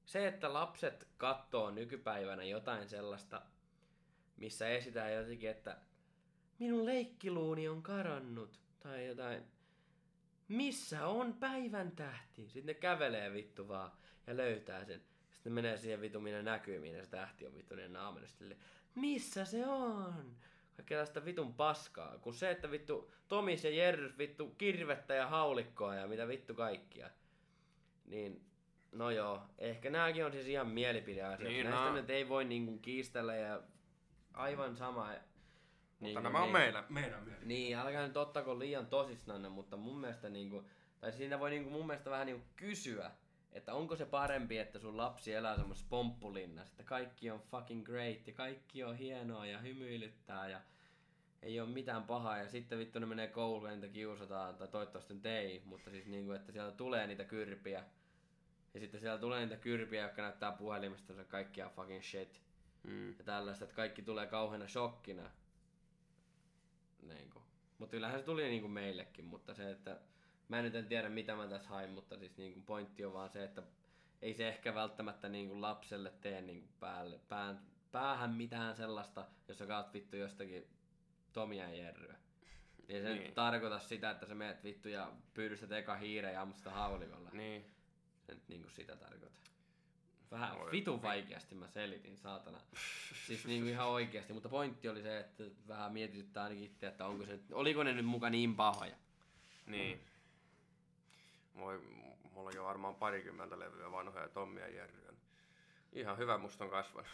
Se, 0.05 0.27
että 0.27 0.53
lapset 0.53 1.07
katsoo 1.17 1.71
nykypäivänä 1.71 2.43
jotain 2.43 2.89
sellaista, 2.89 3.41
missä 4.37 4.69
esitään 4.69 5.13
jotenkin, 5.13 5.49
että 5.49 5.77
minun 6.59 6.85
leikkiluuni 6.85 7.67
on 7.67 7.83
karannut, 7.83 8.59
tai 8.79 9.07
jotain, 9.07 9.43
missä 10.47 11.07
on 11.07 11.33
päivän 11.33 11.91
tähti? 11.91 12.49
Sitten 12.49 12.65
ne 12.65 12.73
kävelee 12.73 13.33
vittu 13.33 13.67
vaan 13.67 13.91
ja 14.27 14.37
löytää 14.37 14.85
sen. 14.85 15.01
Sitten 15.29 15.51
ne 15.51 15.61
menee 15.61 15.77
siihen 15.77 16.01
vittu 16.01 16.19
minne 16.19 16.43
näkymiin 16.43 16.95
ja 16.95 17.03
se 17.03 17.09
tähti 17.09 17.45
on 17.45 17.55
vittu 17.55 17.75
niiden 17.75 17.93
naamalla. 17.93 18.27
Sitten 18.27 18.57
missä 18.95 19.45
se 19.45 19.67
on? 19.67 20.35
Kaikkea 20.75 20.99
tästä 20.99 21.25
vitun 21.25 21.53
paskaa. 21.53 22.17
Kun 22.17 22.33
se, 22.33 22.51
että 22.51 22.71
vittu 22.71 23.11
Tomis 23.27 23.63
ja 23.63 23.69
Jerrys 23.69 24.17
vittu 24.17 24.49
kirvettä 24.49 25.13
ja 25.13 25.27
haulikkoa 25.27 25.95
ja 25.95 26.07
mitä 26.07 26.27
vittu 26.27 26.53
kaikkia. 26.53 27.09
Niin, 28.05 28.45
no 28.95 29.09
joo. 29.11 29.41
Ehkä 29.57 29.89
nääkin 29.89 30.25
on 30.25 30.31
siis 30.31 30.47
ihan 30.47 30.67
mielipideasioita. 30.67 31.43
Niin, 31.43 31.53
Niin, 31.53 31.69
Näistä 31.69 31.89
no. 31.89 31.95
nyt 31.95 32.09
ei 32.09 32.29
voi 32.29 32.45
niinku 32.45 32.77
kiistellä 32.77 33.35
ja 33.35 33.61
aivan 34.33 34.75
sama. 34.75 35.05
Mutta 35.05 35.19
niinku 35.99 36.21
nämä 36.21 36.37
on 36.37 36.43
niin. 36.43 36.53
meidän, 36.53 36.83
meidän 36.89 37.23
mieli. 37.23 37.45
Niin, 37.45 37.77
älkää 37.77 38.07
nyt 38.07 38.17
ottako 38.17 38.59
liian 38.59 38.87
tosissanne, 38.87 39.49
mutta 39.49 39.77
mun 39.77 39.97
mielestä 39.97 40.29
niinku, 40.29 40.63
tai 40.99 41.11
siinä 41.11 41.39
voi 41.39 41.49
niinku 41.49 41.69
mun 41.69 41.87
mielestä 41.87 42.09
vähän 42.09 42.25
niinku 42.25 42.45
kysyä, 42.55 43.11
että 43.51 43.73
onko 43.73 43.95
se 43.95 44.05
parempi, 44.05 44.57
että 44.57 44.79
sun 44.79 44.97
lapsi 44.97 45.33
elää 45.33 45.55
semmoisessa 45.55 45.89
pomppulinnassa, 45.89 46.73
että 46.73 46.83
kaikki 46.83 47.31
on 47.31 47.39
fucking 47.39 47.85
great 47.85 48.27
ja 48.27 48.33
kaikki 48.33 48.83
on 48.83 48.95
hienoa 48.95 49.45
ja 49.45 49.59
hymyilyttää 49.59 50.49
ja 50.49 50.61
ei 51.41 51.59
ole 51.59 51.69
mitään 51.69 52.03
pahaa 52.03 52.37
ja 52.37 52.49
sitten 52.49 52.79
vittu 52.79 52.99
ne 52.99 53.05
menee 53.05 53.27
kouluun 53.27 53.69
ja 53.69 53.75
niitä 53.75 53.93
kiusataan, 53.93 54.55
tai 54.55 54.67
toivottavasti 54.67 55.13
nyt 55.13 55.25
ei, 55.25 55.61
mutta 55.65 55.91
siis 55.91 56.07
niinku, 56.07 56.31
että 56.31 56.51
sieltä 56.51 56.77
tulee 56.77 57.07
niitä 57.07 57.23
kyrpiä 57.23 57.83
ja 58.75 58.81
sitten 58.81 58.99
siellä 58.99 59.19
tulee 59.19 59.41
niitä 59.41 59.57
kyrpiä, 59.61 60.03
jotka 60.03 60.21
näyttää 60.21 60.51
puhelimesta, 60.51 61.13
että 61.13 61.25
kaikki 61.25 61.61
on 61.61 61.71
fucking 61.71 62.03
shit 62.03 62.41
Mm. 62.83 63.09
ja 63.17 63.23
tällaista, 63.23 63.65
että 63.65 63.75
kaikki 63.75 64.01
tulee 64.01 64.27
kauheana 64.27 64.67
shokkina. 64.67 65.29
Niin 67.01 67.29
kuin. 67.29 67.43
Mutta 67.77 67.91
kyllähän 67.91 68.19
se 68.19 68.25
tuli 68.25 68.43
niinku 68.43 68.67
meillekin, 68.67 69.25
mutta 69.25 69.53
se, 69.53 69.71
että 69.71 69.99
mä 70.49 70.61
nyt 70.61 70.75
en 70.75 70.87
tiedä 70.87 71.09
mitä 71.09 71.35
mä 71.35 71.47
tässä 71.47 71.69
hain, 71.69 71.89
mutta 71.89 72.17
siis 72.17 72.37
niinku 72.37 72.61
pointti 72.65 73.05
on 73.05 73.13
vaan 73.13 73.29
se, 73.29 73.43
että 73.43 73.63
ei 74.21 74.33
se 74.33 74.47
ehkä 74.47 74.75
välttämättä 74.75 75.29
niinku 75.29 75.61
lapselle 75.61 76.13
tee 76.21 76.41
niinku 76.41 76.67
päälle, 76.79 77.19
pään, 77.29 77.59
päähän 77.91 78.33
mitään 78.33 78.75
sellaista, 78.75 79.25
jos 79.47 79.57
sä 79.57 79.65
kaat 79.67 79.93
vittu 79.93 80.15
jostakin 80.15 80.67
Tomia 81.33 81.69
ja 81.69 81.75
Jerryä. 81.75 82.15
Ei 82.89 83.01
se 83.01 83.09
Niin. 83.09 83.19
niin. 83.23 83.33
tarkoita 83.33 83.79
sitä, 83.79 84.09
että 84.11 84.25
sä 84.25 84.35
meet 84.35 84.63
vittu 84.63 84.89
ja 84.89 85.11
pyydystät 85.33 85.71
eka 85.71 85.95
hiireen 85.95 86.33
ja 86.33 86.41
ammut 86.41 86.57
sitä 86.57 86.71
haulikolla. 86.71 87.29
Niin. 87.33 87.74
Se 88.25 88.33
nyt 88.33 88.47
niinku 88.47 88.69
sitä 88.69 88.95
tarkoita. 88.95 89.39
Vähän 90.31 90.59
Voi 90.59 90.71
vitun 90.71 91.01
vaikeasti 91.01 91.55
mä 91.55 91.67
selitin, 91.67 92.17
saatana. 92.17 92.57
Siis 93.27 93.45
niinku 93.45 93.67
ihan 93.67 93.87
oikeasti, 93.87 94.33
mutta 94.33 94.49
pointti 94.49 94.89
oli 94.89 95.01
se, 95.01 95.19
että 95.19 95.43
vähän 95.67 95.93
mietityttää 95.93 96.43
ainakin 96.43 96.65
itse, 96.65 96.87
että 96.87 97.05
onko 97.05 97.25
se, 97.25 97.39
oliko 97.51 97.83
ne 97.83 97.93
nyt 97.93 98.05
muka 98.05 98.29
niin 98.29 98.55
pahoja. 98.55 98.95
Niin. 99.65 100.01
Voi, 101.55 101.81
mulla 102.31 102.49
on 102.49 102.55
jo 102.55 102.63
varmaan 102.63 102.95
parikymmentä 102.95 103.59
levyä 103.59 103.91
vanhoja 103.91 104.29
Tommia 104.29 104.67
Jerryä. 104.67 105.13
Ihan 105.93 106.17
hyvä 106.17 106.37
musta 106.37 106.63
on 106.63 106.69
kasvanut. 106.69 107.11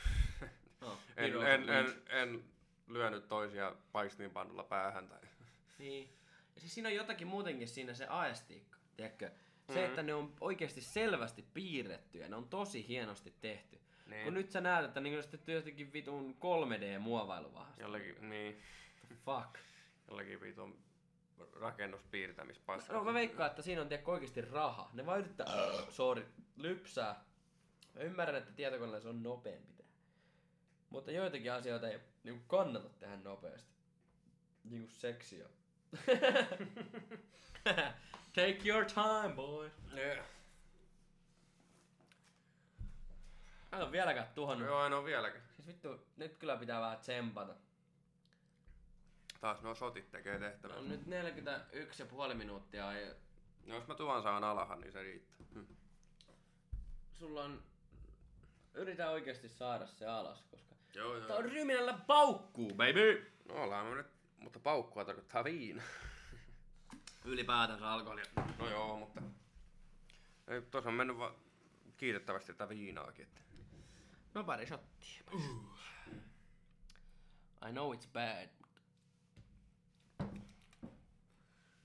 No, 0.82 0.98
en, 1.18 1.34
en, 1.36 1.70
en, 1.70 2.02
en, 2.10 2.44
lyönyt 2.88 3.28
toisia 3.28 3.76
paistinpannulla 3.92 4.64
päähän 4.64 5.08
tai... 5.08 5.20
Niin. 5.80 6.10
Ja 6.56 6.62
siis 6.62 6.74
siinä 6.74 6.90
on 6.90 6.96
jotakin 6.96 7.28
muutenkin 7.28 7.68
siinä 7.68 7.94
se 7.94 8.06
aestiikka, 8.06 8.78
tiedätkö? 8.98 9.32
Se, 9.74 9.80
mm-hmm. 9.80 9.90
että 9.90 10.04
ne 10.04 10.14
on 10.14 10.34
oikeasti 10.42 10.82
selvästi 10.82 11.46
piirrettyjä, 11.54 12.28
ne 12.28 12.36
on 12.36 12.50
tosi 12.50 12.88
hienosti 12.88 13.34
tehty. 13.42 13.80
Niin. 14.06 14.24
Kun 14.24 14.34
nyt 14.34 14.52
sä 14.52 14.62
näet, 14.62 14.86
että 14.86 15.00
niin 15.00 15.18
on 15.18 15.54
jotenkin 15.54 15.94
vitun 15.94 16.36
3D-muovailuvahasta. 16.40 17.82
Jollakin, 17.82 18.30
niin, 18.30 18.62
Fuck. 19.26 19.56
jollakin 20.08 20.42
vitun 20.42 20.80
rakennuspiirtämispasta. 21.60 22.94
No 22.94 23.04
mä 23.04 23.14
veikkaan, 23.14 23.50
että 23.50 23.62
siinä 23.62 23.82
on 23.82 23.88
tiedätkö, 23.88 24.12
oikeasti 24.12 24.42
raha. 24.42 24.90
Ne 24.94 25.06
vaan 25.06 25.20
yrittää, 25.20 25.48
sorry, 25.90 26.28
lypsää. 26.58 27.24
Mä 27.96 28.02
ymmärrän, 28.02 28.36
että 28.36 28.52
tietokoneella 28.52 29.00
se 29.00 29.10
on 29.10 29.24
nopeampi 29.24 29.74
tehdä. 29.74 29.92
Mutta 30.90 31.12
joitakin 31.12 31.54
asioita 31.54 31.90
ei 31.90 32.00
niin 32.24 32.44
kannata 32.48 32.90
tehdä 32.90 33.18
nopeasti. 33.18 33.72
Niin 34.64 34.82
kuin 34.82 34.92
seksiä. 34.92 35.50
Take 38.34 38.70
your 38.70 38.86
time, 38.86 39.36
boy. 39.36 39.72
Yeah. 39.98 40.26
Mä 43.72 43.78
en 43.78 43.84
oo 43.84 43.92
vieläkään 43.92 44.28
tuhannut. 44.36 44.68
Joo, 44.68 44.86
en 44.86 44.94
oo 44.94 45.06
vieläkään. 45.06 45.44
Siis 45.56 45.68
vittu, 45.68 46.08
nyt 46.18 46.38
kyllä 46.38 46.58
pitää 46.58 46.82
vähän 46.82 46.98
tsempata. 46.98 47.54
Taas 49.42 49.62
nuo 49.62 49.76
sotit 49.76 50.12
tekee 50.12 50.40
tehtävää. 50.40 50.78
On 50.78 50.90
nyt 50.90 51.02
41,5 52.30 52.34
minuuttia 52.34 52.94
ja 52.94 53.14
No, 53.66 53.76
jos 53.76 53.88
mä 53.88 53.96
tuon 53.96 54.24
saan 54.24 54.44
alahan, 54.44 54.82
niin 54.82 54.92
se 54.92 55.04
riittää. 55.04 55.46
Hm. 55.54 55.64
sulla 57.14 57.44
on... 57.44 57.64
Yritä 58.74 59.10
oikeasti 59.10 59.50
saada 59.50 59.86
se 59.88 60.06
alas, 60.06 60.44
koska... 60.52 60.76
Joo, 60.94 61.20
Tää 61.20 61.38
on 61.38 61.46
ryminällä 61.46 61.94
paukkuu, 62.08 62.74
baby! 62.74 63.32
No 63.46 63.64
ollaan 63.64 63.86
me 63.86 63.96
nyt, 63.96 64.08
mutta 64.40 64.60
paukkua 64.60 65.06
tarkoittaa 65.06 65.44
viina. 65.44 65.82
Ylipäätänsä 67.26 67.92
alkoholia. 67.92 68.26
No 68.60 68.70
joo, 68.70 69.00
mutta... 69.00 69.22
Ei, 70.48 70.62
tuossa 70.62 70.90
on 70.90 70.96
mennyt 70.96 71.18
vaan 71.18 71.36
kiitettävästi 71.98 72.54
tätä 72.54 72.70
viinaakin. 72.70 73.24
Että... 73.24 73.42
No 74.34 74.44
pari 74.44 74.66
shottia. 74.68 75.22
I 77.70 77.72
know 77.72 77.94
it's 77.94 78.08
bad. 78.14 78.50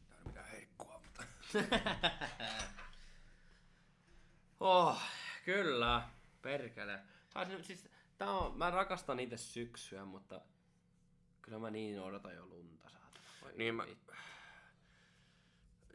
Tää 0.09 0.18
on 0.18 0.26
mitään 0.26 0.49
heikkua, 0.51 1.01
mutta... 1.05 1.24
oh, 4.61 5.03
kyllä. 5.45 6.09
Perkele. 6.43 7.01
Se- 7.47 7.62
siis, 7.62 7.89
tää 8.18 8.30
on, 8.30 8.59
mä 8.59 8.70
rakastan 8.70 9.20
itse 9.20 9.37
syksyä, 9.37 10.05
mutta 10.05 10.41
kyllä 11.43 11.59
mä 11.59 11.70
niin 11.70 12.01
odotan 12.01 12.34
jo 12.34 12.47
lunta 12.47 12.89
saatana. 12.89 13.53
Niin 13.57 13.74
mä-. 13.74 13.87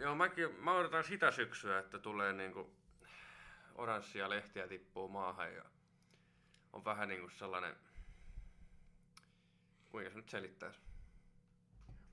Joo, 0.01 0.15
mäkin, 0.15 0.55
mä 0.55 0.73
odotan 0.73 1.03
sitä 1.03 1.31
syksyä, 1.31 1.79
että 1.79 1.99
tulee 1.99 2.33
niinku 2.33 2.73
oranssia 3.75 4.29
lehtiä 4.29 4.67
tippuu 4.67 5.09
maahan 5.09 5.53
ja 5.53 5.63
on 6.73 6.85
vähän 6.85 7.09
niinku 7.09 7.29
sellainen, 7.29 7.75
kuinka 9.89 10.09
se 10.09 10.15
nyt 10.15 10.29
selittäisi, 10.29 10.79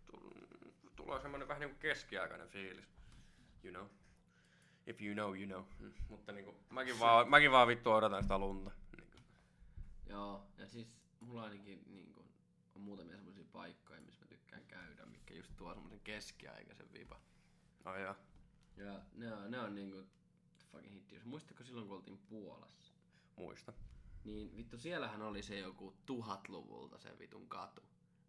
Tul- 0.06 0.90
tulee 0.96 1.20
semmoinen 1.20 1.48
vähän 1.48 1.60
niinku 1.60 1.78
keskiaikainen 1.78 2.48
fiilis, 2.48 2.84
you 3.64 3.72
know. 3.72 3.86
If 4.86 5.02
you 5.02 5.14
know, 5.14 5.36
you 5.36 5.46
know. 5.46 5.64
Mm. 5.78 5.92
Mutta 6.08 6.32
niinku, 6.32 6.54
mäkin 6.70 7.00
vaan, 7.00 7.30
mäkin 7.30 7.50
vaan 7.50 7.68
vittu 7.68 7.92
odotan 7.92 8.22
sitä 8.22 8.38
lunta. 8.38 8.70
Niinku. 8.96 9.18
Joo, 10.06 10.46
ja 10.58 10.66
siis 10.66 10.88
mulla 11.20 11.42
ainakin 11.42 11.82
niin 11.86 12.12
kun, 12.12 12.28
on 12.74 12.80
muutamia 12.80 13.16
semmoisia 13.16 13.44
paikkoja, 13.52 14.00
missä 14.00 14.20
mä 14.20 14.28
tykkään 14.28 14.66
käydä, 14.66 15.06
mikä 15.06 15.34
just 15.34 15.56
tuo 15.56 15.74
semmoisen 15.74 16.00
keskiaikaisen 16.00 16.92
vipa. 16.92 17.20
Ai 17.88 18.02
jaa. 18.02 18.14
Ja 18.76 19.00
ne 19.14 19.32
on, 19.32 19.50
ne 19.50 19.60
on 19.60 19.74
niinku 19.74 20.06
fucking 20.72 20.94
hitti. 20.94 21.20
Muistatko 21.24 21.64
silloin, 21.64 21.88
kun 21.88 21.96
oltiin 21.96 22.18
Puolassa? 22.18 22.92
Muista. 23.36 23.72
Niin 24.24 24.56
vittu, 24.56 24.78
siellähän 24.78 25.22
oli 25.22 25.42
se 25.42 25.58
joku 25.58 25.96
tuhatluvulta 26.06 26.98
se 26.98 27.18
vitun 27.18 27.48
katu. 27.48 27.82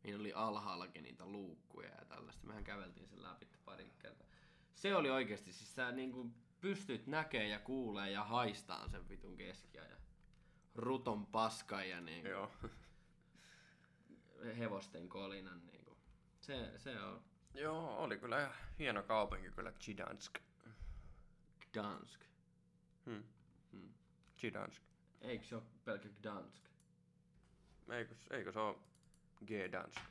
Niin 0.04 0.16
oli 0.16 0.34
alhaallakin 0.34 1.04
niitä 1.04 1.26
luukkuja 1.26 1.90
ja 1.90 2.06
tällaista. 2.06 2.48
Mehän 2.48 2.64
käveltiin 2.64 3.08
sen 3.08 3.24
läpi 3.24 3.48
pari 3.66 3.94
kertaa. 4.00 4.28
Se 4.76 4.96
oli 4.96 5.10
oikeasti, 5.10 5.54
siis 5.54 5.76
sä 5.76 5.92
niinku 5.92 6.32
pystyt 6.62 7.08
näkee 7.08 7.48
ja 7.48 7.60
kuulee 7.60 8.12
ja 8.12 8.24
haistaan 8.24 8.90
sen 8.90 9.10
vitun 9.10 9.38
keskiajan. 9.38 10.00
Ruton 10.76 11.26
paskan 11.26 11.90
ja 11.90 12.02
niinku 12.02 12.28
Joo. 12.28 12.52
hevosten 14.58 15.10
kolinan 15.10 15.68
niinku. 15.68 15.98
Se, 16.40 16.74
se 16.78 17.02
on 17.02 17.24
Joo, 17.54 17.98
oli 17.98 18.18
kyllä 18.18 18.40
ihan 18.40 18.54
hieno 18.80 19.04
kaupunki 19.04 19.52
kyllä 19.52 19.72
Gdansk. 19.72 20.40
Gdansk. 21.74 22.22
Hmm. 23.06 23.24
Hmm. 23.72 23.94
Gdansk. 24.42 24.84
Eikö 25.22 25.46
se 25.46 25.56
ole 25.56 25.64
pelkkä 25.86 26.10
Gdansk? 26.10 26.64
Eikö, 27.90 28.16
eikö 28.32 28.52
se 28.52 28.60
ole 28.60 28.78
Gdansk? 29.46 30.02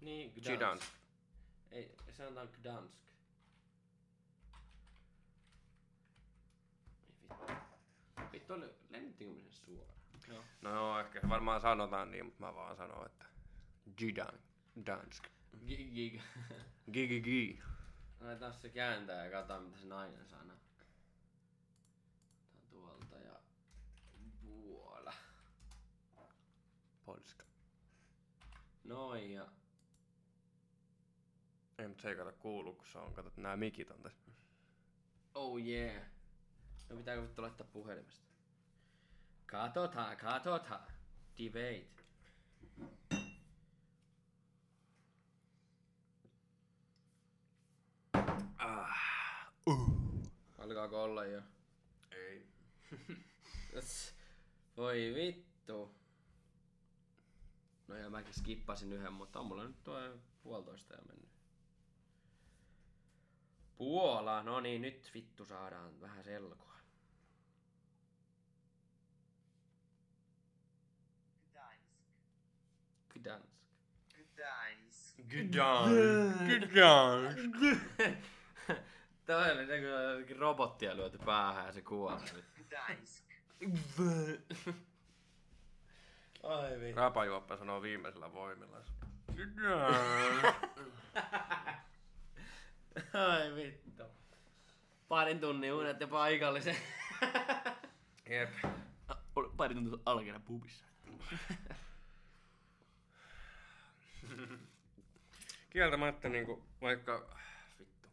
Niin, 0.00 0.32
Gdansk. 0.32 0.58
Gdansk. 0.58 0.92
Ei, 1.70 1.94
sanotaan 2.12 2.48
Gdansk. 2.62 3.04
Vittu. 8.32 8.54
Lennittiinkö 8.90 9.36
me 9.36 9.42
sen 9.42 9.52
suoraan? 9.52 9.98
Joo. 10.28 10.44
No 10.62 10.74
joo, 10.74 11.00
ehkä 11.00 11.20
varmaan 11.28 11.60
sanotaan 11.60 12.10
niin, 12.10 12.24
mutta 12.24 12.40
mä 12.40 12.54
vaan 12.54 12.76
sanon, 12.76 13.06
että 13.06 13.26
Gdan. 13.96 14.38
Dansk. 15.54 15.66
Gig, 15.66 15.94
gig. 15.94 16.20
Gigi. 16.92 17.62
Aletaan 18.20 18.54
se 18.54 18.68
kääntää 18.68 19.24
ja 19.24 19.30
katsotaan 19.30 19.62
mitä 19.62 19.78
se 19.78 19.86
nainen 19.86 20.26
sanoo. 20.26 20.56
Tää 20.76 22.54
on 22.54 22.60
tuolta 22.70 23.16
ja 23.16 23.40
Puola. 24.42 25.12
Polska. 27.04 27.44
Noin 28.84 29.32
ja 29.32 29.46
Ei, 31.78 31.88
mutta 31.88 32.02
se 32.02 32.08
ei 32.08 32.16
kato 32.16 32.32
kuulu, 32.32 32.72
kun 32.72 32.86
se 32.86 32.98
on, 32.98 33.14
kato, 33.14 33.32
nää 33.36 33.56
mikit 33.56 33.90
on 33.90 34.02
tässä. 34.02 34.30
oh 35.34 35.58
yeah. 35.60 36.02
No 36.88 36.96
pitääkö 36.96 37.22
vittu 37.22 37.42
laittaa 37.42 37.66
puhelimesta? 37.72 38.24
Katsotaan, 39.46 40.16
katsotaan. 40.16 40.86
Debate. 41.38 42.03
Ah. 48.58 49.52
Alkaako 50.58 51.02
olla 51.02 51.24
jo? 51.24 51.42
Ei. 52.10 52.46
Voi 54.76 55.14
vittu. 55.14 55.94
No 57.88 57.96
ja 57.96 58.10
mäkin 58.10 58.34
skippasin 58.34 58.92
yhden, 58.92 59.12
mutta 59.12 59.40
on 59.40 59.46
mulla 59.46 59.64
nyt 59.64 59.84
tuo 59.84 59.98
puolitoista 60.42 60.94
jo 60.94 61.02
mennyt. 61.08 61.30
Puola, 63.76 64.42
no 64.42 64.60
niin, 64.60 64.82
nyt 64.82 65.10
vittu 65.14 65.44
saadaan 65.44 66.00
vähän 66.00 66.24
selkoa. 66.24 66.78
Gdańsk. 71.52 71.92
Gdansk. 73.08 73.14
Gdańsk. 73.14 73.22
Gdansk. 73.22 73.53
Gdansk. 75.22 76.72
Tämä 79.26 79.52
oli 79.52 79.66
se, 79.66 79.78
kun 79.80 79.88
jotenkin 79.88 80.36
robottia 80.36 80.96
lyöty 80.96 81.18
päähän 81.18 81.66
ja 81.66 81.72
se 81.72 81.82
kuoli. 81.82 82.20
Gdańsk. 82.68 83.24
Ai 86.42 86.80
vittu. 86.80 87.00
Rapajuoppa 87.00 87.56
sanoo 87.56 87.82
viimeisellä 87.82 88.32
voimilla. 88.32 88.76
Ai 93.12 93.54
vittu. 93.54 94.02
Parin 95.08 95.40
tunnin 95.40 95.72
unet 95.72 96.00
ja 96.00 96.06
paikallisen. 96.06 96.76
Jep. 98.30 98.50
Pari 99.56 99.74
tuntia 99.74 99.98
alkeena 100.06 100.40
pubissa. 100.40 100.86
Kieltämättä 105.74 106.28
niinku, 106.28 106.62
vaikka 106.82 107.36
vittu, 107.78 108.08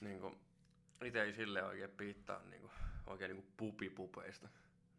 niinku, 0.00 0.38
ite 1.04 1.22
ei 1.22 1.32
sille 1.32 1.62
oikein 1.62 1.90
piittaa 1.90 2.40
niinku, 2.50 2.70
oikein 3.06 3.30
niinku 3.30 3.48
pupipupeista. 3.56 4.48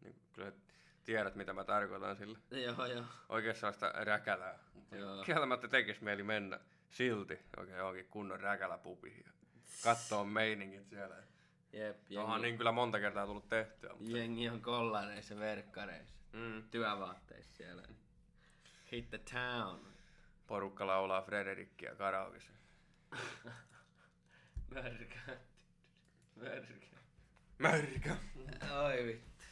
Niinku, 0.02 0.20
kyllä 0.32 0.52
tiedät 1.04 1.34
mitä 1.34 1.52
mä 1.52 1.64
tarkoitan 1.64 2.16
sillä. 2.16 2.38
Joo, 2.50 2.86
joo. 2.86 3.04
Oikein 3.28 3.54
sellaista 3.56 3.92
räkälää. 4.04 4.58
Joo. 4.92 5.24
Kieltämättä 5.24 5.68
tekis 5.68 6.00
mieli 6.00 6.22
mennä 6.22 6.60
silti 6.90 7.38
oikein 7.56 7.78
johonkin 7.78 8.06
kunnon 8.10 8.40
räkäläpubiin. 8.40 9.22
ja 9.26 9.32
Kattoo 9.84 10.24
meiningit 10.24 10.88
siellä. 10.88 11.16
Jep, 11.72 11.96
Onhan 12.16 12.30
jengi, 12.36 12.46
niin 12.46 12.58
kyllä 12.58 12.72
monta 12.72 13.00
kertaa 13.00 13.26
tullut 13.26 13.48
tehtyä. 13.48 13.90
Mutta... 13.94 14.16
jengi 14.18 14.48
on 14.48 14.62
kollareissa, 14.62 15.36
verkkareissa, 15.38 16.14
Mm. 16.32 16.62
työvaatteissa 16.70 17.56
siellä. 17.56 17.82
Hit 18.92 19.10
the 19.10 19.18
town. 19.18 19.89
Porukka 20.50 20.86
laulaa 20.86 21.22
Frederikkiä 21.22 21.94
karaokessa. 21.94 22.52
Mörkö. 24.74 25.38
Mörkö. 26.36 26.74
Märkä. 27.58 28.16
Oi 28.84 29.06
vittu. 29.06 29.44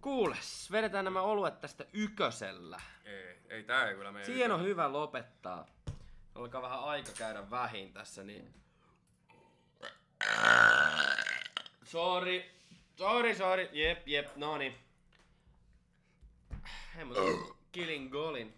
Kuules, 0.00 0.72
vedetään 0.72 1.04
nämä 1.04 1.22
oluet 1.22 1.60
tästä 1.60 1.84
ykösellä. 1.92 2.80
Ei, 3.04 3.38
ei 3.48 3.62
tää 3.64 3.88
ei 3.88 3.94
kyllä 3.94 4.12
mene. 4.12 4.24
Siihen 4.24 4.52
on 4.52 4.62
hyvä 4.64 4.92
lopettaa. 4.92 5.66
Alkaa 6.34 6.62
vähän 6.62 6.80
aika 6.80 7.12
käydä 7.18 7.50
vähin 7.50 7.92
tässä, 7.92 8.24
niin... 8.24 8.54
Sorry. 11.84 12.42
Sorry, 12.96 13.34
sorry. 13.34 13.68
Jep, 13.72 14.08
jep, 14.08 14.36
no 14.36 14.58
niin. 14.58 14.74
Hei, 16.96 17.04
mutta 17.04 17.20
Killing 17.72 18.12
Golin. 18.12 18.57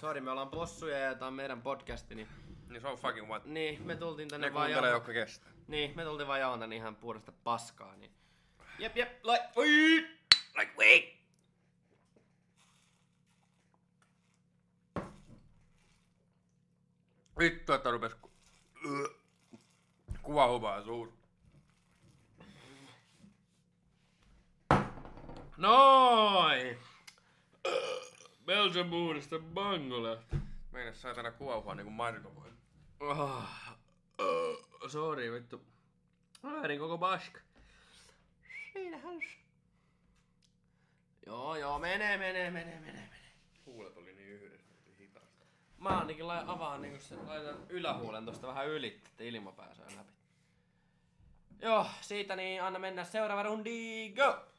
Sorry, 0.00 0.20
me 0.20 0.30
ollaan 0.30 0.50
possuja 0.50 0.98
ja 0.98 1.14
tää 1.14 1.28
on 1.28 1.34
meidän 1.34 1.62
podcasti, 1.62 2.14
niin... 2.14 2.28
Niin 2.68 2.80
se 2.80 2.88
on 2.88 2.98
fucking 2.98 3.28
what. 3.28 3.44
Niin, 3.44 3.82
me 3.82 3.96
tultiin 3.96 4.28
tänne 4.28 4.46
Ne 4.46 4.54
vaan 4.54 4.70
jaa- 4.70 4.86
jotka 4.86 5.12
kestää. 5.12 5.50
Niin, 5.68 5.92
me 5.96 6.04
tultiin 6.04 6.28
vaan 6.28 6.40
jaon 6.40 6.60
tän 6.60 6.72
ihan 6.72 6.96
puhdasta 6.96 7.32
paskaa, 7.44 7.96
niin... 7.96 8.10
Jep, 8.78 8.96
jep, 8.96 9.24
like... 9.24 9.44
Oi! 9.56 9.68
Like 10.56 10.72
wait! 10.78 11.20
Vittu, 17.38 17.72
että 17.72 17.90
rupes 17.90 18.14
ku... 18.14 18.30
kuohumaan 20.22 20.84
suus. 20.84 21.08
Noin! 25.56 26.78
Belgian 28.60 28.88
Moonista 28.88 29.38
Bangolle. 29.38 30.18
Meinas 30.72 31.02
saatana 31.02 31.30
kuohua 31.30 31.74
niinku 31.74 31.90
Marko 31.90 32.34
voi. 32.34 32.50
Oh, 33.00 33.44
oh, 34.18 34.90
sorry, 34.90 35.32
vittu. 35.32 35.62
Väärin 36.42 36.78
koko 36.78 36.98
bask. 36.98 37.38
Siinähän 38.72 39.20
se. 39.20 39.36
Joo, 41.26 41.56
joo, 41.56 41.78
menee, 41.78 42.18
menee, 42.18 42.50
menee, 42.50 42.80
menee, 42.80 43.08
menee. 43.08 43.32
Huulet 43.66 43.96
oli 43.96 44.12
niin 44.12 44.28
yhdessä, 44.28 44.72
että 44.74 44.90
hitaasti. 44.98 45.44
Mä 45.78 45.88
ainakin 45.88 46.28
lai, 46.28 46.44
avaan 46.46 46.82
niinku 46.82 47.00
se, 47.00 47.16
laitan 47.16 47.56
ylähuulen 47.68 48.26
tosta 48.26 48.46
vähän 48.46 48.68
yli, 48.68 49.00
että 49.06 49.24
ilma 49.24 49.52
pääsee 49.52 49.86
läpi. 49.96 50.12
Joo, 51.62 51.86
siitä 52.00 52.36
niin 52.36 52.62
anna 52.62 52.78
mennä 52.78 53.04
seuraava 53.04 53.42
rundi, 53.42 54.12
go! 54.16 54.49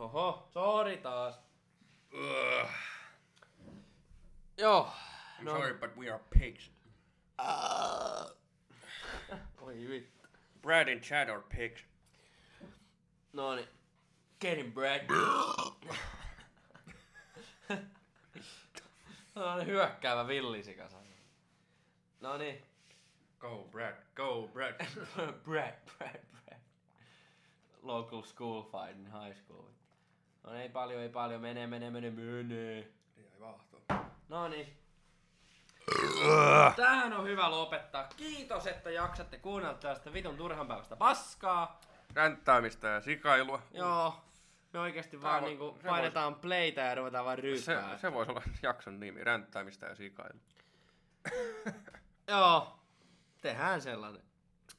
Oho, 0.00 0.42
sorry 0.52 0.96
taas. 0.98 1.34
Ugh. 2.14 2.68
Joo. 4.58 4.86
I'm 5.38 5.44
No. 5.44 5.52
sorry, 5.52 5.72
but 5.80 5.96
we 5.96 6.08
are 6.08 6.20
pigs. 6.30 6.68
Oi 9.66 9.74
vittu. 9.88 10.26
Brad 10.62 10.88
and 10.88 11.02
Chad 11.02 11.28
are 11.30 11.40
pigs. 11.48 11.80
No 13.32 13.54
niin. 13.56 13.66
Getting 14.40 14.70
Brad. 14.74 15.00
no 19.34 19.56
niin, 19.56 19.66
hyökkäävä 19.66 20.26
villisika 20.28 20.88
sanoo. 20.88 21.04
No 22.20 22.36
niin. 22.38 22.62
Go 23.38 23.68
Brad, 23.70 23.94
go 24.14 24.48
Brad. 24.52 24.74
Brad, 25.44 25.74
Brad, 25.98 26.20
Brad. 26.44 26.56
Local 27.82 28.22
school 28.22 28.62
fight 28.62 28.96
in 28.96 29.06
high 29.06 29.36
school. 29.36 29.64
No 30.44 30.54
ei 30.54 30.68
paljon, 30.68 31.02
ei 31.02 31.08
paljon. 31.08 31.40
Menee, 31.40 31.66
menee, 31.66 31.90
menee, 31.90 32.10
menee. 32.10 32.78
Ei 33.16 33.40
vahto. 33.40 33.82
No 34.28 34.48
niin. 34.48 34.78
Tähän 36.76 37.12
on 37.12 37.24
hyvä 37.26 37.50
lopettaa. 37.50 38.08
Kiitos, 38.16 38.66
että 38.66 38.90
jaksatte 38.90 39.38
kuunnella 39.38 39.74
tästä 39.78 40.12
vitun 40.12 40.36
turhanpäiväistä 40.36 40.96
paskaa. 40.96 41.80
Ränttäämistä 42.14 42.88
ja 42.88 43.00
sikailua. 43.00 43.62
Joo. 43.72 44.24
Me 44.72 44.78
oikeesti 44.80 45.16
Tää 45.18 45.30
vaan 45.30 45.40
voi- 45.42 45.48
niinku 45.50 45.78
se 45.82 45.88
painetaan 45.88 46.34
playtä 46.34 46.80
ja 46.80 46.94
ruvetaan 46.94 47.24
vaan 47.24 47.36
Se, 47.36 47.42
ryyppää. 47.42 47.98
se 47.98 48.12
voisi 48.12 48.30
olla 48.30 48.42
jakson 48.62 49.00
nimi, 49.00 49.24
ränttäämistä 49.24 49.86
ja 49.86 49.94
sikailu. 49.94 50.40
Joo. 52.28 52.78
Tehdään 53.42 53.80
sellainen. 53.80 54.22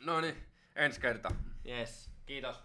No 0.05 0.21
niin, 0.21 0.45
ensi 0.75 1.01
kerta. 1.01 1.29
Yes. 1.67 2.11
Kiitos. 2.25 2.63